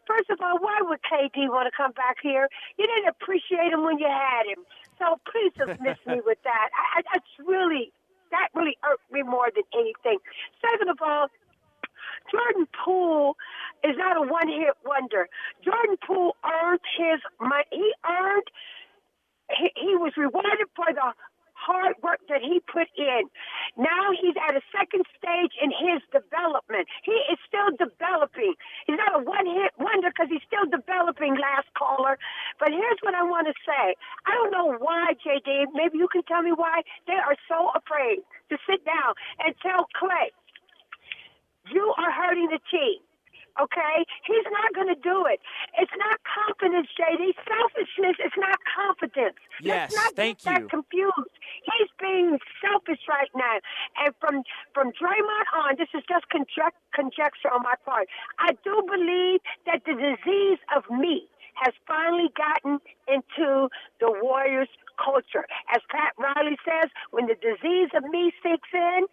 First 0.06 0.30
of 0.30 0.40
all, 0.40 0.58
why 0.58 0.78
would 0.80 1.00
KD 1.04 1.48
want 1.48 1.70
to 1.70 1.74
come 1.76 1.92
back 1.92 2.16
here? 2.22 2.48
You 2.78 2.86
didn't 2.86 3.08
appreciate 3.08 3.72
him 3.72 3.84
when 3.84 3.98
you 3.98 4.08
had 4.08 4.48
him. 4.48 4.64
So 4.98 5.20
please 5.30 5.52
dismiss 5.54 5.98
me 6.06 6.20
with 6.24 6.38
that. 6.44 6.68
I, 6.74 7.00
I, 7.00 7.02
that's 7.14 7.32
really, 7.46 7.92
that 8.32 8.48
really 8.54 8.76
hurt 8.80 9.00
me 9.12 9.22
more 9.22 9.48
than 9.54 9.64
anything. 9.76 10.18
Second 10.60 10.88
of 10.88 10.98
all, 11.00 11.28
Jordan 12.30 12.66
Poole 12.84 13.36
is 13.84 13.96
not 13.98 14.16
a 14.16 14.22
one 14.22 14.48
hit 14.48 14.74
wonder. 14.84 15.28
Jordan 15.64 15.96
Poole 16.06 16.36
earned 16.44 16.80
his 16.98 17.20
money. 17.40 17.64
He 17.72 17.92
earned, 18.08 18.48
he, 19.56 19.70
he 19.76 19.96
was 19.96 20.12
rewarded 20.16 20.68
for 20.76 20.86
the 20.92 21.12
hard 21.54 21.96
work 22.02 22.20
that 22.28 22.40
he 22.42 22.60
put 22.70 22.88
in. 22.96 23.26
Now 23.76 24.14
he's 24.14 24.36
at 24.38 24.56
a 24.56 24.62
second 24.72 25.04
stage 25.18 25.52
in 25.60 25.70
his 25.74 26.00
development. 26.14 26.86
He 27.04 27.16
is 27.28 27.38
still 27.46 27.74
developing. 27.76 28.54
He's 28.86 28.98
not 28.98 29.20
a 29.20 29.24
one 29.24 29.46
hit 29.46 29.72
wonder 29.78 30.10
because 30.10 30.30
he's 30.30 30.44
still 30.46 30.66
developing, 30.70 31.36
last 31.36 31.68
caller. 31.76 32.18
But 32.60 32.70
here's 32.70 33.00
what 33.02 33.14
I 33.14 33.24
want 33.24 33.48
to 33.48 33.56
say 33.66 33.94
I 34.26 34.32
don't 34.38 34.52
know 34.52 34.76
why, 34.78 35.14
JD, 35.20 35.74
maybe 35.74 35.98
you 35.98 36.08
can 36.08 36.22
tell 36.24 36.42
me 36.42 36.52
why 36.52 36.82
they 37.06 37.18
are 37.18 37.36
so 37.48 37.70
afraid 37.74 38.22
to 38.50 38.56
sit 38.68 38.84
down 38.84 39.14
and 39.44 39.54
tell 39.60 39.86
Klay 39.98 40.30
You 41.72 41.94
are 41.98 42.12
hurting 42.12 42.48
the 42.50 42.60
team. 42.70 43.00
Okay? 43.60 44.06
He's 44.24 44.46
not 44.54 44.70
going 44.74 44.86
to 44.86 45.00
do 45.02 45.26
it. 45.26 45.40
It's 45.78 45.90
not 45.98 46.20
confidence, 46.22 46.86
JD. 46.94 47.34
Selfishness 47.42 48.14
is 48.24 48.30
not 48.38 48.54
confidence. 48.70 49.34
Yes, 49.60 49.90
Let's 49.90 49.94
not 49.96 50.14
thank 50.14 50.38
get 50.38 50.44
that 50.54 50.60
you. 50.62 50.68
confused. 50.68 51.34
He's 51.66 51.90
being 51.98 52.38
selfish 52.62 53.02
right 53.08 53.30
now. 53.34 53.58
And 54.04 54.14
from 54.22 54.42
from 54.74 54.94
Draymond 54.94 55.48
on, 55.58 55.74
this 55.76 55.88
is 55.92 56.06
just 56.08 56.30
conjec- 56.30 56.78
conjecture 56.94 57.50
on 57.50 57.62
my 57.66 57.74
part. 57.84 58.06
I 58.38 58.54
do 58.62 58.78
believe 58.86 59.40
that 59.66 59.82
the 59.84 59.94
disease 59.98 60.62
of 60.76 60.86
me 60.94 61.26
has 61.54 61.74
finally 61.86 62.30
gotten 62.38 62.78
into 63.10 63.68
the 63.98 64.14
Warriors 64.22 64.68
culture. 65.02 65.46
As 65.74 65.82
Pat 65.90 66.14
Riley 66.18 66.56
says, 66.62 66.90
when 67.10 67.26
the 67.26 67.34
disease 67.34 67.90
of 67.94 68.04
me 68.04 68.30
sinks 68.42 68.68
in, 68.72 69.06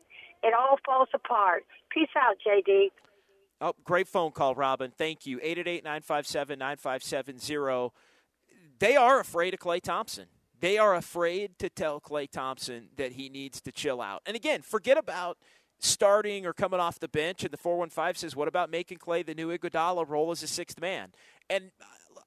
it 0.45 0.53
all 0.53 0.77
falls 0.85 1.09
apart. 1.13 1.65
Peace 1.89 2.09
out, 2.15 2.37
JD. 2.45 2.91
Oh, 3.61 3.73
great 3.83 4.07
phone 4.07 4.31
call, 4.31 4.53
Robin. 4.53 4.91
Thank 4.95 5.25
you. 5.25 5.39
888-957-9570. 5.39 7.91
They 8.79 8.95
are 8.95 9.19
afraid 9.19 9.53
of 9.53 9.59
Klay 9.59 9.81
Thompson. 9.81 10.25
They 10.59 10.77
are 10.77 10.95
afraid 10.95 11.57
to 11.59 11.69
tell 11.69 11.99
Klay 11.99 12.29
Thompson 12.29 12.89
that 12.97 13.13
he 13.13 13.29
needs 13.29 13.61
to 13.61 13.71
chill 13.71 14.01
out. 14.01 14.21
And 14.25 14.35
again, 14.35 14.61
forget 14.61 14.97
about 14.97 15.37
starting 15.79 16.45
or 16.45 16.53
coming 16.53 16.79
off 16.79 16.99
the 16.99 17.07
bench. 17.07 17.43
And 17.43 17.51
the 17.51 17.57
415 17.57 18.15
says, 18.15 18.35
what 18.35 18.47
about 18.47 18.69
making 18.69 18.99
Klay 18.99 19.25
the 19.25 19.33
new 19.33 19.57
Iguodala 19.57 20.07
role 20.07 20.29
as 20.31 20.43
a 20.43 20.47
sixth 20.47 20.79
man? 20.79 21.13
And 21.49 21.71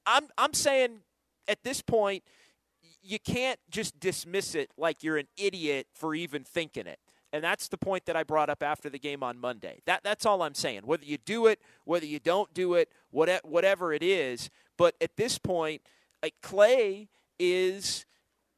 I'm, 0.07 0.29
I'm 0.37 0.55
saying 0.55 1.01
at 1.47 1.63
this 1.63 1.83
point, 1.83 2.25
you 3.03 3.19
can't 3.19 3.61
just 3.71 4.01
dismiss 4.01 4.55
it 4.55 4.71
like 4.77 5.03
you're 5.03 5.19
an 5.19 5.29
idiot 5.37 5.87
for 5.95 6.15
even 6.15 6.45
thinking 6.45 6.87
it. 6.87 6.99
And 7.33 7.45
that's 7.45 7.69
the 7.69 7.77
point 7.77 8.07
that 8.07 8.17
I 8.17 8.23
brought 8.23 8.49
up 8.49 8.63
after 8.63 8.89
the 8.89 8.99
game 8.99 9.23
on 9.23 9.39
Monday. 9.39 9.81
That 9.85 10.03
that's 10.03 10.25
all 10.25 10.43
I'm 10.43 10.55
saying. 10.55 10.83
Whether 10.85 11.05
you 11.05 11.19
do 11.19 11.47
it, 11.47 11.61
whether 11.85 12.07
you 12.07 12.19
don't 12.19 12.53
do 12.55 12.75
it, 12.75 12.91
whatever, 13.11 13.47
whatever 13.47 13.93
it 13.93 14.03
is, 14.03 14.51
but 14.77 14.95
at 15.01 15.17
this 15.17 15.39
point, 15.39 15.83
like 16.23 16.35
Klay 16.43 17.09
is 17.39 18.07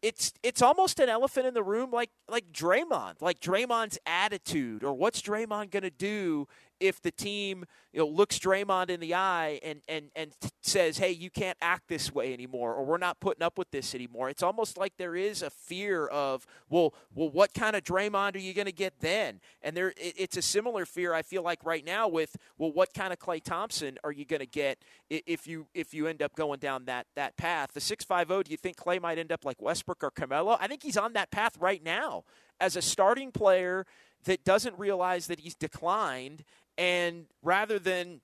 it's 0.03 0.33
it's 0.43 0.63
almost 0.63 0.99
an 1.01 1.09
elephant 1.09 1.47
in 1.47 1.55
the 1.55 1.63
room 1.63 1.91
like 1.91 2.11
like 2.29 2.53
Draymond, 2.53 3.21
like 3.21 3.41
Draymond's 3.41 3.99
attitude 4.07 4.85
or 4.85 4.95
what's 4.95 5.21
Draymond 5.21 5.71
going 5.71 5.83
to 5.83 5.91
do 5.91 6.47
if 6.81 7.01
the 7.01 7.11
team 7.11 7.65
you 7.93 8.01
know 8.01 8.07
looks 8.07 8.39
Draymond 8.39 8.91
in 8.91 9.01
the 9.01 9.15
eye 9.15 9.61
and 9.63 9.83
and 9.89 10.11
and 10.17 10.33
says, 10.63 10.99
"Hey, 10.99 11.11
you 11.11 11.31
can't 11.31 11.59
act 11.61 11.89
this 11.89 12.13
way 12.13 12.33
anymore," 12.33 12.75
or 12.75 12.85
"We're 12.85 12.99
not 12.99 13.21
putting 13.21 13.43
up 13.43 13.59
with 13.59 13.71
this 13.71 13.95
anymore." 13.95 14.29
It's 14.31 14.43
almost 14.43 14.77
like 14.77 14.97
there 14.97 15.17
is 15.17 15.43
a 15.43 15.51
fear 15.51 16.07
of, 16.07 16.47
"Well, 16.69 16.95
well, 17.15 17.31
what 17.31 17.55
kind 17.55 17.77
of 17.77 17.83
Draymond 17.83 18.37
are 18.37 18.41
you 18.41 18.55
going 18.55 18.67
to 18.67 18.73
get 18.73 19.01
then?" 19.01 19.41
And 19.63 19.77
there, 19.77 19.91
it, 19.91 20.15
it's 20.17 20.37
a 20.37 20.43
similar 20.43 20.87
fear 20.87 21.15
I 21.15 21.23
feel 21.23 21.43
like 21.43 21.65
right 21.65 21.85
now 21.85 22.09
with, 22.09 22.37
"Well, 22.59 22.73
what 22.73 22.95
kind 22.95 23.13
of 23.13 23.19
Klay 23.19 23.43
Thompson 23.43 23.99
are 24.03 24.13
you 24.13 24.25
going 24.25 24.41
to 24.41 24.47
get 24.47 24.83
if 25.09 25.47
you 25.47 25.67
if 25.75 25.93
you 25.93 26.07
end 26.07 26.23
up 26.23 26.35
going 26.35 26.61
down 26.61 26.87
that 26.87 27.07
that 27.17 27.37
path?" 27.37 27.73
The 27.75 27.81
six 27.81 28.05
five 28.05 28.29
zero. 28.29 28.43
Do 28.43 28.51
you 28.51 28.57
think 28.57 28.77
Klay 28.77 29.01
might 29.01 29.19
end 29.19 29.33
up 29.33 29.45
like 29.45 29.61
Westbrook 29.61 30.03
or 30.03 30.11
Carmelo? 30.11 30.57
I 30.61 30.67
think 30.67 30.83
he's 30.83 30.97
on 30.97 31.13
that 31.13 31.31
path 31.31 31.57
right 31.59 31.83
now 31.83 32.25
as 32.61 32.77
a 32.77 32.83
starting 32.83 33.33
player 33.33 33.87
that 34.25 34.45
doesn't 34.45 34.79
realize 34.79 35.27
that 35.27 35.41
he's 35.41 35.55
declined 35.55 36.45
and 36.81 37.27
rather 37.43 37.79
than 37.79 38.23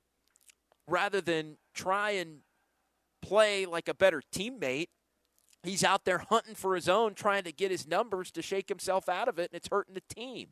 rather 0.88 1.20
than 1.20 1.58
try 1.74 2.12
and 2.12 2.38
play 3.20 3.66
like 3.66 3.86
a 3.88 3.94
better 3.94 4.22
teammate 4.32 4.88
he's 5.62 5.84
out 5.84 6.04
there 6.04 6.18
hunting 6.18 6.54
for 6.54 6.74
his 6.74 6.88
own 6.88 7.14
trying 7.14 7.42
to 7.44 7.52
get 7.52 7.70
his 7.70 7.86
numbers 7.86 8.30
to 8.30 8.42
shake 8.42 8.68
himself 8.68 9.08
out 9.08 9.28
of 9.28 9.38
it 9.38 9.50
and 9.52 9.58
it's 9.58 9.68
hurting 9.68 9.94
the 9.94 10.14
team. 10.14 10.48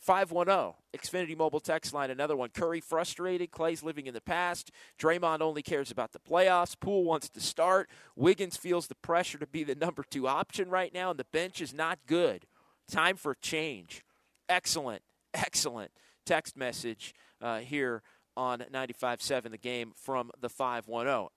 510 0.00 0.74
Xfinity 0.96 1.36
Mobile 1.36 1.60
text 1.60 1.94
line 1.94 2.10
another 2.10 2.36
one. 2.36 2.50
Curry 2.50 2.80
frustrated. 2.80 3.50
Klay's 3.50 3.82
living 3.82 4.06
in 4.06 4.14
the 4.14 4.20
past. 4.20 4.70
Draymond 4.98 5.40
only 5.40 5.62
cares 5.62 5.90
about 5.90 6.12
the 6.12 6.18
playoffs. 6.18 6.78
Poole 6.78 7.04
wants 7.04 7.28
to 7.30 7.40
start. 7.40 7.88
Wiggins 8.16 8.56
feels 8.56 8.86
the 8.86 8.96
pressure 8.96 9.38
to 9.38 9.46
be 9.46 9.64
the 9.64 9.74
number 9.74 10.04
2 10.08 10.26
option 10.26 10.68
right 10.68 10.92
now 10.92 11.10
and 11.10 11.18
the 11.18 11.26
bench 11.32 11.60
is 11.60 11.72
not 11.72 11.98
good. 12.06 12.46
Time 12.90 13.16
for 13.16 13.34
change. 13.34 14.04
Excellent. 14.48 15.02
Excellent 15.32 15.90
text 16.24 16.56
message 16.56 17.14
uh, 17.40 17.58
here 17.58 18.02
on 18.36 18.60
95.7 18.72 19.50
the 19.50 19.58
game 19.58 19.92
from 19.94 20.30
the 20.40 20.48
510 20.48 21.28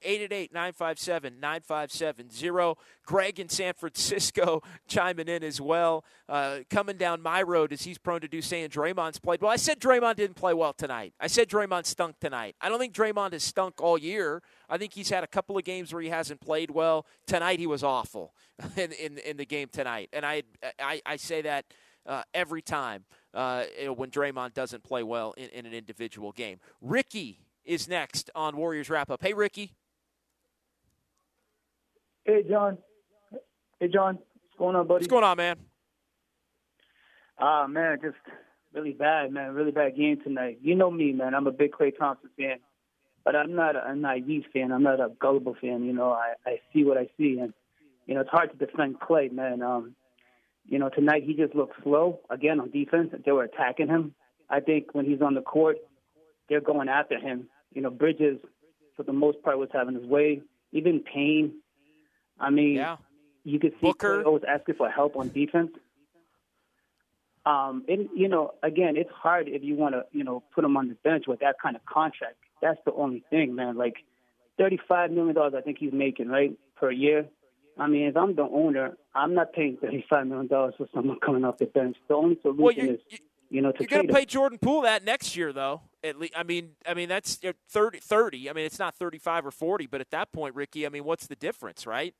888-957-9570 0.51 2.75
greg 3.05 3.39
in 3.39 3.49
san 3.49 3.73
francisco 3.73 4.63
chiming 4.87 5.27
in 5.27 5.43
as 5.43 5.59
well. 5.61 6.03
Uh, 6.27 6.61
coming 6.69 6.97
down 6.97 7.21
my 7.21 7.43
road 7.43 7.71
as 7.71 7.83
he's 7.83 7.99
prone 7.99 8.21
to 8.21 8.27
do 8.27 8.41
saying 8.41 8.69
draymond's 8.69 9.19
played 9.19 9.41
well. 9.41 9.51
I 9.51 9.57
said 9.57 9.79
draymond 9.79 10.15
didn't 10.15 10.37
play 10.37 10.53
well 10.53 10.73
tonight. 10.73 11.13
I 11.19 11.27
said 11.27 11.49
draymond 11.49 11.85
stunk 11.85 12.15
tonight. 12.19 12.55
I 12.61 12.69
don't 12.69 12.79
think 12.79 12.95
draymond 12.95 13.33
has 13.33 13.43
stunk 13.43 13.81
all 13.81 13.97
year. 13.97 14.41
I 14.69 14.77
think 14.77 14.93
he's 14.93 15.09
had 15.09 15.23
a 15.23 15.27
couple 15.27 15.57
of 15.57 15.63
games 15.63 15.93
where 15.93 16.01
he 16.01 16.09
hasn't 16.09 16.41
played 16.41 16.71
well. 16.71 17.05
Tonight 17.27 17.59
he 17.59 17.67
was 17.67 17.83
awful 17.83 18.33
in, 18.75 18.91
in, 18.93 19.19
in 19.19 19.37
the 19.37 19.45
game 19.45 19.69
tonight. 19.71 20.09
And 20.13 20.25
i, 20.25 20.41
I, 20.79 20.99
I 21.05 21.17
say 21.17 21.43
that 21.43 21.65
uh, 22.07 22.23
every 22.33 22.61
time 22.61 23.03
uh, 23.33 23.65
when 23.95 24.09
Draymond 24.09 24.53
doesn't 24.53 24.83
play 24.83 25.03
well 25.03 25.33
in, 25.37 25.49
in, 25.49 25.65
an 25.65 25.73
individual 25.73 26.31
game. 26.31 26.59
Ricky 26.81 27.41
is 27.65 27.87
next 27.87 28.29
on 28.33 28.55
Warriors 28.55 28.89
Wrap 28.89 29.11
Up. 29.11 29.21
Hey, 29.21 29.33
Ricky. 29.33 29.73
Hey, 32.25 32.43
John. 32.49 32.77
Hey, 33.79 33.89
John. 33.89 34.15
What's 34.15 34.57
going 34.57 34.75
on, 34.75 34.87
buddy? 34.87 35.03
What's 35.03 35.07
going 35.07 35.23
on, 35.23 35.37
man? 35.37 35.57
Ah, 37.39 37.63
uh, 37.63 37.67
man, 37.67 37.99
just 38.01 38.17
really 38.73 38.93
bad, 38.93 39.31
man. 39.31 39.53
Really 39.53 39.71
bad 39.71 39.95
game 39.95 40.19
tonight. 40.23 40.59
You 40.61 40.75
know 40.75 40.89
me, 40.89 41.11
man. 41.11 41.35
I'm 41.35 41.45
a 41.45 41.51
big 41.51 41.71
Klay 41.71 41.95
Thompson 41.95 42.31
fan, 42.35 42.57
but 43.23 43.35
I'm 43.35 43.53
not 43.53 43.75
a, 43.75 43.91
a 43.91 43.95
naive 43.95 44.45
fan. 44.51 44.71
I'm 44.71 44.81
not 44.81 44.99
a 44.99 45.09
gullible 45.19 45.55
fan. 45.61 45.83
You 45.83 45.93
know, 45.93 46.11
I, 46.11 46.33
I 46.45 46.59
see 46.73 46.83
what 46.83 46.97
I 46.97 47.07
see, 47.17 47.37
and 47.39 47.53
you 48.07 48.15
know 48.15 48.21
it's 48.21 48.29
hard 48.31 48.51
to 48.51 48.65
defend 48.65 48.99
Klay, 48.99 49.31
man. 49.31 49.61
Um, 49.61 49.95
you 50.67 50.79
know, 50.79 50.89
tonight 50.89 51.23
he 51.23 51.33
just 51.33 51.55
looked 51.55 51.81
slow 51.83 52.19
again 52.29 52.59
on 52.59 52.69
defense. 52.71 53.13
They 53.25 53.31
were 53.31 53.43
attacking 53.43 53.87
him. 53.87 54.13
I 54.49 54.59
think 54.59 54.93
when 54.93 55.05
he's 55.05 55.21
on 55.21 55.33
the 55.33 55.41
court, 55.41 55.77
they're 56.49 56.61
going 56.61 56.89
after 56.89 57.17
him. 57.17 57.47
You 57.73 57.81
know, 57.81 57.89
Bridges, 57.89 58.37
for 58.95 59.03
the 59.03 59.13
most 59.13 59.41
part, 59.43 59.57
was 59.57 59.69
having 59.71 59.95
his 59.95 60.05
way. 60.05 60.41
Even 60.71 60.99
Payne. 60.99 61.53
I 62.39 62.49
mean, 62.49 62.75
yeah. 62.75 62.97
you 63.43 63.59
could 63.59 63.71
see 63.73 63.87
Booker. 63.87 64.19
Klay 64.19 64.25
always 64.25 64.43
asking 64.47 64.75
for 64.75 64.89
help 64.89 65.15
on 65.15 65.29
defense. 65.29 65.71
Um, 67.45 67.85
and 67.87 68.09
you 68.13 68.27
know, 68.27 68.51
again, 68.61 68.97
it's 68.97 69.09
hard 69.09 69.47
if 69.47 69.63
you 69.63 69.75
want 69.75 69.95
to, 69.95 70.05
you 70.11 70.23
know, 70.23 70.43
put 70.53 70.65
him 70.65 70.75
on 70.75 70.89
the 70.89 70.95
bench 70.95 71.25
with 71.27 71.39
that 71.39 71.55
kind 71.61 71.75
of 71.75 71.85
contract. 71.85 72.35
That's 72.61 72.79
the 72.85 72.93
only 72.93 73.23
thing, 73.29 73.55
man. 73.55 73.77
Like, 73.77 73.95
thirty-five 74.57 75.11
million 75.11 75.35
dollars, 75.35 75.53
I 75.55 75.61
think 75.61 75.77
he's 75.77 75.93
making 75.93 76.27
right 76.27 76.51
per 76.75 76.91
year. 76.91 77.25
I 77.79 77.87
mean, 77.87 78.07
if 78.07 78.17
I'm 78.17 78.35
the 78.35 78.43
owner, 78.43 78.97
I'm 79.13 79.33
not 79.33 79.53
paying 79.53 79.77
thirty-five 79.81 80.27
million 80.27 80.47
dollars 80.47 80.73
for 80.77 80.87
someone 80.93 81.19
coming 81.23 81.45
off 81.45 81.57
the 81.57 81.65
bench. 81.65 81.97
The 82.07 82.15
only 82.15 82.37
solution 82.41 82.61
well, 82.87 82.95
is, 82.95 83.19
you 83.49 83.61
know, 83.61 83.71
to 83.71 83.79
you're 83.79 83.87
going 83.87 84.07
to 84.07 84.13
pay. 84.13 84.25
Jordan 84.25 84.57
Poole 84.57 84.81
that 84.81 85.03
next 85.03 85.35
year, 85.35 85.53
though. 85.53 85.81
At 86.03 86.19
least, 86.19 86.33
I 86.35 86.43
mean, 86.43 86.71
I 86.85 86.93
mean 86.93 87.09
that's 87.09 87.39
30, 87.69 87.99
30. 87.99 88.49
I 88.49 88.53
mean, 88.53 88.65
it's 88.65 88.79
not 88.79 88.95
thirty-five 88.95 89.45
or 89.45 89.51
forty, 89.51 89.85
but 89.87 90.01
at 90.01 90.11
that 90.11 90.31
point, 90.31 90.55
Ricky, 90.55 90.85
I 90.85 90.89
mean, 90.89 91.03
what's 91.03 91.27
the 91.27 91.35
difference, 91.35 91.85
right? 91.85 92.13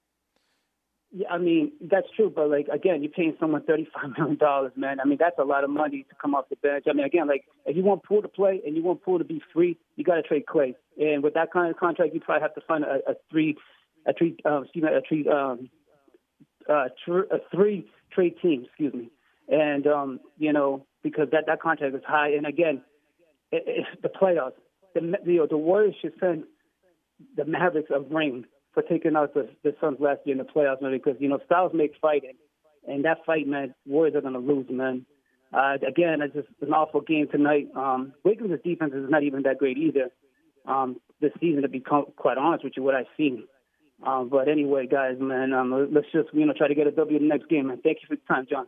Yeah, 1.12 1.30
I 1.30 1.38
mean 1.38 1.72
that's 1.80 2.08
true, 2.16 2.30
but 2.34 2.50
like 2.50 2.68
again, 2.68 3.02
you're 3.02 3.12
paying 3.12 3.36
someone 3.40 3.64
thirty-five 3.64 4.12
million 4.18 4.38
dollars, 4.38 4.74
man. 4.76 5.00
I 5.00 5.06
mean 5.06 5.18
that's 5.20 5.40
a 5.40 5.44
lot 5.44 5.64
of 5.64 5.70
money 5.70 6.06
to 6.10 6.16
come 6.22 6.36
off 6.36 6.50
the 6.50 6.58
bench. 6.58 6.86
I 6.90 6.94
mean, 6.94 7.06
again, 7.06 7.28
like 7.28 7.46
if 7.66 7.78
you 7.78 7.84
want 7.84 8.04
Poole 8.04 8.22
to 8.22 8.28
play 8.28 8.62
and 8.66 8.76
you 8.76 8.84
want 8.84 9.02
Poole 9.04 9.18
to 9.18 9.24
be 9.24 9.42
free, 9.54 9.78
you 9.96 10.04
got 10.04 10.16
to 10.16 10.22
trade 10.22 10.44
Klay. 10.46 10.76
And 11.00 11.24
with 11.24 11.34
that 11.36 11.52
kind 11.54 11.72
of 11.72 11.78
contract, 11.78 12.14
you 12.14 12.20
probably 12.20 12.42
have 12.42 12.56
to 12.56 12.62
find 12.62 12.84
a, 12.84 13.00
a 13.10 13.16
three, 13.32 13.56
a 14.06 14.14
three, 14.14 14.38
uh, 14.46 14.62
excuse 14.62 14.84
me, 14.84 14.90
a 14.90 15.02
three, 15.08 15.28
um, 15.28 15.70
uh, 16.70 16.90
tr- 17.04 17.32
a 17.32 17.40
three 17.54 17.90
trade 18.12 18.36
team, 18.42 18.66
excuse 18.66 18.94
me. 18.94 19.10
And 19.50 19.88
um, 19.88 20.20
you 20.38 20.52
know 20.54 20.86
because 21.04 21.30
that 21.32 21.46
that 21.48 21.62
contract 21.62 21.96
is 21.96 22.02
high. 22.06 22.30
And 22.30 22.46
again, 22.46 22.82
it, 23.52 23.64
it, 23.66 24.02
the 24.02 24.10
playoffs, 24.10 24.54
the 24.94 25.02
you 25.26 25.38
know 25.38 25.48
the 25.50 25.58
Warriors 25.58 25.96
should 26.02 26.14
send 26.20 26.44
the 27.36 27.46
Mavericks 27.46 27.90
a 27.94 28.00
ring 28.00 28.46
for 28.74 28.84
taking 28.84 29.16
out 29.16 29.34
the, 29.34 29.50
the 29.64 29.76
Suns 29.82 29.98
last 30.00 30.20
year 30.26 30.34
in 30.34 30.38
the 30.38 30.44
playoffs, 30.44 30.82
man, 30.82 30.92
because, 30.92 31.16
you 31.20 31.28
know, 31.28 31.40
styles 31.46 31.72
make 31.74 31.94
fighting. 32.00 32.34
And 32.88 33.04
that 33.06 33.26
fight, 33.26 33.48
man, 33.48 33.74
Warriors 33.88 34.16
are 34.16 34.22
to 34.22 34.38
lose, 34.38 34.68
man. 34.70 35.06
Uh, 35.52 35.78
again, 35.88 36.22
it's 36.22 36.36
just 36.36 36.48
an 36.62 36.74
awful 36.74 37.02
game 37.02 37.28
tonight. 37.32 37.70
Um, 37.76 38.14
Wiggins' 38.24 38.60
defense 38.64 38.94
is 38.94 39.10
not 39.10 39.24
even 39.24 39.44
that 39.44 39.58
great 39.58 39.78
either 39.78 40.10
um, 40.68 40.98
this 41.22 41.32
season, 41.40 41.64
to 41.64 41.70
be 41.70 41.80
quite 41.80 42.38
honest 42.38 42.64
with 42.64 42.74
you, 42.78 42.84
what 42.84 42.94
I've 42.94 43.06
seen. 43.18 43.46
Um, 44.06 44.30
but 44.30 44.48
anyway, 44.48 44.88
guys, 44.88 45.16
man, 45.20 45.54
um, 45.54 45.90
let's 45.92 46.06
just, 46.12 46.30
you 46.34 46.46
know, 46.46 46.54
try 46.56 46.68
to 46.68 46.76
get 46.76 46.86
a 46.88 46.92
W 46.92 47.20
the 47.20 47.26
next 47.26 47.50
game, 47.50 47.68
man. 47.68 47.80
Thank 47.84 47.98
you 48.02 48.08
for 48.08 48.16
the 48.16 48.22
time, 48.32 48.46
John. 48.50 48.68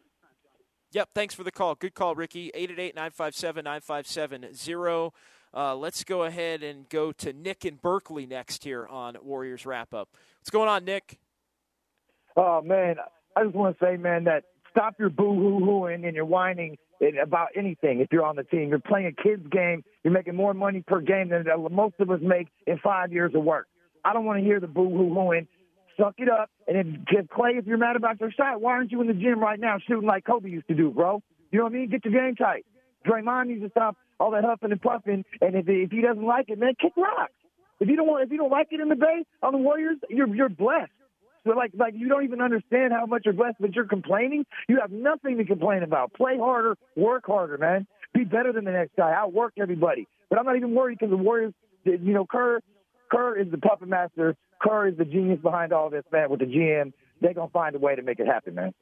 Yep, 0.92 1.10
thanks 1.14 1.36
for 1.36 1.44
the 1.44 1.52
call. 1.52 1.76
Good 1.76 1.94
call, 1.94 2.16
Ricky. 2.16 2.52
888-957-9570. 2.56 5.12
Uh, 5.54 5.76
let's 5.76 6.04
go 6.04 6.24
ahead 6.24 6.64
and 6.64 6.90
go 6.90 7.12
to 7.12 7.32
Nick 7.34 7.66
in 7.66 7.76
Berkeley 7.76 8.26
next 8.26 8.64
here 8.64 8.88
on 8.88 9.18
Warriors 9.22 9.66
Wrap 9.66 9.94
Up. 9.94 10.10
What's 10.40 10.50
going 10.50 10.70
on, 10.70 10.86
Nick? 10.86 11.20
Oh 12.36 12.62
man, 12.62 12.98
I 13.36 13.44
just 13.44 13.56
want 13.56 13.78
to 13.78 13.86
say, 13.86 13.98
man, 13.98 14.24
that 14.26 14.44
stop 14.70 14.96
your 15.00 15.10
boo 15.10 15.34
hoo 15.34 15.66
hooing 15.66 16.06
and 16.06 16.16
your 16.16 16.26
whining 16.26 16.78
about 17.22 17.50
anything. 17.56 18.00
If 18.00 18.10
you're 18.12 18.26
on 18.26 18.36
the 18.36 18.44
team, 18.44 18.70
you're 18.70 18.80
playing 18.80 19.08
a 19.08 19.12
kids 19.12 19.46
game. 19.50 19.84
You're 20.04 20.14
making 20.14 20.36
more 20.36 20.54
money 20.54 20.84
per 20.86 21.02
game 21.02 21.30
than 21.30 21.46
most 21.72 21.96
of 22.00 22.12
us 22.12 22.20
make 22.22 22.48
in 22.68 22.78
five 22.78 23.12
years 23.12 23.34
of 23.34 23.44
work. 23.44 23.68
I 24.04 24.14
don't 24.14 24.26
want 24.26 24.40
to 24.40 24.46
hear 24.46 24.60
the 24.60 24.68
boo 24.68 24.90
hoo 24.90 25.14
hooing. 25.14 25.48
Suck 25.98 26.16
it 26.18 26.30
up. 26.30 26.50
And 26.68 26.78
then, 26.78 27.06
if 27.10 27.28
Klay, 27.28 27.60
if 27.60 27.66
you're 27.66 27.78
mad 27.78 27.96
about 27.96 28.20
your 28.22 28.32
shot, 28.32 28.62
why 28.62 28.72
aren't 28.72 28.92
you 28.92 29.02
in 29.02 29.08
the 29.08 29.14
gym 29.14 29.40
right 29.40 29.60
now 29.60 29.78
shooting 29.86 30.08
like 30.08 30.26
Kobe 30.26 30.50
used 30.50 30.68
to 30.68 30.74
do, 30.76 30.92
bro? 30.92 31.22
You 31.52 31.60
know 31.60 31.66
what 31.66 31.74
I 31.74 31.76
mean? 31.76 31.90
Get 31.90 32.06
your 32.06 32.14
game 32.14 32.36
tight. 32.36 32.66
Draymond 33.06 33.48
needs 33.48 33.64
to 33.64 33.70
stop 33.70 33.98
all 34.20 34.32
that 34.32 34.44
huffing 34.44 34.72
and 34.72 34.82
puffing. 34.82 35.26
And 35.42 35.56
if 35.56 35.66
if 35.68 35.92
he 35.92 36.02
doesn't 36.02 36.24
like 36.24 36.50
it, 36.50 36.60
man, 36.60 36.74
kick 36.80 36.94
rocks. 36.96 37.34
If 37.80 37.88
you 37.88 37.96
don't 37.96 38.08
want, 38.08 38.24
if 38.24 38.32
you 38.32 38.38
don't 38.38 38.52
like 38.52 38.68
it 38.72 38.80
in 38.80 38.90
the 38.90 38.96
Bay 38.96 39.26
on 39.42 39.54
the 39.54 39.58
Warriors, 39.58 39.98
you're 40.10 40.34
you're 40.34 40.50
blessed. 40.50 40.92
So 41.46 41.52
like 41.52 41.72
like 41.78 41.94
you 41.96 42.08
don't 42.10 42.24
even 42.24 42.42
understand 42.42 42.94
how 42.94 43.06
much 43.06 43.24
you're 43.26 43.34
blessed, 43.34 43.58
but 43.60 43.74
you're 43.74 43.88
complaining. 43.88 44.46
You 44.68 44.80
have 44.82 44.92
nothing 44.92 45.38
to 45.38 45.46
complain 45.46 45.84
about. 45.84 46.14
Play 46.14 46.38
harder, 46.38 46.76
work 46.96 47.24
harder, 47.26 47.58
man. 47.58 47.88
Be 48.14 48.24
better 48.24 48.52
than 48.52 48.66
the 48.66 48.72
next 48.72 48.96
guy. 48.98 49.14
Outwork 49.14 49.54
everybody. 49.58 50.08
But 50.30 50.40
I'm 50.40 50.46
not 50.46 50.58
even 50.58 50.76
worried 50.76 51.00
because 51.00 51.12
the 51.12 51.18
Warriors, 51.18 51.54
you 51.86 52.14
know, 52.14 52.26
Kerr, 52.26 52.60
Kerr 53.12 53.38
is 53.38 53.50
the 53.52 53.58
puppet 53.58 53.88
master. 53.88 54.36
Kerr 54.62 54.88
is 54.88 54.98
the 54.98 55.06
genius 55.06 55.40
behind 55.42 55.74
all 55.74 55.90
this, 55.90 56.04
man. 56.12 56.30
With 56.30 56.40
the 56.40 56.46
GM, 56.46 56.94
they're 57.22 57.34
gonna 57.34 57.50
find 57.50 57.76
a 57.76 57.80
way 57.80 57.96
to 57.96 58.02
make 58.02 58.20
it 58.20 58.28
happen, 58.28 58.56
man. 58.56 58.74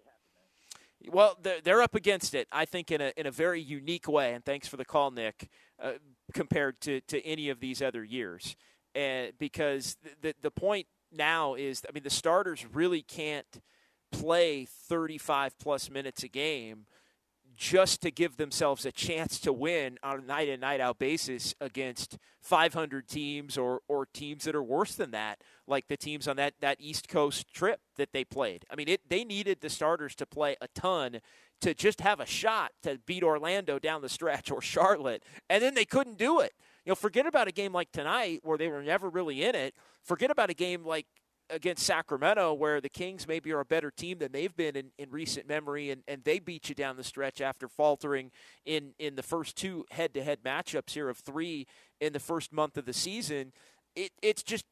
Well, 1.10 1.38
they're 1.64 1.82
up 1.82 1.96
against 1.96 2.34
it, 2.34 2.48
I 2.52 2.66
think, 2.66 2.92
in 2.92 3.02
a 3.02 3.14
in 3.16 3.26
a 3.26 3.32
very 3.32 3.62
unique 3.62 4.08
way. 4.08 4.34
And 4.34 4.44
thanks 4.44 4.68
for 4.68 4.78
the 4.78 4.86
call, 4.86 5.12
Nick. 5.12 5.50
Uh, 5.82 5.94
compared 6.34 6.82
to, 6.82 7.00
to 7.02 7.24
any 7.26 7.50
of 7.50 7.60
these 7.60 7.82
other 7.82 8.04
years, 8.04 8.56
and 8.96 9.32
because 9.38 9.96
the 10.22 10.34
the 10.42 10.52
point 10.52 10.88
now 11.12 11.54
is, 11.54 11.84
I 11.88 11.92
mean, 11.94 12.04
the 12.04 12.10
starters 12.10 12.66
really 12.74 13.02
can't 13.02 13.62
play 14.12 14.66
35 14.66 15.58
plus 15.60 15.90
minutes 15.90 16.24
a 16.24 16.28
game 16.28 16.86
just 17.58 18.02
to 18.04 18.12
give 18.12 18.38
themselves 18.38 18.86
a 18.86 18.92
chance 18.92 19.40
to 19.40 19.52
win 19.52 19.98
on 20.04 20.20
a 20.20 20.22
night 20.22 20.48
in 20.48 20.60
night 20.60 20.80
out 20.80 21.00
basis 21.00 21.56
against 21.60 22.18
500 22.40 23.08
teams 23.08 23.58
or 23.58 23.82
or 23.88 24.06
teams 24.06 24.44
that 24.44 24.56
are 24.56 24.64
worse 24.64 24.94
than 24.96 25.12
that 25.12 25.42
like 25.68 25.88
the 25.88 25.98
teams 25.98 26.28
on 26.28 26.36
that 26.38 26.54
that 26.62 26.78
east 26.80 27.10
coast 27.10 27.52
trip 27.52 27.82
that 27.98 28.14
they 28.14 28.24
played. 28.24 28.64
I 28.70 28.76
mean 28.76 28.88
it 28.88 29.10
they 29.10 29.24
needed 29.24 29.62
the 29.62 29.70
starters 29.70 30.14
to 30.16 30.26
play 30.28 30.56
a 30.62 30.68
ton 30.70 31.20
to 31.62 31.74
just 31.74 32.02
have 32.02 32.20
a 32.20 32.28
shot 32.28 32.74
to 32.84 33.00
beat 33.08 33.24
orlando 33.24 33.80
down 33.80 34.04
the 34.04 34.10
stretch 34.10 34.52
or 34.52 34.62
charlotte 34.62 35.24
and 35.50 35.64
then 35.64 35.74
they 35.74 35.86
couldn't 35.86 36.20
do 36.20 36.40
it. 36.40 36.54
You 36.86 36.92
know 36.92 36.96
forget 36.96 37.26
about 37.26 37.48
a 37.48 37.52
game 37.52 37.74
like 37.74 37.92
tonight 37.92 38.42
where 38.44 38.60
they 38.60 38.68
were 38.68 38.84
never 38.84 39.10
really 39.10 39.44
in 39.44 39.56
it. 39.56 39.74
Forget 40.04 40.30
about 40.30 40.52
a 40.52 40.54
game 40.54 40.86
like 40.86 41.08
against 41.50 41.86
Sacramento, 41.86 42.54
where 42.54 42.82
the 42.82 42.90
Kings 42.90 43.28
maybe 43.28 43.52
are 43.52 43.60
a 43.60 43.66
better 43.66 43.92
team 43.92 44.20
than 44.20 44.32
they've 44.32 44.56
been 44.56 44.76
in, 44.76 44.92
in 44.98 45.10
recent 45.10 45.48
memory, 45.48 45.92
and, 45.92 46.04
and 46.08 46.24
they 46.24 46.40
beat 46.40 46.70
you 46.70 46.76
down 46.76 46.98
the 46.98 47.04
stretch 47.04 47.42
after 47.42 47.68
faltering 47.68 48.32
in, 48.66 48.94
in 49.00 49.16
the 49.16 49.24
first 49.24 49.56
two 49.56 49.86
head 49.92 50.14
to 50.14 50.24
head 50.24 50.40
matchups 50.44 50.92
here 50.92 51.10
of 51.10 51.18
three 51.18 51.68
in 52.02 52.14
the 52.14 52.20
first 52.20 52.52
month 52.52 52.78
of 52.78 52.86
the 52.86 52.94
season. 52.94 53.54
It, 53.96 54.12
it's 54.22 54.44
just 54.44 54.66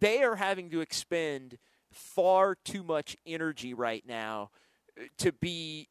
they 0.00 0.22
are 0.22 0.36
having 0.36 0.70
to 0.70 0.80
expend 0.80 1.58
far 1.92 2.56
too 2.64 2.82
much 2.82 3.16
energy 3.26 3.74
right 3.74 4.04
now 4.06 4.50
uh, 4.98 5.04
to 5.18 5.32
be 5.32 5.88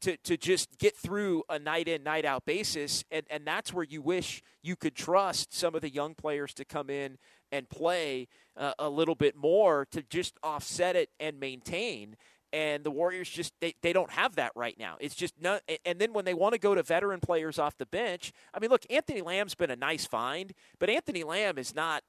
to, 0.00 0.16
to 0.18 0.36
just 0.36 0.78
get 0.78 0.96
through 0.96 1.42
a 1.48 1.58
night 1.58 1.88
in 1.88 2.02
night 2.02 2.24
out 2.24 2.44
basis 2.44 3.04
and, 3.10 3.24
and 3.30 3.46
that's 3.46 3.72
where 3.72 3.84
you 3.84 4.00
wish 4.00 4.42
you 4.62 4.76
could 4.76 4.94
trust 4.94 5.54
some 5.54 5.74
of 5.74 5.80
the 5.80 5.90
young 5.90 6.14
players 6.14 6.54
to 6.54 6.64
come 6.64 6.90
in 6.90 7.18
and 7.50 7.68
play 7.68 8.28
uh, 8.56 8.72
a 8.78 8.88
little 8.88 9.14
bit 9.14 9.36
more 9.36 9.86
to 9.90 10.02
just 10.02 10.36
offset 10.42 10.96
it 10.96 11.10
and 11.18 11.40
maintain 11.40 12.16
and 12.52 12.82
the 12.82 12.90
Warriors 12.90 13.28
just 13.28 13.52
they, 13.60 13.74
they 13.82 13.92
don't 13.92 14.10
have 14.10 14.36
that 14.36 14.52
right 14.54 14.78
now. 14.78 14.96
It's 15.00 15.14
just 15.14 15.34
not 15.40 15.62
and 15.84 15.98
then 15.98 16.12
when 16.12 16.24
they 16.24 16.34
want 16.34 16.54
to 16.54 16.58
go 16.58 16.74
to 16.74 16.82
veteran 16.82 17.20
players 17.20 17.58
off 17.58 17.76
the 17.76 17.86
bench, 17.86 18.32
I 18.54 18.58
mean 18.58 18.70
look, 18.70 18.84
Anthony 18.90 19.22
Lamb's 19.22 19.54
been 19.54 19.70
a 19.70 19.76
nice 19.76 20.06
find, 20.06 20.52
but 20.78 20.88
Anthony 20.88 21.24
Lamb 21.24 21.58
is 21.58 21.74
not 21.74 22.02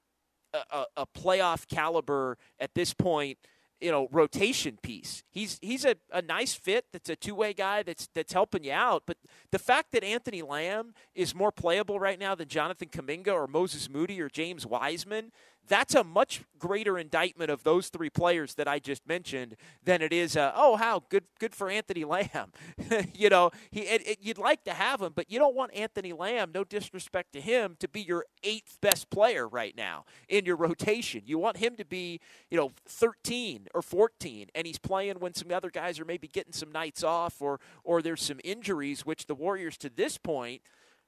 a, 0.53 0.59
a, 0.71 0.85
a 0.97 1.05
playoff 1.07 1.67
caliber 1.67 2.37
at 2.59 2.73
this 2.73 2.93
point 2.93 3.37
you 3.81 3.91
know 3.91 4.07
rotation 4.11 4.77
piece. 4.81 5.23
He's 5.29 5.57
he's 5.61 5.85
a, 5.85 5.95
a 6.11 6.21
nice 6.21 6.53
fit. 6.53 6.85
That's 6.91 7.09
a 7.09 7.15
two 7.15 7.35
way 7.35 7.53
guy. 7.53 7.83
That's 7.83 8.07
that's 8.13 8.33
helping 8.33 8.63
you 8.63 8.73
out. 8.73 9.03
But 9.05 9.17
the 9.51 9.59
fact 9.59 9.91
that 9.91 10.03
Anthony 10.03 10.41
Lamb 10.41 10.93
is 11.15 11.33
more 11.33 11.51
playable 11.51 11.99
right 11.99 12.19
now 12.19 12.35
than 12.35 12.47
Jonathan 12.47 12.89
Kuminga 12.89 13.33
or 13.33 13.47
Moses 13.47 13.89
Moody 13.89 14.21
or 14.21 14.29
James 14.29 14.65
Wiseman, 14.65 15.31
that's 15.67 15.95
a 15.95 16.03
much 16.03 16.41
greater 16.57 16.97
indictment 16.97 17.49
of 17.49 17.63
those 17.63 17.89
three 17.89 18.09
players 18.09 18.55
that 18.55 18.67
I 18.67 18.79
just 18.79 19.07
mentioned 19.07 19.55
than 19.83 20.01
it 20.01 20.11
is. 20.11 20.35
Uh, 20.35 20.51
oh, 20.55 20.75
how 20.75 21.03
good 21.09 21.23
good 21.39 21.55
for 21.55 21.69
Anthony 21.69 22.03
Lamb. 22.03 22.51
you 23.13 23.29
know, 23.29 23.51
he 23.71 23.81
it, 23.81 24.07
it, 24.07 24.17
you'd 24.21 24.37
like 24.37 24.63
to 24.65 24.73
have 24.73 25.01
him, 25.01 25.13
but 25.15 25.31
you 25.31 25.39
don't 25.39 25.55
want 25.55 25.73
Anthony 25.73 26.11
Lamb. 26.11 26.51
No 26.53 26.63
disrespect 26.63 27.33
to 27.33 27.41
him, 27.41 27.75
to 27.79 27.87
be 27.87 28.01
your 28.01 28.25
eighth 28.43 28.77
best 28.81 29.09
player 29.09 29.47
right 29.47 29.75
now 29.75 30.05
in 30.27 30.45
your 30.45 30.55
rotation. 30.55 31.21
You 31.25 31.37
want 31.37 31.57
him 31.57 31.75
to 31.77 31.85
be, 31.85 32.19
you 32.49 32.57
know, 32.57 32.71
13 32.87 33.67
or 33.73 33.81
14, 33.81 34.47
and 34.55 34.67
he's 34.67 34.79
playing 34.79 35.19
when 35.19 35.33
some 35.33 35.51
other 35.51 35.69
guys 35.69 35.99
are 35.99 36.05
maybe 36.05 36.27
getting 36.27 36.53
some 36.53 36.71
nights 36.71 37.03
off 37.03 37.41
or 37.41 37.59
or 37.83 38.01
there's 38.01 38.23
some 38.23 38.39
injuries, 38.43 39.05
which 39.05 39.27
the 39.27 39.35
Warriors 39.35 39.77
to 39.77 39.89
this 39.89 40.17
point 40.17 40.61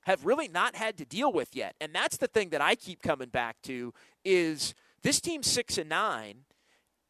have 0.04 0.26
really 0.26 0.48
not 0.48 0.76
had 0.76 0.98
to 0.98 1.06
deal 1.06 1.32
with 1.32 1.56
yet. 1.56 1.76
And 1.80 1.94
that's 1.94 2.18
the 2.18 2.28
thing 2.28 2.50
that 2.50 2.62
I 2.62 2.76
keep 2.76 3.02
coming 3.02 3.30
back 3.30 3.62
to 3.64 3.94
is 4.26 4.74
this 5.04 5.20
team's 5.22 5.48
6 5.48 5.78
and 5.78 5.90
9 5.90 6.36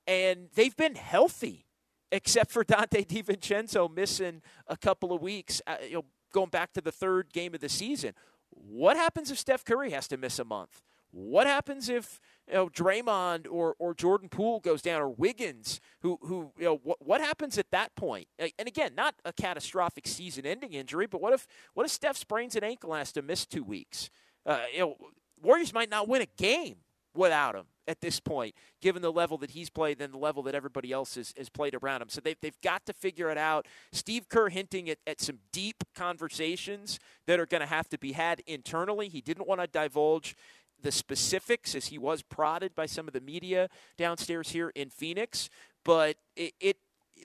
and 0.08 0.50
they've 0.56 0.76
been 0.76 0.96
healthy 0.96 1.66
except 2.12 2.52
for 2.52 2.64
Donte 2.66 3.06
DiVincenzo 3.08 3.94
missing 3.94 4.42
a 4.68 4.78
couple 4.78 5.14
of 5.14 5.22
weeks, 5.22 5.62
uh, 5.68 5.78
you 5.84 5.94
know, 5.94 6.06
going 6.34 6.50
back 6.50 6.74
to 6.74 6.82
the 6.82 6.92
third 6.92 7.32
game 7.34 7.54
of 7.54 7.62
the 7.62 7.70
season. 7.70 8.14
What 8.50 8.98
happens 8.98 9.32
if 9.32 9.39
Steph 9.39 9.64
Curry 9.64 9.92
has 9.92 10.08
to 10.10 10.18
miss 10.18 10.39
a 10.39 10.46
month? 10.46 10.82
What 11.12 11.45
happens 11.45 11.89
if 11.89 12.20
you 12.47 12.53
know 12.53 12.70
Draymond 12.70 13.47
or, 13.49 13.76
or 13.80 13.93
Jordan 13.93 14.30
Poole 14.30 14.59
goes 14.59 14.82
down 14.82 15.01
or 15.01 15.09
Wiggins 15.09 15.82
who 16.01 16.18
who 16.22 16.51
you 16.57 16.66
know 16.66 16.80
what 16.84 17.05
what 17.05 17.22
happens 17.22 17.57
at 17.57 17.70
that 17.72 17.95
point? 17.95 18.28
And 18.39 18.68
again, 18.68 18.95
not 18.95 19.16
a 19.26 19.34
catastrophic 19.34 20.07
season-ending 20.07 20.74
injury, 20.74 21.07
but 21.07 21.22
what 21.22 21.34
if 21.34 21.47
what 21.74 21.86
if 21.86 21.91
Steph 21.91 22.18
sprains 22.18 22.55
an 22.55 22.64
ankle 22.64 22.93
and 22.93 22.99
has 22.99 23.12
to 23.14 23.22
miss 23.22 23.45
two 23.45 23.64
weeks? 23.64 24.09
Uh, 24.45 24.62
you 24.74 24.80
know, 24.80 24.95
Warriors 25.41 25.74
might 25.74 25.89
not 25.89 26.07
win 26.07 26.22
a 26.22 26.28
game 26.38 26.78
without 27.14 27.55
him 27.55 27.66
at 27.88 27.99
this 27.99 28.20
point, 28.20 28.55
given 28.82 29.01
the 29.01 29.12
level 29.12 29.38
that 29.39 29.51
he's 29.51 29.70
played 29.70 30.01
and 30.01 30.14
the 30.14 30.18
level 30.18 30.43
that 30.43 30.55
everybody 30.55 30.91
else 30.91 31.16
has, 31.16 31.34
has 31.38 31.49
played 31.49 31.76
around 31.76 32.01
him. 32.01 32.09
So 32.09 32.22
they've, 32.22 32.38
they've 32.41 32.62
got 32.62 32.86
to 32.86 32.93
figure 32.93 33.30
it 33.30 33.38
out. 33.38 33.68
Steve 33.91 34.30
Kerr 34.30 34.49
hinting 34.49 34.89
at, 34.89 34.99
at 35.05 35.20
some 35.20 35.39
deep 35.51 35.84
conversations 35.93 36.99
that 37.28 37.39
are 37.39 37.45
going 37.45 37.62
to 37.62 37.68
have 37.68 37.89
to 37.89 37.97
be 37.97 38.14
had 38.14 38.41
internally. 38.47 39.09
He 39.09 39.20
didn't 39.20 39.47
want 39.47 39.59
to 39.62 39.68
divulge 39.68 40.36
the 40.82 40.92
specifics 40.92 41.76
as 41.76 41.88
he 41.88 41.98
was 41.98 42.22
prodded 42.22 42.76
by 42.76 42.86
some 42.86 43.08
of 43.08 43.14
the 43.14 43.22
media 43.22 43.70
downstairs 43.98 44.50
here 44.50 44.72
in 44.76 44.90
Phoenix, 44.90 45.50
but 45.84 46.18
it, 46.36 46.54
it 46.60 46.78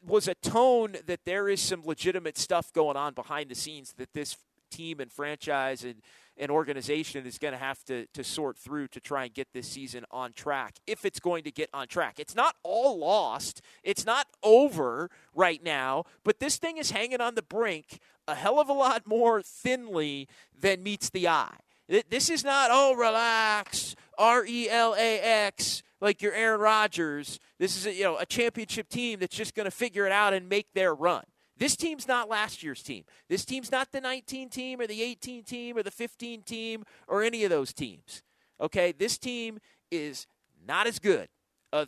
was 0.07 0.29
a 0.29 0.35
tone 0.35 0.97
that 1.07 1.25
there 1.25 1.49
is 1.49 1.61
some 1.61 1.83
legitimate 1.85 2.39
stuff 2.39 2.73
going 2.73 2.97
on 2.97 3.15
behind 3.15 3.51
the 3.51 3.55
scenes 3.55 3.95
that 3.99 4.13
this 4.13 4.37
team 4.71 5.01
and 5.01 5.13
franchise 5.13 5.85
and, 5.85 5.97
and 6.37 6.51
organization 6.51 7.25
is 7.25 7.39
going 7.39 7.53
to 7.53 7.59
have 7.59 7.83
to, 7.85 8.07
to 8.07 8.23
sort 8.23 8.59
through 8.59 8.89
to 8.89 9.01
try 9.01 9.25
and 9.25 9.35
get 9.35 9.49
this 9.53 9.69
season 9.69 10.05
on 10.11 10.33
track 10.33 10.77
if 10.87 11.05
it's 11.05 11.21
going 11.21 11.45
to 11.45 11.51
get 11.51 11.71
on 11.73 11.87
track. 11.87 12.19
It's 12.19 12.35
not 12.35 12.57
all 12.63 12.99
lost, 12.99 13.63
it's 13.83 14.05
not 14.05 14.27
over 14.43 15.11
right 15.35 15.63
now, 15.63 16.05
but 16.25 16.41
this 16.41 16.57
thing 16.57 16.77
is 16.77 16.91
hanging 16.91 17.21
on 17.21 17.35
the 17.35 17.43
brink 17.43 18.01
a 18.29 18.35
hell 18.35 18.59
of 18.59 18.69
a 18.69 18.73
lot 18.73 19.07
more 19.07 19.41
thinly 19.41 20.29
than 20.59 20.83
meets 20.83 21.11
the 21.11 21.29
eye. 21.29 21.59
This 21.89 22.31
is 22.31 22.43
not, 22.43 22.71
oh, 22.73 22.95
relax, 22.95 23.95
R 24.19 24.45
E 24.45 24.69
L 24.69 24.95
A 24.99 25.21
X, 25.21 25.83
like 26.01 26.21
your 26.21 26.33
Aaron 26.33 26.61
Rodgers. 26.61 27.39
This 27.59 27.77
is 27.77 27.87
a, 27.87 27.95
you 27.95 28.05
know 28.05 28.17
a 28.19 28.27
championship 28.27 28.89
team 28.89 29.21
that's 29.21 29.37
just 29.37 29.55
going 29.55 29.65
to 29.65 29.71
figure 29.71 30.07
it 30.07 30.13
out 30.13 30.33
and 30.33 30.49
make 30.49 30.73
their 30.75 30.95
run. 30.95 31.25
This 31.59 31.77
team's 31.77 32.07
not 32.07 32.29
last 32.29 32.63
year's 32.63 32.83
team. 32.83 33.05
This 33.29 33.45
team's 33.45 33.73
not 33.73 33.93
the 33.93 34.01
19 34.01 34.51
team 34.51 34.81
or 34.81 34.87
the 34.87 35.03
18 35.03 35.45
team 35.45 35.77
or 35.77 35.83
the 35.83 35.91
15 35.91 36.43
team 36.43 36.85
or 37.09 37.23
any 37.23 37.45
of 37.45 37.51
those 37.51 37.73
teams. 37.73 38.23
Okay, 38.61 38.93
this 38.93 39.17
team 39.17 39.59
is 39.91 40.27
not 40.67 40.87
as 40.87 40.99
good 40.99 41.29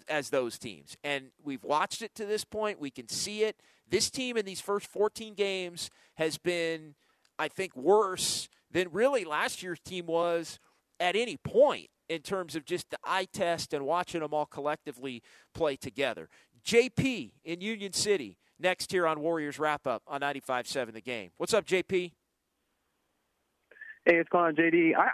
as 0.09 0.31
those 0.31 0.59
teams. 0.59 0.97
And 1.05 1.27
we've 1.43 1.65
watched 1.65 2.03
it 2.03 2.15
to 2.17 2.27
this 2.27 2.45
point. 2.45 2.81
We 2.81 2.91
can 2.91 3.09
see 3.09 3.43
it. 3.43 3.61
This 3.89 4.11
team 4.11 4.37
in 4.37 4.45
these 4.45 4.61
first 4.61 4.87
14 4.87 5.35
games 5.35 5.91
has 6.15 6.39
been, 6.39 6.95
I 7.39 7.49
think, 7.49 7.77
worse 7.77 8.49
than 8.71 8.89
really 8.93 9.25
last 9.25 9.63
year's 9.63 9.81
team 9.81 10.07
was 10.07 10.59
at 11.01 11.17
any 11.17 11.37
point 11.37 11.89
in 12.09 12.21
terms 12.21 12.57
of 12.57 12.65
just 12.65 12.91
the 12.91 12.99
eye 13.05 13.27
test 13.33 13.73
and 13.73 13.85
watching 13.85 14.21
them 14.21 14.33
all 14.33 14.47
collectively 14.47 15.23
play 15.55 15.77
together. 15.77 16.29
JP 16.65 17.33
in 17.45 17.61
Union 17.61 17.93
City 17.93 18.39
next 18.59 18.91
here 18.91 19.07
on 19.07 19.21
Warriors 19.21 19.59
Wrap 19.59 19.87
Up 19.87 20.03
on 20.07 20.21
95.7 20.21 20.93
The 20.93 21.01
Game. 21.01 21.31
What's 21.37 21.55
up, 21.55 21.65
JP? 21.65 22.13
Hey, 24.05 24.17
it's 24.17 24.29
going 24.31 24.47
on, 24.47 24.57
JD. 24.57 24.97
I, 24.97 25.11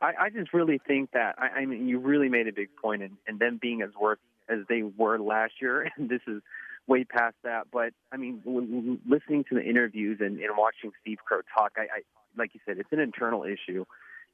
I, 0.00 0.24
I 0.24 0.30
just 0.30 0.52
really 0.52 0.80
think 0.86 1.10
that, 1.12 1.36
I, 1.38 1.60
I 1.60 1.66
mean, 1.66 1.88
you 1.88 1.98
really 1.98 2.28
made 2.28 2.48
a 2.48 2.52
big 2.52 2.68
point 2.80 3.02
in, 3.02 3.16
in 3.28 3.38
them 3.38 3.58
being 3.60 3.82
as 3.82 3.90
worth 4.00 4.18
as 4.48 4.60
they 4.68 4.82
were 4.82 5.18
last 5.18 5.54
year, 5.60 5.90
and 5.96 6.08
this 6.08 6.22
is 6.26 6.42
way 6.86 7.04
past 7.04 7.36
that. 7.44 7.66
But 7.72 7.92
I 8.12 8.16
mean, 8.16 9.00
listening 9.06 9.44
to 9.48 9.54
the 9.54 9.62
interviews 9.62 10.18
and, 10.20 10.38
and 10.38 10.56
watching 10.56 10.92
Steve 11.02 11.18
Kerr 11.28 11.42
talk, 11.56 11.72
I, 11.76 11.82
I 11.82 12.00
like 12.36 12.54
you 12.54 12.60
said, 12.66 12.78
it's 12.78 12.92
an 12.92 13.00
internal 13.00 13.44
issue, 13.44 13.84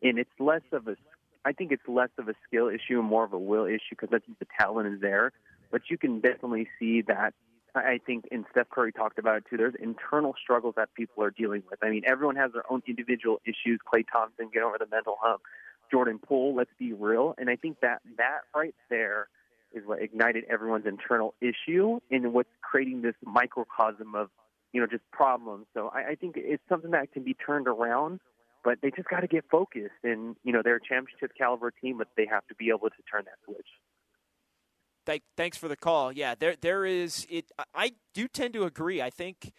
and 0.02 0.18
it's 0.18 0.30
less 0.38 0.62
of 0.72 0.88
a. 0.88 0.96
I 1.44 1.52
think 1.52 1.72
it's 1.72 1.82
less 1.88 2.10
of 2.18 2.28
a 2.28 2.34
skill 2.46 2.68
issue 2.68 3.00
and 3.00 3.04
more 3.04 3.24
of 3.24 3.32
a 3.32 3.38
will 3.38 3.66
issue 3.66 3.96
because 3.98 4.10
I 4.12 4.18
think 4.18 4.38
the 4.38 4.46
talent 4.58 4.94
is 4.94 5.00
there. 5.00 5.32
But 5.72 5.82
you 5.90 5.98
can 5.98 6.20
definitely 6.20 6.68
see 6.78 7.02
that. 7.02 7.34
I 7.74 8.00
think, 8.04 8.26
and 8.30 8.44
Steph 8.50 8.68
Curry 8.68 8.92
talked 8.92 9.18
about 9.18 9.38
it 9.38 9.44
too. 9.48 9.56
There's 9.56 9.74
internal 9.80 10.34
struggles 10.40 10.74
that 10.76 10.92
people 10.94 11.24
are 11.24 11.30
dealing 11.30 11.62
with. 11.70 11.78
I 11.82 11.88
mean, 11.88 12.02
everyone 12.06 12.36
has 12.36 12.52
their 12.52 12.70
own 12.70 12.82
individual 12.86 13.40
issues. 13.46 13.80
Klay 13.80 14.04
Thompson, 14.12 14.50
get 14.52 14.62
over 14.62 14.76
the 14.78 14.86
mental 14.90 15.16
hump. 15.18 15.40
Jordan 15.90 16.18
Poole, 16.18 16.54
let's 16.54 16.70
be 16.78 16.92
real. 16.92 17.34
And 17.38 17.48
I 17.48 17.56
think 17.56 17.80
that 17.80 18.02
that 18.18 18.40
right 18.54 18.74
there 18.90 19.28
is 19.74 19.84
what 19.86 20.02
ignited 20.02 20.44
everyone's 20.50 20.86
internal 20.86 21.34
issue 21.40 21.98
and 22.10 22.32
what's 22.32 22.48
creating 22.62 23.02
this 23.02 23.14
microcosm 23.24 24.14
of, 24.14 24.28
you 24.72 24.80
know, 24.80 24.86
just 24.86 25.02
problems. 25.12 25.66
So 25.74 25.90
I, 25.94 26.10
I 26.10 26.14
think 26.14 26.34
it's 26.36 26.62
something 26.68 26.92
that 26.92 27.12
can 27.12 27.22
be 27.22 27.34
turned 27.34 27.68
around, 27.68 28.20
but 28.64 28.78
they 28.82 28.90
just 28.90 29.08
got 29.08 29.20
to 29.20 29.26
get 29.26 29.44
focused. 29.50 29.90
And 30.02 30.36
you 30.44 30.52
know, 30.52 30.62
they're 30.62 30.76
a 30.76 30.80
championship 30.80 31.32
caliber 31.36 31.70
team, 31.70 31.98
but 31.98 32.08
they 32.16 32.26
have 32.26 32.46
to 32.48 32.54
be 32.54 32.68
able 32.68 32.90
to 32.90 33.02
turn 33.10 33.24
that 33.24 33.38
switch. 33.44 33.66
Thank, 35.04 35.22
thanks 35.36 35.56
for 35.56 35.68
the 35.68 35.76
call. 35.76 36.12
Yeah, 36.12 36.34
there 36.38 36.54
there 36.60 36.84
is 36.84 37.26
it. 37.28 37.50
I 37.74 37.92
do 38.14 38.28
tend 38.28 38.54
to 38.54 38.64
agree. 38.64 39.02
I 39.02 39.10
think 39.10 39.52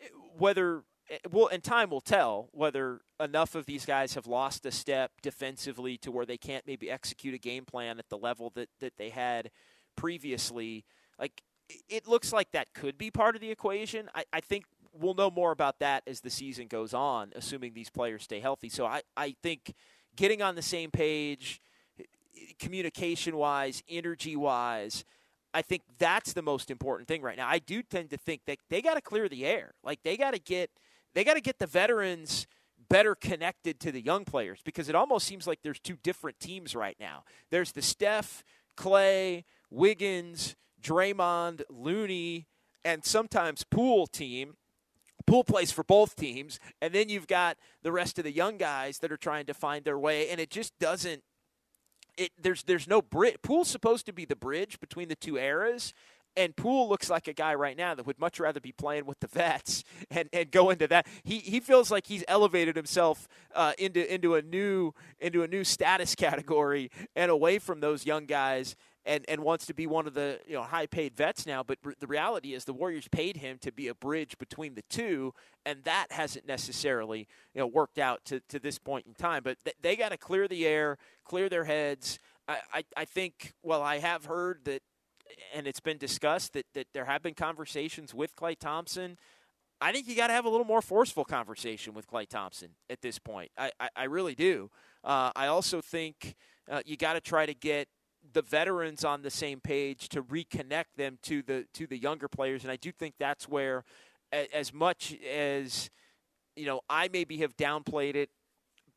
eh, 0.00 0.06
whether 0.38 0.84
Eh, 1.14 1.18
well, 1.30 1.48
and 1.48 1.62
time 1.62 1.90
will 1.90 2.00
tell 2.00 2.48
whether 2.52 3.00
enough 3.20 3.54
of 3.54 3.66
these 3.66 3.86
guys 3.86 4.14
have 4.14 4.26
lost 4.26 4.66
a 4.66 4.70
step 4.70 5.12
defensively 5.22 5.96
to 5.98 6.10
where 6.10 6.26
they 6.26 6.36
can't 6.36 6.66
maybe 6.66 6.90
execute 6.90 7.34
a 7.34 7.38
game 7.38 7.64
plan 7.64 7.98
at 7.98 8.08
the 8.08 8.18
level 8.18 8.50
that 8.54 8.68
that 8.80 8.96
they 8.96 9.10
had 9.10 9.50
previously. 9.96 10.84
Like 11.18 11.42
it 11.88 12.08
looks 12.08 12.32
like 12.32 12.50
that 12.52 12.74
could 12.74 12.98
be 12.98 13.10
part 13.10 13.34
of 13.34 13.40
the 13.40 13.50
equation. 13.50 14.10
I, 14.14 14.24
I 14.32 14.40
think 14.40 14.64
we'll 14.92 15.14
know 15.14 15.30
more 15.30 15.52
about 15.52 15.78
that 15.80 16.02
as 16.06 16.20
the 16.20 16.30
season 16.30 16.66
goes 16.66 16.92
on, 16.92 17.32
assuming 17.34 17.74
these 17.74 17.90
players 17.90 18.24
stay 18.24 18.40
healthy. 18.40 18.68
So 18.68 18.84
I, 18.86 19.02
I 19.16 19.34
think 19.42 19.74
getting 20.16 20.42
on 20.42 20.54
the 20.54 20.62
same 20.62 20.90
page 20.90 21.60
communication 22.58 23.36
wise, 23.36 23.82
energy 23.88 24.36
wise. 24.36 25.04
I 25.52 25.62
think 25.62 25.82
that's 25.98 26.32
the 26.32 26.42
most 26.42 26.70
important 26.70 27.06
thing 27.06 27.22
right 27.22 27.36
now. 27.36 27.48
I 27.48 27.60
do 27.60 27.82
tend 27.82 28.10
to 28.10 28.16
think 28.16 28.42
that 28.46 28.58
they 28.68 28.82
got 28.82 28.94
to 28.94 29.00
clear 29.00 29.28
the 29.28 29.46
air. 29.46 29.74
Like 29.84 30.02
they 30.02 30.16
got 30.16 30.32
to 30.32 30.40
get 30.40 30.70
they 31.14 31.24
got 31.24 31.34
to 31.34 31.40
get 31.40 31.58
the 31.58 31.66
veterans 31.66 32.46
better 32.88 33.14
connected 33.14 33.80
to 33.80 33.90
the 33.90 34.00
young 34.00 34.24
players 34.24 34.60
because 34.64 34.88
it 34.88 34.94
almost 34.94 35.26
seems 35.26 35.46
like 35.46 35.60
there's 35.62 35.80
two 35.80 35.96
different 36.02 36.38
teams 36.38 36.76
right 36.76 36.96
now. 37.00 37.24
There's 37.50 37.72
the 37.72 37.82
Steph, 37.82 38.44
Klay, 38.76 39.44
Wiggins, 39.70 40.56
Draymond, 40.82 41.62
Looney, 41.70 42.46
and 42.84 43.04
sometimes 43.04 43.64
Poole 43.64 44.06
team. 44.06 44.56
Poole 45.26 45.44
plays 45.44 45.72
for 45.72 45.82
both 45.82 46.16
teams, 46.16 46.60
and 46.82 46.92
then 46.92 47.08
you've 47.08 47.26
got 47.26 47.56
the 47.82 47.92
rest 47.92 48.18
of 48.18 48.24
the 48.24 48.32
young 48.32 48.58
guys 48.58 48.98
that 48.98 49.10
are 49.10 49.16
trying 49.16 49.46
to 49.46 49.54
find 49.54 49.84
their 49.84 49.98
way, 49.98 50.28
and 50.28 50.38
it 50.38 50.50
just 50.50 50.78
doesn't 50.78 51.22
it, 52.16 52.30
there's 52.40 52.62
there's 52.64 52.86
no 52.86 53.02
bridge. 53.02 53.36
Poole's 53.42 53.68
supposed 53.68 54.06
to 54.06 54.12
be 54.12 54.24
the 54.24 54.36
bridge 54.36 54.78
between 54.80 55.08
the 55.08 55.16
two 55.16 55.36
eras, 55.36 55.92
and 56.36 56.54
Poole 56.56 56.88
looks 56.88 57.10
like 57.10 57.28
a 57.28 57.32
guy 57.32 57.54
right 57.54 57.76
now 57.76 57.94
that 57.94 58.06
would 58.06 58.18
much 58.18 58.40
rather 58.40 58.60
be 58.60 58.72
playing 58.72 59.06
with 59.06 59.20
the 59.20 59.28
vets 59.28 59.84
and, 60.10 60.28
and 60.32 60.50
go 60.50 60.70
into 60.70 60.86
that. 60.88 61.06
He 61.22 61.38
he 61.38 61.60
feels 61.60 61.90
like 61.90 62.06
he's 62.06 62.24
elevated 62.28 62.76
himself 62.76 63.28
uh, 63.54 63.72
into 63.78 64.12
into 64.12 64.34
a 64.34 64.42
new 64.42 64.92
into 65.18 65.42
a 65.42 65.48
new 65.48 65.64
status 65.64 66.14
category 66.14 66.90
and 67.14 67.30
away 67.30 67.58
from 67.58 67.80
those 67.80 68.06
young 68.06 68.26
guys 68.26 68.76
and, 69.06 69.24
and 69.28 69.42
wants 69.42 69.66
to 69.66 69.74
be 69.74 69.86
one 69.86 70.06
of 70.06 70.14
the 70.14 70.40
you 70.46 70.54
know 70.54 70.62
high 70.62 70.86
paid 70.86 71.14
vets 71.14 71.46
now. 71.46 71.62
But 71.62 71.78
the 72.00 72.06
reality 72.06 72.54
is 72.54 72.64
the 72.64 72.72
Warriors 72.72 73.08
paid 73.08 73.36
him 73.36 73.58
to 73.58 73.72
be 73.72 73.88
a 73.88 73.94
bridge 73.94 74.38
between 74.38 74.74
the 74.74 74.82
two, 74.88 75.34
and 75.64 75.82
that 75.84 76.06
hasn't 76.10 76.46
necessarily 76.46 77.28
you 77.54 77.60
know 77.60 77.66
worked 77.66 77.98
out 77.98 78.24
to, 78.26 78.40
to 78.48 78.58
this 78.58 78.78
point 78.78 79.06
in 79.06 79.14
time. 79.14 79.42
But 79.44 79.58
th- 79.64 79.76
they 79.80 79.96
got 79.96 80.10
to 80.10 80.16
clear 80.16 80.48
the 80.48 80.66
air, 80.66 80.98
clear 81.24 81.48
their 81.48 81.64
heads. 81.64 82.18
I, 82.48 82.58
I, 82.72 82.84
I 82.96 83.04
think 83.04 83.52
well 83.62 83.82
I 83.82 83.98
have 83.98 84.26
heard 84.26 84.60
that, 84.64 84.82
and 85.54 85.66
it's 85.66 85.80
been 85.80 85.98
discussed 85.98 86.52
that 86.52 86.66
that 86.74 86.86
there 86.92 87.04
have 87.04 87.22
been 87.22 87.34
conversations 87.34 88.14
with 88.14 88.34
Klay 88.36 88.58
Thompson. 88.58 89.18
I 89.80 89.92
think 89.92 90.08
you 90.08 90.16
got 90.16 90.28
to 90.28 90.32
have 90.32 90.44
a 90.44 90.48
little 90.48 90.66
more 90.66 90.80
forceful 90.80 91.24
conversation 91.24 91.94
with 91.94 92.06
Klay 92.06 92.28
Thompson 92.28 92.70
at 92.88 93.02
this 93.02 93.18
point. 93.18 93.50
I, 93.58 93.70
I, 93.78 93.88
I 93.96 94.04
really 94.04 94.34
do. 94.34 94.70
Uh, 95.02 95.30
I 95.34 95.48
also 95.48 95.80
think 95.80 96.36
uh, 96.70 96.80
you 96.86 96.96
got 96.96 97.14
to 97.14 97.20
try 97.20 97.44
to 97.44 97.54
get 97.54 97.88
the 98.32 98.42
veterans 98.42 99.04
on 99.04 99.22
the 99.22 99.30
same 99.30 99.60
page 99.60 100.08
to 100.08 100.22
reconnect 100.22 100.96
them 100.96 101.18
to 101.22 101.42
the 101.42 101.66
to 101.74 101.86
the 101.86 101.98
younger 101.98 102.28
players 102.28 102.62
and 102.62 102.72
I 102.72 102.76
do 102.76 102.90
think 102.90 103.14
that's 103.18 103.48
where 103.48 103.84
as 104.32 104.72
much 104.72 105.14
as 105.22 105.90
you 106.56 106.66
know 106.66 106.80
I 106.88 107.08
maybe 107.12 107.38
have 107.38 107.56
downplayed 107.56 108.14
it 108.14 108.30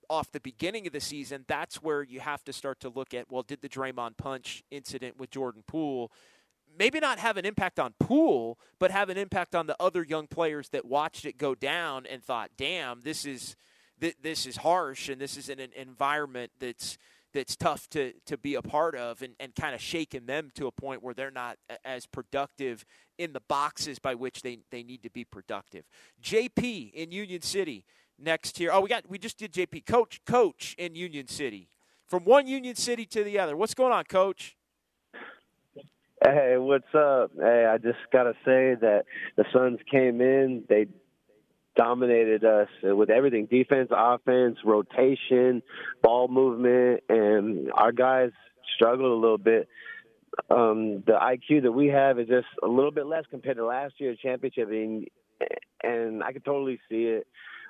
off 0.09 0.31
the 0.31 0.39
beginning 0.39 0.87
of 0.87 0.93
the 0.93 0.99
season 0.99 1.45
that's 1.47 1.81
where 1.81 2.03
you 2.03 2.19
have 2.19 2.43
to 2.43 2.53
start 2.53 2.79
to 2.79 2.89
look 2.89 3.13
at 3.13 3.31
well 3.31 3.43
did 3.43 3.61
the 3.61 3.69
Draymond 3.69 4.17
punch 4.17 4.63
incident 4.71 5.17
with 5.17 5.29
Jordan 5.29 5.63
Poole 5.67 6.11
maybe 6.77 6.99
not 6.99 7.19
have 7.19 7.37
an 7.37 7.45
impact 7.45 7.79
on 7.79 7.93
Poole 7.99 8.57
but 8.79 8.91
have 8.91 9.09
an 9.09 9.17
impact 9.17 9.55
on 9.55 9.67
the 9.67 9.75
other 9.79 10.03
young 10.03 10.27
players 10.27 10.69
that 10.69 10.85
watched 10.85 11.25
it 11.25 11.37
go 11.37 11.55
down 11.55 12.05
and 12.05 12.23
thought 12.23 12.51
damn 12.57 13.01
this 13.01 13.25
is 13.25 13.55
this 13.99 14.45
is 14.45 14.57
harsh 14.57 15.09
and 15.09 15.19
this 15.19 15.37
is 15.37 15.49
an 15.49 15.59
environment 15.75 16.51
that's 16.59 16.97
that's 17.33 17.55
tough 17.55 17.87
to, 17.89 18.13
to 18.25 18.37
be 18.37 18.55
a 18.55 18.61
part 18.61 18.95
of 18.95 19.21
and, 19.21 19.35
and 19.39 19.53
kind 19.53 19.75
of 19.75 19.81
shaking 19.81 20.25
them 20.25 20.49
to 20.55 20.65
a 20.67 20.71
point 20.71 21.03
where 21.03 21.13
they're 21.13 21.29
not 21.29 21.57
as 21.83 22.05
productive 22.05 22.85
in 23.17 23.33
the 23.33 23.41
boxes 23.41 23.99
by 23.99 24.15
which 24.15 24.41
they, 24.41 24.59
they 24.71 24.81
need 24.81 25.03
to 25.03 25.09
be 25.09 25.23
productive. 25.23 25.83
JP 26.23 26.93
in 26.93 27.11
Union 27.11 27.41
City 27.41 27.85
next 28.19 28.57
here. 28.57 28.71
Oh, 28.71 28.81
we 28.81 28.89
got 28.89 29.09
we 29.09 29.17
just 29.17 29.37
did 29.37 29.53
JP. 29.53 29.85
Coach, 29.85 30.21
coach 30.25 30.75
in 30.77 30.95
Union 30.95 31.27
City. 31.27 31.69
From 32.07 32.23
one 32.23 32.47
Union 32.47 32.75
City 32.75 33.05
to 33.07 33.23
the 33.23 33.37
other. 33.39 33.57
What's 33.57 33.73
going 33.73 33.91
on, 33.91 34.05
coach? 34.05 34.55
Hey, 36.23 36.55
what's 36.57 36.93
up? 36.95 37.31
Hey, 37.37 37.67
I 37.69 37.77
just 37.77 37.99
got 38.11 38.23
to 38.23 38.33
say 38.43 38.75
that 38.81 39.03
the 39.35 39.45
Suns 39.53 39.79
came 39.91 40.19
in, 40.19 40.63
they 40.67 40.87
dominated 41.75 42.43
us 42.43 42.69
with 42.81 43.09
everything 43.09 43.45
defense, 43.45 43.89
offense, 43.91 44.57
rotation, 44.65 45.61
ball 46.01 46.27
movement, 46.27 47.03
and 47.07 47.71
our 47.73 47.91
guys 47.91 48.31
struggled 48.75 49.11
a 49.11 49.21
little 49.21 49.37
bit. 49.37 49.67
Um, 50.49 51.03
the 51.05 51.13
IQ 51.13 51.63
that 51.63 51.71
we 51.71 51.87
have 51.87 52.19
is 52.19 52.27
just 52.27 52.47
a 52.63 52.67
little 52.67 52.91
bit 52.91 53.05
less 53.05 53.23
compared 53.29 53.57
to 53.57 53.65
last 53.65 53.93
year's 53.99 54.17
championship, 54.19 54.69
and, 54.69 55.07
and 55.83 56.23
I 56.23 56.31
can 56.31 56.41
totally 56.41 56.79
see 56.89 57.03
it. 57.03 57.27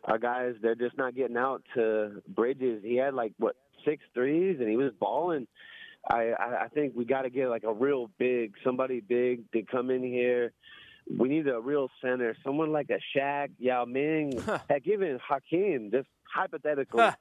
Our 0.08 0.18
guys, 0.18 0.56
they're 0.62 0.76
just 0.76 0.98
not 0.98 1.16
getting 1.16 1.38
out 1.38 1.64
to 1.76 2.22
Bridges. 2.28 2.82
He 2.84 2.96
had 2.96 3.14
like 3.14 3.34
what 3.38 3.56
six 3.86 4.04
threes, 4.14 4.58
and 4.60 4.70
he 4.70 4.78
was 4.78 4.94
balling. 5.00 5.48
I 6.10 6.34
I 6.40 6.68
think 6.74 6.94
we 6.96 7.06
got 7.06 7.24
to 7.24 7.30
get 7.30 7.50
like 7.50 7.64
a 7.64 7.74
real 7.74 8.10
big, 8.18 8.54
somebody 8.64 9.02
big 9.02 9.52
to 9.52 9.64
come 9.64 9.90
in 9.90 10.04
here 10.04 10.54
we 11.16 11.30
need 11.30 11.48
a 11.48 11.60
real 11.60 11.90
center, 12.02 12.36
someone 12.44 12.72
like 12.72 12.90
a 12.90 13.00
Shaq, 13.18 13.50
Yao 13.60 13.86
Ming, 13.86 14.40
huh. 14.40 14.60
heck, 14.70 14.88
even 14.88 15.20
Hakeem, 15.26 15.92
just 15.92 16.08
hypothetically. 16.24 17.02
Huh. 17.02 17.14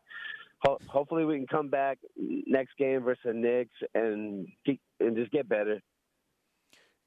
Ho- 0.61 0.79
hopefully, 0.87 1.25
we 1.25 1.37
can 1.37 1.47
come 1.47 1.69
back 1.69 1.99
next 2.17 2.77
game 2.79 3.03
versus 3.03 3.23
the 3.25 3.33
Knicks 3.33 3.77
and 3.95 4.49
keep, 4.65 4.81
and 5.01 5.17
just 5.17 5.31
get 5.31 5.49
better. 5.49 5.81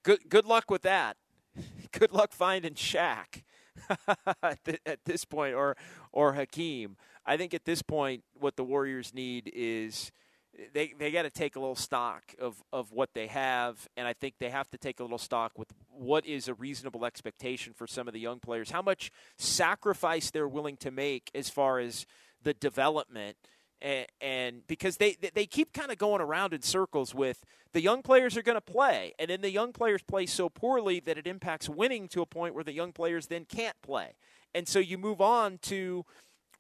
Good 0.03 0.29
good 0.29 0.45
luck 0.45 0.69
with 0.69 0.83
that. 0.83 1.17
Good 1.91 2.11
luck 2.11 2.31
finding 2.31 2.75
Shaq 2.75 3.41
at 4.43 4.99
this 5.05 5.25
point, 5.25 5.55
or 5.55 5.75
or 6.11 6.33
Hakeem. 6.33 6.97
I 7.25 7.37
think 7.37 7.53
at 7.53 7.65
this 7.65 7.81
point, 7.81 8.23
what 8.33 8.55
the 8.55 8.63
Warriors 8.63 9.13
need 9.13 9.51
is 9.53 10.11
eh, 10.57 10.63
they 10.73 10.93
they 10.97 11.11
got 11.11 11.23
to 11.23 11.29
take 11.29 11.55
a 11.55 11.59
little 11.59 11.75
stock 11.75 12.23
of 12.39 12.63
of 12.71 12.91
what 12.91 13.13
they 13.13 13.27
have, 13.27 13.87
and 13.97 14.07
I 14.07 14.13
think 14.13 14.35
they 14.39 14.49
have 14.49 14.69
to 14.71 14.77
take 14.77 14.99
a 14.99 15.03
little 15.03 15.17
stock 15.17 15.57
with 15.57 15.69
what 15.89 16.25
is 16.25 16.47
a 16.47 16.53
reasonable 16.53 17.05
expectation 17.05 17.73
for 17.73 17.87
some 17.87 18.07
of 18.07 18.13
the 18.13 18.19
young 18.19 18.39
players, 18.39 18.71
how 18.71 18.81
much 18.81 19.11
sacrifice 19.37 20.31
they're 20.31 20.47
willing 20.47 20.77
to 20.77 20.91
make 20.91 21.29
as 21.33 21.49
far 21.49 21.79
as 21.79 22.05
the 22.41 22.53
development. 22.53 23.37
And, 23.81 24.07
and 24.19 24.67
because 24.67 24.97
they 24.97 25.15
they 25.33 25.45
keep 25.45 25.73
kind 25.73 25.91
of 25.91 25.97
going 25.97 26.21
around 26.21 26.53
in 26.53 26.61
circles 26.61 27.15
with 27.15 27.45
the 27.71 27.81
young 27.81 28.01
players 28.01 28.35
are 28.35 28.41
going 28.41 28.57
to 28.57 28.61
play, 28.61 29.13
and 29.19 29.29
then 29.29 29.41
the 29.41 29.51
young 29.51 29.71
players 29.71 30.01
play 30.01 30.25
so 30.25 30.49
poorly 30.49 30.99
that 31.01 31.17
it 31.17 31.27
impacts 31.27 31.69
winning 31.69 32.07
to 32.09 32.21
a 32.21 32.25
point 32.25 32.55
where 32.55 32.63
the 32.63 32.73
young 32.73 32.91
players 32.91 33.27
then 33.27 33.45
can't 33.45 33.81
play, 33.81 34.15
and 34.53 34.67
so 34.67 34.79
you 34.79 34.97
move 34.97 35.21
on 35.21 35.59
to 35.59 36.05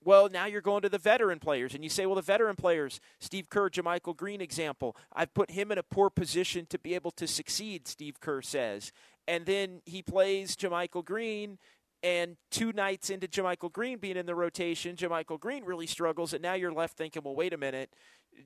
well, 0.03 0.29
now 0.29 0.45
you're 0.45 0.61
going 0.61 0.81
to 0.81 0.89
the 0.89 0.97
veteran 0.97 1.39
players, 1.39 1.73
and 1.73 1.83
you 1.83 1.89
say, 1.89 2.05
well, 2.05 2.15
the 2.15 2.21
veteran 2.21 2.55
players, 2.55 3.01
Steve 3.19 3.49
Kerr, 3.49 3.69
JaMychal 3.69 4.15
Green 4.15 4.39
example, 4.39 4.95
I've 5.13 5.33
put 5.33 5.51
him 5.51 5.71
in 5.71 5.77
a 5.77 5.83
poor 5.83 6.09
position 6.09 6.65
to 6.67 6.79
be 6.79 6.95
able 6.95 7.11
to 7.11 7.27
succeed, 7.27 7.87
Steve 7.87 8.19
Kerr 8.19 8.41
says. 8.41 8.91
And 9.27 9.45
then 9.45 9.81
he 9.85 10.01
plays 10.01 10.55
JaMychal 10.55 11.03
Green, 11.03 11.59
and 12.03 12.37
two 12.51 12.71
nights 12.71 13.09
into 13.09 13.27
JaMychal 13.27 13.71
Green 13.71 13.99
being 13.99 14.17
in 14.17 14.25
the 14.25 14.35
rotation, 14.35 14.95
JaMychal 14.95 15.39
Green 15.39 15.63
really 15.63 15.87
struggles, 15.87 16.33
and 16.33 16.41
now 16.41 16.53
you're 16.53 16.71
left 16.71 16.97
thinking, 16.97 17.23
well, 17.23 17.35
wait 17.35 17.53
a 17.53 17.57
minute, 17.57 17.93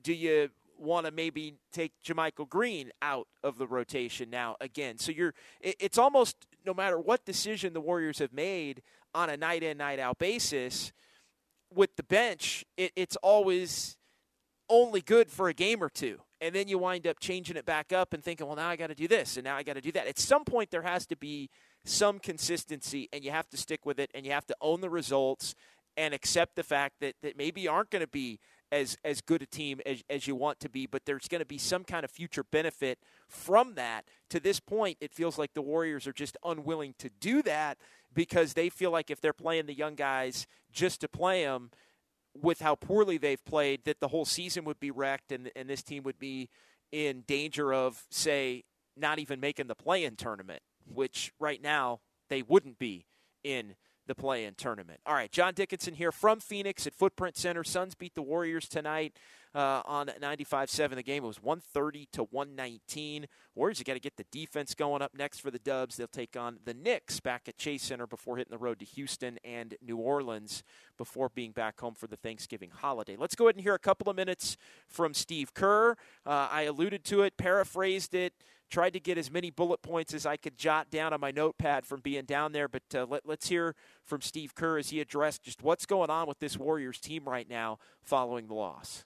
do 0.02 0.12
you 0.12 0.50
want 0.78 1.06
to 1.06 1.12
maybe 1.12 1.54
take 1.72 1.92
JaMychal 2.04 2.48
Green 2.48 2.90
out 3.02 3.28
of 3.42 3.58
the 3.58 3.66
rotation 3.66 4.30
now 4.30 4.56
again. 4.60 4.98
So 4.98 5.12
you're, 5.12 5.34
it's 5.60 5.98
almost 5.98 6.36
no 6.66 6.74
matter 6.74 6.98
what 6.98 7.24
decision 7.24 7.72
the 7.72 7.80
Warriors 7.80 8.18
have 8.18 8.32
made 8.32 8.82
on 9.14 9.30
a 9.30 9.36
night 9.36 9.62
in 9.62 9.78
night 9.78 9.98
out 9.98 10.18
basis 10.18 10.92
with 11.72 11.96
the 11.96 12.02
bench, 12.02 12.64
it, 12.76 12.92
it's 12.96 13.16
always 13.16 13.96
only 14.68 15.00
good 15.00 15.30
for 15.30 15.48
a 15.48 15.54
game 15.54 15.82
or 15.82 15.88
two. 15.88 16.20
And 16.40 16.54
then 16.54 16.68
you 16.68 16.78
wind 16.78 17.06
up 17.06 17.20
changing 17.20 17.56
it 17.56 17.64
back 17.64 17.92
up 17.92 18.12
and 18.12 18.22
thinking, 18.22 18.46
well, 18.46 18.56
now 18.56 18.68
I 18.68 18.76
got 18.76 18.88
to 18.88 18.94
do 18.94 19.08
this 19.08 19.36
and 19.36 19.44
now 19.44 19.56
I 19.56 19.62
got 19.62 19.74
to 19.74 19.80
do 19.80 19.92
that. 19.92 20.06
At 20.06 20.18
some 20.18 20.44
point, 20.44 20.70
there 20.70 20.82
has 20.82 21.06
to 21.06 21.16
be 21.16 21.50
some 21.84 22.18
consistency 22.18 23.08
and 23.12 23.24
you 23.24 23.30
have 23.30 23.48
to 23.50 23.56
stick 23.56 23.84
with 23.84 23.98
it 23.98 24.10
and 24.14 24.24
you 24.24 24.32
have 24.32 24.46
to 24.46 24.56
own 24.60 24.80
the 24.80 24.90
results 24.90 25.54
and 25.96 26.12
accept 26.12 26.56
the 26.56 26.62
fact 26.62 26.94
that, 27.00 27.14
that 27.22 27.36
maybe 27.36 27.68
aren't 27.68 27.90
going 27.90 28.00
to 28.00 28.08
be 28.08 28.40
as, 28.72 28.96
as 29.04 29.20
good 29.20 29.42
a 29.42 29.46
team 29.46 29.80
as, 29.86 30.02
as 30.10 30.26
you 30.26 30.34
want 30.34 30.58
to 30.60 30.68
be, 30.68 30.86
but 30.86 31.04
there's 31.04 31.28
going 31.28 31.40
to 31.40 31.46
be 31.46 31.58
some 31.58 31.84
kind 31.84 32.04
of 32.04 32.10
future 32.10 32.42
benefit 32.42 32.98
from 33.28 33.74
that. 33.74 34.04
To 34.30 34.40
this 34.40 34.58
point, 34.58 34.98
it 35.00 35.12
feels 35.12 35.38
like 35.38 35.54
the 35.54 35.62
Warriors 35.62 36.06
are 36.06 36.12
just 36.12 36.36
unwilling 36.44 36.94
to 36.98 37.10
do 37.20 37.42
that 37.42 37.78
because 38.12 38.54
they 38.54 38.68
feel 38.68 38.90
like 38.90 39.10
if 39.10 39.20
they're 39.20 39.32
playing 39.32 39.66
the 39.66 39.74
young 39.74 39.94
guys 39.94 40.46
just 40.72 41.00
to 41.02 41.08
play 41.08 41.44
them, 41.44 41.70
with 42.40 42.60
how 42.60 42.74
poorly 42.74 43.18
they've 43.18 43.44
played, 43.44 43.84
that 43.84 44.00
the 44.00 44.08
whole 44.08 44.24
season 44.24 44.64
would 44.64 44.80
be 44.80 44.90
wrecked 44.90 45.32
and, 45.32 45.50
and 45.54 45.68
this 45.68 45.82
team 45.82 46.02
would 46.02 46.18
be 46.18 46.48
in 46.90 47.22
danger 47.26 47.72
of, 47.72 48.02
say, 48.10 48.64
not 48.96 49.18
even 49.18 49.40
making 49.40 49.66
the 49.66 49.74
play 49.74 50.04
in 50.04 50.16
tournament, 50.16 50.62
which 50.86 51.32
right 51.38 51.62
now 51.62 52.00
they 52.28 52.42
wouldn't 52.42 52.78
be 52.78 53.06
in 53.42 53.74
the 54.06 54.14
play 54.14 54.44
in 54.44 54.54
tournament. 54.54 55.00
All 55.06 55.14
right, 55.14 55.30
John 55.32 55.54
Dickinson 55.54 55.94
here 55.94 56.12
from 56.12 56.40
Phoenix 56.40 56.86
at 56.86 56.94
Footprint 56.94 57.36
Center. 57.36 57.64
Suns 57.64 57.94
beat 57.94 58.14
the 58.14 58.22
Warriors 58.22 58.68
tonight 58.68 59.16
uh, 59.54 59.82
on 59.84 60.08
95-7. 60.20 60.94
The 60.96 61.02
game 61.02 61.22
was 61.22 61.42
130 61.42 62.08
to 62.12 62.24
119. 62.24 63.26
Warriors, 63.54 63.78
you 63.78 63.84
got 63.84 63.94
to 63.94 64.00
get 64.00 64.16
the 64.16 64.26
defense 64.30 64.74
going 64.74 65.02
up 65.02 65.12
next 65.16 65.38
for 65.38 65.50
the 65.50 65.58
Dubs. 65.58 65.96
They'll 65.96 66.06
take 66.08 66.36
on 66.36 66.58
the 66.64 66.74
Knicks 66.74 67.20
back 67.20 67.48
at 67.48 67.56
Chase 67.56 67.82
Center 67.82 68.06
before 68.06 68.36
hitting 68.36 68.50
the 68.50 68.58
road 68.58 68.80
to 68.80 68.84
Houston 68.84 69.38
and 69.44 69.76
New 69.80 69.96
Orleans 69.96 70.62
before 70.98 71.28
being 71.28 71.52
back 71.52 71.80
home 71.80 71.94
for 71.94 72.06
the 72.06 72.16
Thanksgiving 72.16 72.70
holiday. 72.70 73.16
Let's 73.16 73.34
go 73.34 73.46
ahead 73.46 73.56
and 73.56 73.62
hear 73.62 73.74
a 73.74 73.78
couple 73.78 74.08
of 74.08 74.16
minutes 74.16 74.56
from 74.88 75.14
Steve 75.14 75.54
Kerr. 75.54 75.92
Uh, 76.26 76.48
I 76.50 76.62
alluded 76.62 77.04
to 77.04 77.22
it, 77.22 77.36
paraphrased 77.36 78.14
it 78.14 78.34
tried 78.70 78.94
to 78.94 78.98
get 78.98 79.16
as 79.16 79.30
many 79.30 79.50
bullet 79.50 79.82
points 79.82 80.14
as 80.14 80.26
I 80.26 80.36
could 80.36 80.56
jot 80.56 80.90
down 80.90 81.12
on 81.12 81.20
my 81.20 81.30
notepad 81.30 81.86
from 81.86 82.00
being 82.00 82.24
down 82.24 82.50
there. 82.52 82.66
But 82.66 82.82
uh, 82.92 83.06
let, 83.08 83.24
us 83.28 83.46
hear 83.46 83.76
from 84.04 84.20
Steve 84.20 84.54
Kerr 84.54 84.78
as 84.78 84.90
he 84.90 85.00
addressed 85.00 85.44
just 85.44 85.62
what's 85.62 85.86
going 85.86 86.10
on 86.10 86.26
with 86.26 86.40
this 86.40 86.56
Warriors 86.56 86.98
team 86.98 87.28
right 87.28 87.48
now 87.48 87.78
following 88.02 88.48
the 88.48 88.54
loss 88.54 89.04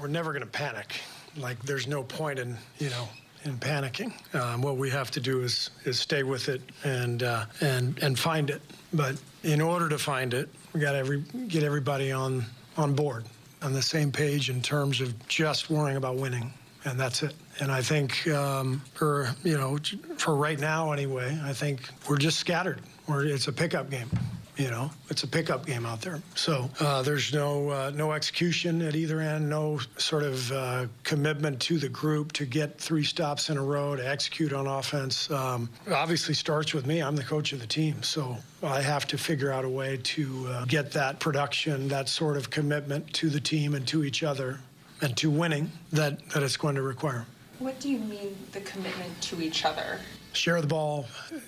we're 0.00 0.08
never 0.08 0.32
going 0.32 0.44
to 0.44 0.50
panic. 0.50 1.00
Like 1.36 1.60
there's 1.62 1.86
no 1.86 2.02
point 2.02 2.38
in 2.38 2.56
you 2.78 2.90
know 2.90 3.08
in 3.44 3.58
panicking. 3.58 4.12
Um, 4.34 4.62
what 4.62 4.76
we 4.76 4.90
have 4.90 5.10
to 5.12 5.20
do 5.20 5.42
is 5.42 5.70
is 5.84 5.98
stay 5.98 6.22
with 6.22 6.48
it 6.48 6.62
and 6.84 7.22
uh, 7.22 7.46
and 7.60 7.98
and 8.02 8.18
find 8.18 8.50
it. 8.50 8.62
But 8.92 9.16
in 9.42 9.60
order 9.60 9.88
to 9.88 9.98
find 9.98 10.34
it, 10.34 10.48
we 10.72 10.80
got 10.80 10.92
to 10.92 10.98
every 10.98 11.20
get 11.48 11.62
everybody 11.62 12.12
on 12.12 12.44
on 12.76 12.94
board 12.94 13.24
on 13.62 13.72
the 13.72 13.82
same 13.82 14.12
page 14.12 14.50
in 14.50 14.60
terms 14.60 15.00
of 15.00 15.14
just 15.28 15.70
worrying 15.70 15.96
about 15.96 16.16
winning, 16.16 16.52
and 16.84 16.98
that's 16.98 17.22
it. 17.22 17.34
And 17.60 17.72
I 17.72 17.82
think 17.82 18.26
um, 18.28 18.82
for 18.94 19.34
you 19.44 19.56
know 19.56 19.78
for 20.18 20.34
right 20.34 20.58
now 20.58 20.92
anyway, 20.92 21.38
I 21.44 21.52
think 21.52 21.88
we're 22.08 22.18
just 22.18 22.38
scattered. 22.38 22.80
It's 23.08 23.48
a 23.48 23.52
pickup 23.52 23.90
game. 23.90 24.10
You 24.56 24.70
know, 24.70 24.90
it's 25.10 25.22
a 25.22 25.26
pickup 25.26 25.66
game 25.66 25.84
out 25.84 26.00
there. 26.00 26.22
So 26.34 26.70
uh, 26.80 27.02
there's 27.02 27.34
no 27.34 27.68
uh, 27.68 27.92
no 27.94 28.12
execution 28.12 28.80
at 28.80 28.96
either 28.96 29.20
end, 29.20 29.50
no 29.50 29.78
sort 29.98 30.22
of 30.22 30.50
uh, 30.50 30.86
commitment 31.04 31.60
to 31.60 31.78
the 31.78 31.90
group 31.90 32.32
to 32.34 32.46
get 32.46 32.78
three 32.78 33.04
stops 33.04 33.50
in 33.50 33.58
a 33.58 33.62
row 33.62 33.94
to 33.96 34.08
execute 34.08 34.54
on 34.54 34.66
offense. 34.66 35.30
Um, 35.30 35.68
obviously 35.92 36.32
starts 36.32 36.72
with 36.72 36.86
me. 36.86 37.02
I'm 37.02 37.16
the 37.16 37.24
coach 37.24 37.52
of 37.52 37.60
the 37.60 37.66
team, 37.66 38.02
so 38.02 38.34
I 38.62 38.80
have 38.80 39.06
to 39.08 39.18
figure 39.18 39.52
out 39.52 39.66
a 39.66 39.68
way 39.68 39.98
to 39.98 40.46
uh, 40.48 40.64
get 40.64 40.90
that 40.92 41.20
production, 41.20 41.88
that 41.88 42.08
sort 42.08 42.38
of 42.38 42.48
commitment 42.48 43.12
to 43.14 43.28
the 43.28 43.40
team 43.40 43.74
and 43.74 43.86
to 43.88 44.04
each 44.04 44.22
other, 44.22 44.58
and 45.02 45.14
to 45.18 45.30
winning 45.30 45.70
that 45.92 46.26
that 46.30 46.42
it's 46.42 46.56
going 46.56 46.76
to 46.76 46.82
require. 46.82 47.26
What 47.58 47.78
do 47.80 47.90
you 47.90 47.98
mean 47.98 48.36
the 48.52 48.60
commitment 48.60 49.20
to 49.22 49.42
each 49.42 49.66
other? 49.66 50.00
Share 50.36 50.60
the 50.60 50.66
ball. 50.66 51.06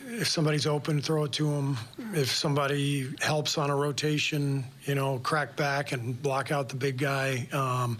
If 0.09 0.29
somebody's 0.29 0.67
open, 0.67 1.01
throw 1.01 1.25
it 1.25 1.33
to 1.33 1.45
them. 1.45 1.77
If 2.15 2.31
somebody 2.31 3.09
helps 3.21 3.59
on 3.59 3.71
a 3.71 3.77
rotation, 3.77 4.65
you 4.85 4.95
know, 4.95 5.19
crack 5.19 5.57
back 5.57 5.93
and 5.93 6.21
block 6.21 6.51
out 6.51 6.69
the 6.69 6.77
big 6.77 6.99
guy. 6.99 7.47
Um, 7.53 7.99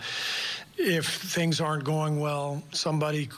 if 0.79 1.07
things 1.07 1.61
aren't 1.61 1.85
going 1.85 2.21
well, 2.21 2.63
somebody 2.71 3.29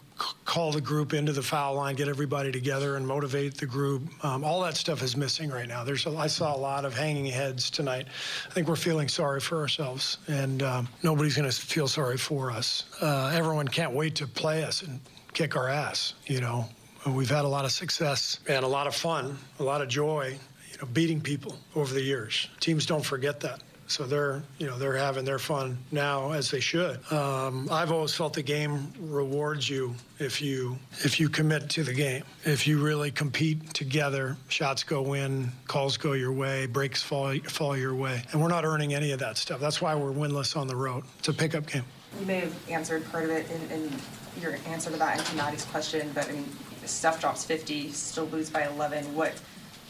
call 0.45 0.73
the 0.73 0.81
group 0.81 1.15
into 1.15 1.33
the 1.33 1.43
foul 1.43 1.75
line, 1.75 1.97
get 1.97 2.09
everybody 2.09 2.53
together, 2.53 2.97
and 2.97 3.07
motivate 3.07 3.57
the 3.57 3.65
group. 3.65 4.03
Um, 4.23 4.45
all 4.45 4.61
that 4.63 4.77
stuff 4.77 5.03
is 5.03 5.17
missing 5.17 5.49
right 5.49 5.67
now. 5.67 5.83
There's 5.83 6.07
a, 6.07 6.11
I 6.11 6.27
saw 6.27 6.55
a 6.55 6.59
lot 6.59 6.85
of 6.85 6.95
hanging 6.95 7.25
heads 7.25 7.71
tonight. 7.71 8.07
I 8.49 8.53
think 8.53 8.69
we're 8.69 8.77
feeling 8.77 9.09
sorry 9.09 9.41
for 9.41 9.59
ourselves, 9.59 10.19
and 10.29 10.63
um, 10.63 10.89
nobody's 11.03 11.37
going 11.37 11.51
to 11.51 11.57
feel 11.57 11.89
sorry 11.89 12.19
for 12.19 12.51
us. 12.51 12.85
Uh, 13.01 13.33
everyone 13.35 13.67
can't 13.67 13.93
wait 13.93 14.15
to 14.17 14.27
play 14.27 14.63
us 14.63 14.83
and 14.83 15.01
kick 15.33 15.57
our 15.57 15.69
ass. 15.69 16.13
You 16.27 16.43
know, 16.43 16.69
We've 17.07 17.31
had 17.31 17.45
a 17.45 17.49
lot 17.49 17.65
of 17.65 17.73
success 17.73 18.41
and 18.47 18.65
a 18.65 18.69
lot 18.69 18.87
of 18.87 18.95
fun, 18.95 19.39
a 19.59 19.63
lot 19.63 19.81
of 19.81 19.89
joy, 19.89 20.39
you 20.71 20.79
know, 20.79 20.87
beating 20.93 21.21
people 21.21 21.57
over 21.75 21.93
the 21.95 22.03
years. 22.03 22.49
Teams 22.61 22.85
don't 22.85 23.05
forget 23.05 23.41
that. 23.41 23.63
So 23.91 24.05
they're, 24.05 24.45
you 24.59 24.69
know, 24.69 24.79
they're 24.79 24.97
having 24.97 25.25
their 25.25 25.41
fun 25.41 25.77
now 25.91 26.31
as 26.31 26.49
they 26.49 26.61
should. 26.61 27.01
Um, 27.11 27.67
I've 27.73 27.91
always 27.91 28.15
felt 28.15 28.35
the 28.35 28.43
game 28.43 28.93
rewards 29.01 29.69
you 29.69 29.97
if 30.21 30.41
you 30.41 30.79
if 31.01 31.19
you 31.19 31.29
commit 31.29 31.69
to 31.71 31.83
the 31.83 31.93
game. 31.93 32.23
If 32.45 32.69
you 32.69 32.81
really 32.81 33.11
compete 33.11 33.75
together, 33.75 34.37
shots 34.49 34.85
go 34.85 35.15
in, 35.15 35.51
calls 35.67 35.97
go 35.97 36.13
your 36.13 36.31
way, 36.31 36.67
breaks 36.67 37.03
fall 37.03 37.37
fall 37.49 37.77
your 37.77 37.97
way, 37.97 38.23
and 38.31 38.41
we're 38.41 38.47
not 38.47 38.65
earning 38.65 38.95
any 38.95 39.11
of 39.11 39.19
that 39.19 39.37
stuff. 39.37 39.59
That's 39.59 39.83
why 39.83 39.97
we're 39.97 40.13
winless 40.13 40.57
on 40.57 40.69
the 40.69 40.77
road. 40.77 41.03
It's 41.19 41.27
a 41.29 41.33
pickup 41.33 41.67
game. 41.67 41.85
You 42.21 42.27
may 42.27 42.41
have 42.41 42.71
answered 42.71 43.05
part 43.11 43.25
of 43.25 43.31
it 43.31 43.51
in, 43.51 43.71
in 43.73 43.93
your 44.41 44.57
answer 44.69 44.91
to 44.91 44.97
that 44.99 45.19
and 45.19 45.27
to 45.27 45.37
Maddie's 45.37 45.65
question, 45.65 46.13
but 46.15 46.29
I 46.29 46.33
mean, 46.33 46.45
Steph 46.89 47.21
drops 47.21 47.45
50, 47.45 47.91
still 47.93 48.27
lose 48.27 48.51
by 48.51 48.65
11. 48.65 49.15
What 49.15 49.33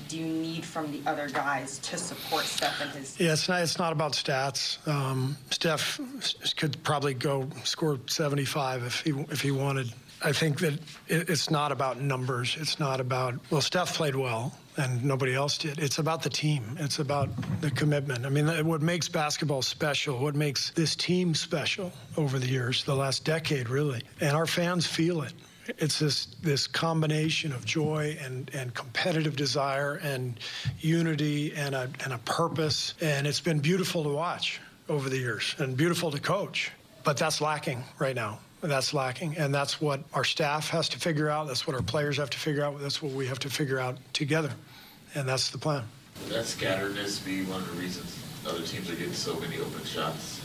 do 0.08 0.18
you 0.18 0.26
need 0.26 0.64
from 0.64 0.90
the 0.90 1.00
other 1.08 1.28
guys 1.28 1.78
to 1.78 1.96
support 1.96 2.44
Steph 2.44 2.80
and 2.80 2.90
his? 2.90 3.18
Yeah, 3.18 3.32
it's 3.32 3.48
not. 3.48 3.62
It's 3.62 3.78
not 3.78 3.92
about 3.92 4.12
stats. 4.12 4.86
Um, 4.88 5.36
Steph 5.50 6.00
could 6.56 6.82
probably 6.82 7.14
go 7.14 7.48
score 7.64 7.98
75 8.06 8.84
if 8.84 9.00
he 9.00 9.10
if 9.30 9.40
he 9.40 9.50
wanted. 9.50 9.92
I 10.22 10.32
think 10.32 10.58
that 10.60 10.78
it's 11.08 11.50
not 11.50 11.72
about 11.72 12.00
numbers. 12.00 12.56
It's 12.60 12.78
not 12.78 13.00
about 13.00 13.34
well, 13.50 13.60
Steph 13.60 13.94
played 13.94 14.16
well 14.16 14.52
and 14.76 15.04
nobody 15.04 15.34
else 15.34 15.58
did. 15.58 15.78
It's 15.78 15.98
about 15.98 16.22
the 16.22 16.30
team. 16.30 16.76
It's 16.78 16.98
about 16.98 17.28
the 17.60 17.70
commitment. 17.70 18.24
I 18.24 18.28
mean, 18.28 18.46
what 18.66 18.82
makes 18.82 19.08
basketball 19.08 19.62
special, 19.62 20.18
what 20.18 20.34
makes 20.34 20.70
this 20.70 20.94
team 20.96 21.34
special 21.34 21.92
over 22.16 22.38
the 22.38 22.46
years, 22.46 22.84
the 22.84 22.94
last 22.94 23.24
decade 23.24 23.68
really, 23.68 24.02
and 24.20 24.36
our 24.36 24.46
fans 24.46 24.86
feel 24.86 25.22
it 25.22 25.32
it's 25.78 25.98
this 25.98 26.26
this 26.42 26.66
combination 26.66 27.52
of 27.52 27.64
joy 27.64 28.16
and, 28.22 28.50
and 28.54 28.74
competitive 28.74 29.36
desire 29.36 29.96
and 30.02 30.38
unity 30.78 31.52
and 31.54 31.74
a, 31.74 31.90
and 32.04 32.12
a 32.12 32.18
purpose. 32.18 32.94
And 33.00 33.26
it's 33.26 33.40
been 33.40 33.60
beautiful 33.60 34.02
to 34.04 34.10
watch 34.10 34.60
over 34.88 35.08
the 35.08 35.18
years 35.18 35.54
and 35.58 35.76
beautiful 35.76 36.10
to 36.10 36.20
coach. 36.20 36.72
But 37.04 37.16
that's 37.16 37.40
lacking 37.40 37.82
right 37.98 38.14
now. 38.14 38.40
That's 38.60 38.92
lacking. 38.92 39.38
And 39.38 39.54
that's 39.54 39.80
what 39.80 40.00
our 40.12 40.24
staff 40.24 40.68
has 40.68 40.88
to 40.90 40.98
figure 40.98 41.30
out. 41.30 41.46
That's 41.46 41.66
what 41.66 41.74
our 41.74 41.82
players 41.82 42.18
have 42.18 42.30
to 42.30 42.38
figure 42.38 42.64
out. 42.64 42.78
That's 42.80 43.00
what 43.00 43.12
we 43.12 43.26
have 43.26 43.38
to 43.40 43.50
figure 43.50 43.78
out 43.78 43.96
together. 44.12 44.52
And 45.14 45.26
that's 45.26 45.50
the 45.50 45.58
plan. 45.58 45.84
That 46.28 46.44
scatteredness 46.44 47.24
be 47.24 47.44
one 47.44 47.60
of 47.62 47.74
the 47.74 47.80
reasons 47.80 48.20
other 48.46 48.62
teams 48.62 48.90
are 48.90 48.94
getting 48.94 49.12
so 49.12 49.38
many 49.38 49.58
open 49.58 49.84
shots? 49.84 50.40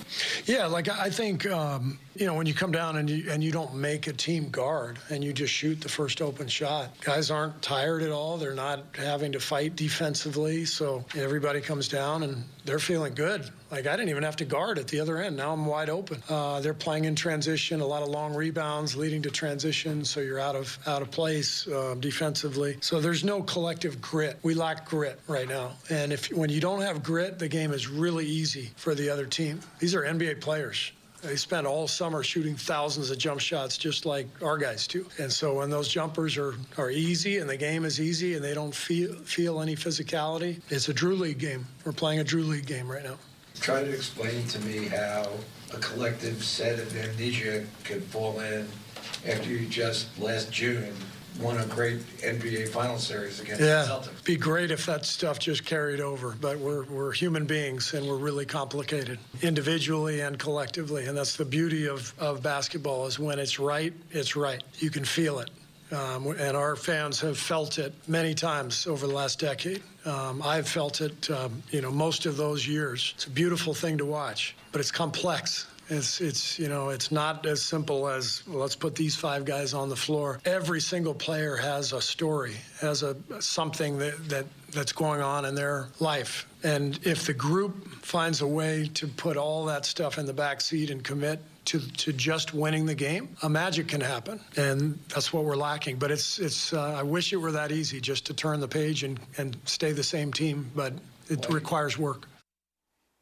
Yeah, 0.45 0.65
like 0.67 0.89
I 0.89 1.09
think 1.09 1.45
um, 1.47 1.99
you 2.15 2.25
know 2.25 2.33
when 2.33 2.45
you 2.45 2.53
come 2.53 2.71
down 2.71 2.97
and 2.97 3.09
you 3.09 3.29
and 3.29 3.43
you 3.43 3.51
don't 3.51 3.75
make 3.75 4.07
a 4.07 4.13
team 4.13 4.49
guard 4.49 4.99
and 5.09 5.23
you 5.23 5.33
just 5.33 5.53
shoot 5.53 5.81
the 5.81 5.89
first 5.89 6.21
open 6.21 6.47
shot, 6.47 6.89
guys 7.01 7.31
aren't 7.31 7.61
tired 7.61 8.01
at 8.01 8.11
all. 8.11 8.37
They're 8.37 8.53
not 8.53 8.83
having 8.95 9.31
to 9.33 9.39
fight 9.39 9.75
defensively, 9.75 10.65
so 10.65 11.03
everybody 11.15 11.61
comes 11.61 11.87
down 11.87 12.23
and 12.23 12.43
they're 12.65 12.79
feeling 12.79 13.13
good. 13.13 13.49
Like 13.71 13.87
I 13.87 13.95
didn't 13.95 14.09
even 14.09 14.23
have 14.23 14.35
to 14.37 14.45
guard 14.45 14.77
at 14.77 14.87
the 14.87 14.99
other 14.99 15.17
end. 15.17 15.35
Now 15.35 15.51
I'm 15.51 15.65
wide 15.65 15.89
open. 15.89 16.21
Uh, 16.29 16.61
they're 16.61 16.73
playing 16.73 17.05
in 17.05 17.15
transition, 17.15 17.81
a 17.81 17.85
lot 17.85 18.03
of 18.03 18.09
long 18.09 18.33
rebounds 18.33 18.95
leading 18.95 19.21
to 19.23 19.31
transition, 19.31 20.05
so 20.05 20.19
you're 20.19 20.39
out 20.39 20.55
of 20.55 20.77
out 20.87 21.01
of 21.01 21.11
place 21.11 21.67
uh, 21.67 21.95
defensively. 21.99 22.77
So 22.81 23.01
there's 23.01 23.23
no 23.23 23.41
collective 23.41 24.01
grit. 24.01 24.37
We 24.43 24.53
lack 24.53 24.85
grit 24.87 25.19
right 25.27 25.47
now, 25.47 25.73
and 25.89 26.13
if 26.13 26.31
when 26.31 26.49
you 26.49 26.61
don't 26.61 26.81
have 26.81 27.03
grit, 27.03 27.39
the 27.39 27.47
game 27.47 27.71
is 27.71 27.87
really 27.87 28.25
easy 28.25 28.71
for 28.75 28.95
the 28.95 29.09
other 29.09 29.25
team. 29.25 29.59
These 29.79 29.94
are 29.95 30.03
NBA 30.03 30.41
players. 30.41 30.91
They 31.21 31.35
spend 31.35 31.65
all 31.65 31.87
summer 31.87 32.21
shooting 32.21 32.55
thousands 32.55 33.09
of 33.09 33.17
jump 33.17 33.39
shots 33.39 33.77
just 33.77 34.05
like 34.05 34.27
our 34.43 34.57
guys 34.57 34.85
do. 34.85 35.07
And 35.17 35.31
so 35.31 35.55
when 35.55 35.71
those 35.71 35.87
jumpers 35.87 36.37
are, 36.37 36.53
are 36.77 36.91
easy 36.91 37.39
and 37.39 37.49
the 37.49 37.57
game 37.57 37.83
is 37.83 37.99
easy 37.99 38.35
and 38.35 38.43
they 38.43 38.53
don't 38.53 38.75
feel 38.75 39.13
feel 39.23 39.61
any 39.61 39.75
physicality, 39.75 40.61
it's 40.69 40.87
a 40.89 40.93
Drew 40.93 41.15
League 41.15 41.39
game. 41.39 41.65
We're 41.83 41.93
playing 41.93 42.19
a 42.19 42.23
Drew 42.23 42.43
League 42.43 42.67
game 42.67 42.91
right 42.91 43.03
now. 43.03 43.17
Try 43.59 43.83
to 43.83 43.89
explain 43.89 44.45
to 44.49 44.59
me 44.59 44.85
how 44.85 45.31
a 45.73 45.77
collective 45.77 46.43
set 46.43 46.77
of 46.77 46.95
amnesia 46.95 47.65
could 47.83 48.03
fall 48.03 48.39
in 48.41 48.67
after 49.27 49.49
you 49.49 49.65
just 49.65 50.07
last 50.19 50.51
June 50.51 50.93
won 51.39 51.57
a 51.57 51.65
great 51.65 51.99
NBA 52.21 52.69
final 52.69 52.97
series 52.97 53.39
against 53.39 53.61
the 53.61 53.67
Yeah, 53.67 53.85
Celtics. 53.87 54.23
be 54.23 54.35
great 54.35 54.71
if 54.71 54.85
that 54.85 55.05
stuff 55.05 55.39
just 55.39 55.65
carried 55.65 55.99
over. 55.99 56.35
But 56.39 56.59
we're 56.59 56.83
we're 56.85 57.11
human 57.11 57.45
beings 57.45 57.93
and 57.93 58.07
we're 58.07 58.17
really 58.17 58.45
complicated, 58.45 59.19
individually 59.41 60.21
and 60.21 60.37
collectively. 60.39 61.05
And 61.05 61.17
that's 61.17 61.35
the 61.35 61.45
beauty 61.45 61.87
of 61.87 62.13
of 62.19 62.41
basketball 62.43 63.05
is 63.07 63.19
when 63.19 63.39
it's 63.39 63.59
right, 63.59 63.93
it's 64.11 64.35
right. 64.35 64.63
You 64.79 64.89
can 64.89 65.05
feel 65.05 65.39
it. 65.39 65.49
Um, 65.91 66.27
and 66.39 66.57
our 66.57 66.75
fans 66.75 67.19
have 67.21 67.37
felt 67.37 67.77
it 67.77 67.93
many 68.07 68.33
times 68.33 68.87
over 68.87 69.05
the 69.05 69.13
last 69.13 69.39
decade. 69.39 69.83
Um, 70.03 70.41
I've 70.41 70.67
felt 70.67 70.99
it, 70.99 71.29
um, 71.29 71.61
you 71.69 71.79
know, 71.81 71.91
most 71.91 72.25
of 72.25 72.37
those 72.37 72.67
years. 72.67 73.13
It's 73.15 73.25
a 73.25 73.29
beautiful 73.29 73.73
thing 73.75 73.97
to 73.99 74.05
watch, 74.05 74.55
but 74.71 74.81
it's 74.81 74.91
complex. 74.91 75.67
It's, 75.89 76.19
it's, 76.19 76.57
you 76.57 76.67
know, 76.67 76.89
it's 76.89 77.11
not 77.11 77.45
as 77.45 77.61
simple 77.61 78.07
as 78.07 78.43
well, 78.47 78.59
let's 78.59 78.75
put 78.75 78.95
these 78.95 79.15
five 79.15 79.45
guys 79.45 79.73
on 79.73 79.89
the 79.89 79.95
floor. 79.95 80.39
Every 80.45 80.81
single 80.81 81.13
player 81.13 81.55
has 81.55 81.93
a 81.93 82.01
story, 82.01 82.55
has 82.81 83.03
a 83.03 83.15
something 83.39 83.99
that, 83.99 84.29
that 84.29 84.45
that's 84.71 84.91
going 84.91 85.21
on 85.21 85.45
in 85.45 85.55
their 85.55 85.87
life. 85.99 86.47
And 86.63 86.99
if 87.03 87.27
the 87.27 87.33
group 87.33 87.87
finds 88.01 88.41
a 88.41 88.47
way 88.47 88.89
to 88.95 89.07
put 89.07 89.37
all 89.37 89.65
that 89.65 89.85
stuff 89.85 90.17
in 90.17 90.25
the 90.25 90.33
back 90.33 90.61
seat 90.61 90.89
and 90.89 91.03
commit 91.03 91.39
to, 91.65 91.79
to 91.79 92.13
just 92.13 92.53
winning 92.53 92.85
the 92.85 92.95
game, 92.95 93.29
a 93.43 93.49
magic 93.49 93.87
can 93.87 94.01
happen, 94.01 94.39
and 94.57 94.99
that's 95.09 95.33
what 95.33 95.45
we're 95.45 95.55
lacking. 95.55 95.97
But 95.97 96.11
it's 96.11 96.39
it's. 96.39 96.73
Uh, 96.73 96.81
I 96.81 97.03
wish 97.03 97.33
it 97.33 97.37
were 97.37 97.51
that 97.51 97.71
easy, 97.71 97.99
just 97.99 98.25
to 98.27 98.33
turn 98.33 98.59
the 98.59 98.67
page 98.67 99.03
and 99.03 99.19
and 99.37 99.57
stay 99.65 99.91
the 99.91 100.03
same 100.03 100.31
team. 100.31 100.69
But 100.75 100.93
it 101.29 101.47
requires 101.49 101.97
work. 101.97 102.27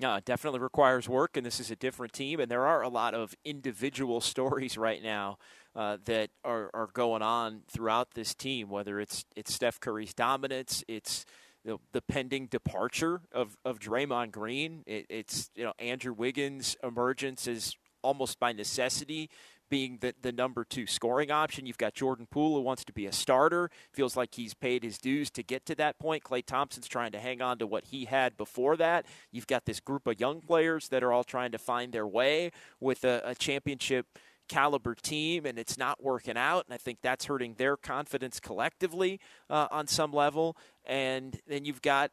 Yeah, 0.04 0.18
it 0.18 0.26
definitely 0.26 0.60
requires 0.60 1.08
work, 1.08 1.38
and 1.38 1.46
this 1.46 1.62
is 1.62 1.72
a 1.72 1.78
different 1.78 2.12
team. 2.12 2.42
And 2.42 2.52
there 2.52 2.66
are 2.66 2.82
a 2.82 2.90
lot 2.90 3.14
of 3.14 3.34
individual 3.46 4.20
stories 4.34 4.78
right 4.78 5.02
now 5.02 5.38
uh, 5.78 5.96
that 6.04 6.30
are, 6.44 6.70
are 6.74 6.90
going 6.92 7.22
on 7.22 7.62
throughout 7.72 8.14
this 8.14 8.36
team. 8.36 8.68
Whether 8.68 9.00
it's 9.00 9.24
it's 9.38 9.54
Steph 9.54 9.80
Curry's 9.80 10.14
dominance, 10.14 10.84
it's 10.90 11.24
the, 11.64 11.78
the 11.94 12.02
pending 12.02 12.48
departure 12.48 13.22
of 13.32 13.56
of 13.64 13.80
Draymond 13.80 14.32
Green, 14.32 14.84
it, 14.86 15.06
it's 15.08 15.50
you 15.56 15.64
know 15.64 15.72
Andrew 15.80 16.12
Wiggins' 16.12 16.76
emergence 16.84 17.48
as 17.48 17.74
almost 18.02 18.42
by 18.42 18.52
necessity 18.52 19.30
being 19.74 19.98
the, 20.02 20.14
the 20.22 20.32
number 20.32 20.64
two 20.64 20.86
scoring 20.86 21.32
option. 21.32 21.66
You've 21.66 21.80
got 21.80 21.96
Jordan 21.96 22.28
Poole 22.30 22.54
who 22.54 22.62
wants 22.62 22.86
to 22.86 22.94
be 22.94 23.08
a 23.08 23.12
starter, 23.12 23.72
feels 23.92 24.16
like 24.16 24.36
he's 24.36 24.54
paid 24.54 24.84
his 24.84 25.00
dues 25.00 25.32
to 25.32 25.42
get 25.42 25.66
to 25.66 25.74
that 25.74 25.98
point. 25.98 26.24
Klay 26.24 26.46
Thompson's 26.46 26.88
trying 26.88 27.12
to 27.14 27.20
hang 27.20 27.42
on 27.42 27.58
to 27.58 27.66
what 27.66 27.86
he 27.86 28.06
had 28.06 28.38
before 28.38 28.78
that. 28.78 29.08
You've 29.32 29.48
got 29.48 29.66
this 29.66 29.80
group 29.80 30.06
of 30.06 30.20
young 30.20 30.42
players 30.42 30.90
that 30.90 31.02
are 31.02 31.12
all 31.12 31.24
trying 31.24 31.52
to 31.54 31.58
find 31.58 31.92
their 31.92 32.06
way 32.06 32.52
with 32.80 33.04
a, 33.04 33.24
a 33.26 33.34
championship 33.34 34.06
caliber 34.48 34.94
team 34.94 35.44
and 35.48 35.58
it's 35.58 35.78
not 35.78 36.04
working 36.04 36.36
out 36.36 36.66
and 36.66 36.74
i 36.74 36.78
think 36.78 37.00
that's 37.02 37.26
hurting 37.26 37.54
their 37.54 37.78
confidence 37.78 38.42
collectively 38.42 39.18
uh, 39.50 39.70
on 39.72 39.88
some 39.88 40.12
level 40.12 40.58
and 40.86 41.40
then 41.48 41.64
you've 41.64 41.82
got 41.82 42.12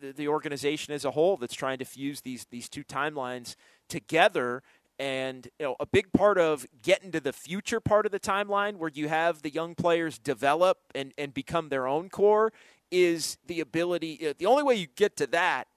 the, 0.00 0.12
the 0.12 0.28
organization 0.28 0.92
as 0.92 1.04
a 1.04 1.12
whole 1.12 1.36
that's 1.36 1.54
trying 1.54 1.78
to 1.78 1.84
fuse 1.84 2.22
these 2.22 2.46
these 2.50 2.68
two 2.68 2.82
timelines 2.82 3.54
together 3.88 4.62
and 4.98 5.48
you 5.58 5.66
know, 5.66 5.76
a 5.78 5.86
big 5.86 6.12
part 6.12 6.38
of 6.38 6.66
getting 6.82 7.12
to 7.12 7.20
the 7.20 7.32
future 7.32 7.80
part 7.80 8.06
of 8.06 8.12
the 8.12 8.20
timeline 8.20 8.76
where 8.76 8.90
you 8.92 9.08
have 9.08 9.42
the 9.42 9.50
young 9.50 9.74
players 9.74 10.18
develop 10.18 10.78
and, 10.94 11.12
and 11.16 11.32
become 11.32 11.68
their 11.68 11.86
own 11.86 12.08
core 12.08 12.52
is 12.90 13.38
the 13.46 13.60
ability. 13.60 14.34
The 14.38 14.46
only 14.46 14.62
way 14.62 14.74
you 14.74 14.86
get 14.96 15.16
to 15.16 15.26
that 15.28 15.68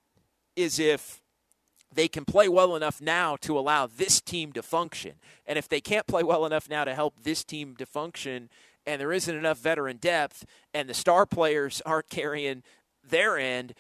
is 0.56 0.80
if 0.80 1.22
they 1.94 2.08
can 2.08 2.26
play 2.26 2.48
well 2.48 2.76
enough 2.76 3.02
now 3.02 3.36
to 3.42 3.58
allow 3.60 3.86
this 3.86 4.22
team 4.22 4.54
to 4.54 4.64
function. 4.64 5.14
And 5.46 5.58
if 5.58 5.68
they 5.68 5.82
can't 5.82 6.08
play 6.08 6.24
well 6.24 6.46
enough 6.46 6.70
now 6.70 6.86
to 6.86 6.96
help 6.96 7.22
this 7.24 7.44
team 7.44 7.76
to 7.78 7.86
function, 7.86 8.50
and 8.86 9.00
there 9.00 9.12
isn't 9.12 9.36
enough 9.36 9.60
veteran 9.60 9.98
depth, 9.98 10.46
and 10.74 10.90
the 10.90 10.94
star 10.94 11.26
players 11.26 11.82
aren't 11.86 12.10
carrying 12.10 12.64
their 13.04 13.38
end, 13.38 13.74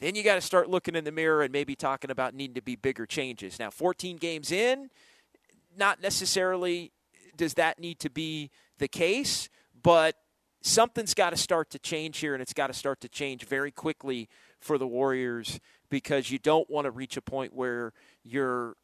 then 0.00 0.14
you 0.14 0.22
got 0.22 0.34
to 0.34 0.40
start 0.40 0.68
looking 0.68 0.96
in 0.96 1.04
the 1.04 1.12
mirror 1.12 1.42
and 1.42 1.52
maybe 1.52 1.76
talking 1.76 2.10
about 2.10 2.34
needing 2.34 2.54
to 2.54 2.62
be 2.62 2.74
bigger 2.74 3.06
changes. 3.06 3.58
Now, 3.58 3.70
14 3.70 4.16
games 4.16 4.50
in, 4.50 4.90
not 5.76 6.02
necessarily 6.02 6.92
does 7.36 7.54
that 7.54 7.78
need 7.78 8.00
to 8.00 8.10
be 8.10 8.50
the 8.78 8.88
case, 8.88 9.48
but 9.82 10.16
something's 10.62 11.14
got 11.14 11.30
to 11.30 11.36
start 11.36 11.70
to 11.70 11.78
change 11.78 12.18
here, 12.18 12.34
and 12.34 12.42
it's 12.42 12.52
got 12.52 12.66
to 12.66 12.72
start 12.72 13.00
to 13.00 13.08
change 13.08 13.44
very 13.44 13.70
quickly 13.70 14.28
for 14.58 14.78
the 14.78 14.86
Warriors 14.86 15.60
because 15.90 16.30
you 16.30 16.38
don't 16.38 16.68
want 16.70 16.84
to 16.84 16.90
reach 16.90 17.16
a 17.16 17.22
point 17.22 17.54
where 17.54 17.92
you're 18.22 18.76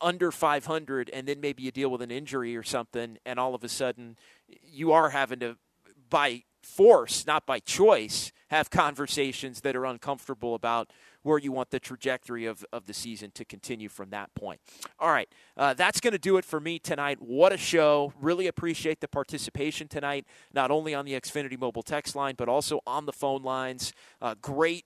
under 0.00 0.30
500 0.30 1.10
and 1.12 1.28
then 1.28 1.40
maybe 1.40 1.62
you 1.62 1.70
deal 1.70 1.90
with 1.90 2.02
an 2.02 2.10
injury 2.10 2.56
or 2.56 2.62
something, 2.62 3.18
and 3.26 3.38
all 3.38 3.54
of 3.54 3.62
a 3.64 3.68
sudden 3.68 4.16
you 4.62 4.92
are 4.92 5.10
having 5.10 5.40
to, 5.40 5.56
by 6.08 6.42
force, 6.62 7.26
not 7.26 7.46
by 7.46 7.58
choice, 7.60 8.32
have 8.50 8.70
conversations 8.70 9.60
that 9.62 9.76
are 9.76 9.86
uncomfortable 9.86 10.54
about 10.54 10.92
where 11.22 11.38
you 11.38 11.52
want 11.52 11.70
the 11.70 11.80
trajectory 11.80 12.46
of, 12.46 12.64
of 12.72 12.86
the 12.86 12.94
season 12.94 13.30
to 13.32 13.44
continue 13.44 13.88
from 13.88 14.10
that 14.10 14.34
point. 14.34 14.60
All 14.98 15.10
right, 15.10 15.28
uh, 15.56 15.74
that's 15.74 16.00
going 16.00 16.12
to 16.12 16.18
do 16.18 16.36
it 16.36 16.44
for 16.44 16.60
me 16.60 16.78
tonight. 16.78 17.18
What 17.20 17.52
a 17.52 17.56
show. 17.56 18.12
Really 18.20 18.46
appreciate 18.46 19.00
the 19.00 19.08
participation 19.08 19.88
tonight, 19.88 20.26
not 20.52 20.70
only 20.70 20.94
on 20.94 21.04
the 21.04 21.12
Xfinity 21.12 21.58
mobile 21.58 21.82
text 21.82 22.16
line, 22.16 22.34
but 22.36 22.48
also 22.48 22.80
on 22.86 23.06
the 23.06 23.12
phone 23.12 23.42
lines. 23.42 23.92
Uh, 24.20 24.34
great 24.40 24.84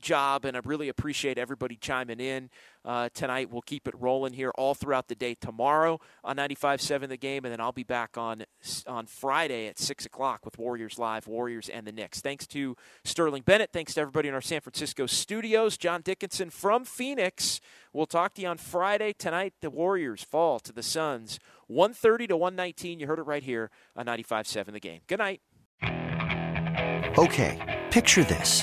job, 0.00 0.44
and 0.44 0.56
I 0.56 0.60
really 0.64 0.88
appreciate 0.88 1.38
everybody 1.38 1.76
chiming 1.76 2.20
in 2.20 2.50
uh, 2.84 3.08
tonight. 3.12 3.50
We'll 3.50 3.62
keep 3.62 3.88
it 3.88 3.94
rolling 3.98 4.32
here 4.32 4.50
all 4.56 4.74
throughout 4.74 5.08
the 5.08 5.14
day 5.14 5.34
tomorrow 5.34 6.00
on 6.22 6.36
95.7 6.36 7.08
The 7.08 7.16
Game, 7.16 7.44
and 7.44 7.52
then 7.52 7.60
I'll 7.60 7.72
be 7.72 7.82
back 7.82 8.16
on 8.16 8.44
on 8.86 9.06
Friday 9.06 9.66
at 9.66 9.78
6 9.78 10.06
o'clock 10.06 10.44
with 10.44 10.58
Warriors 10.58 10.98
Live, 10.98 11.26
Warriors 11.26 11.68
and 11.68 11.86
the 11.86 11.92
Knicks. 11.92 12.20
Thanks 12.20 12.46
to 12.48 12.76
Sterling 13.04 13.42
Bennett. 13.42 13.70
Thanks 13.72 13.94
to 13.94 14.00
everybody 14.00 14.28
in 14.28 14.34
our 14.34 14.40
San 14.40 14.60
Francisco 14.60 15.06
studios. 15.06 15.76
John 15.76 16.02
Dickinson 16.02 16.50
from 16.50 16.84
Phoenix. 16.84 17.60
We'll 17.92 18.06
talk 18.06 18.34
to 18.34 18.42
you 18.42 18.48
on 18.48 18.58
Friday. 18.58 19.12
Tonight, 19.12 19.54
the 19.60 19.70
Warriors 19.70 20.22
fall 20.22 20.60
to 20.60 20.72
the 20.72 20.82
Suns 20.82 21.38
130 21.68 22.28
to 22.28 22.36
119. 22.36 23.00
You 23.00 23.06
heard 23.06 23.18
it 23.18 23.22
right 23.22 23.42
here 23.42 23.70
on 23.96 24.06
95.7 24.06 24.72
The 24.72 24.80
Game. 24.80 25.00
Good 25.06 25.18
night. 25.18 25.40
Okay, 27.18 27.86
picture 27.90 28.24
this. 28.24 28.62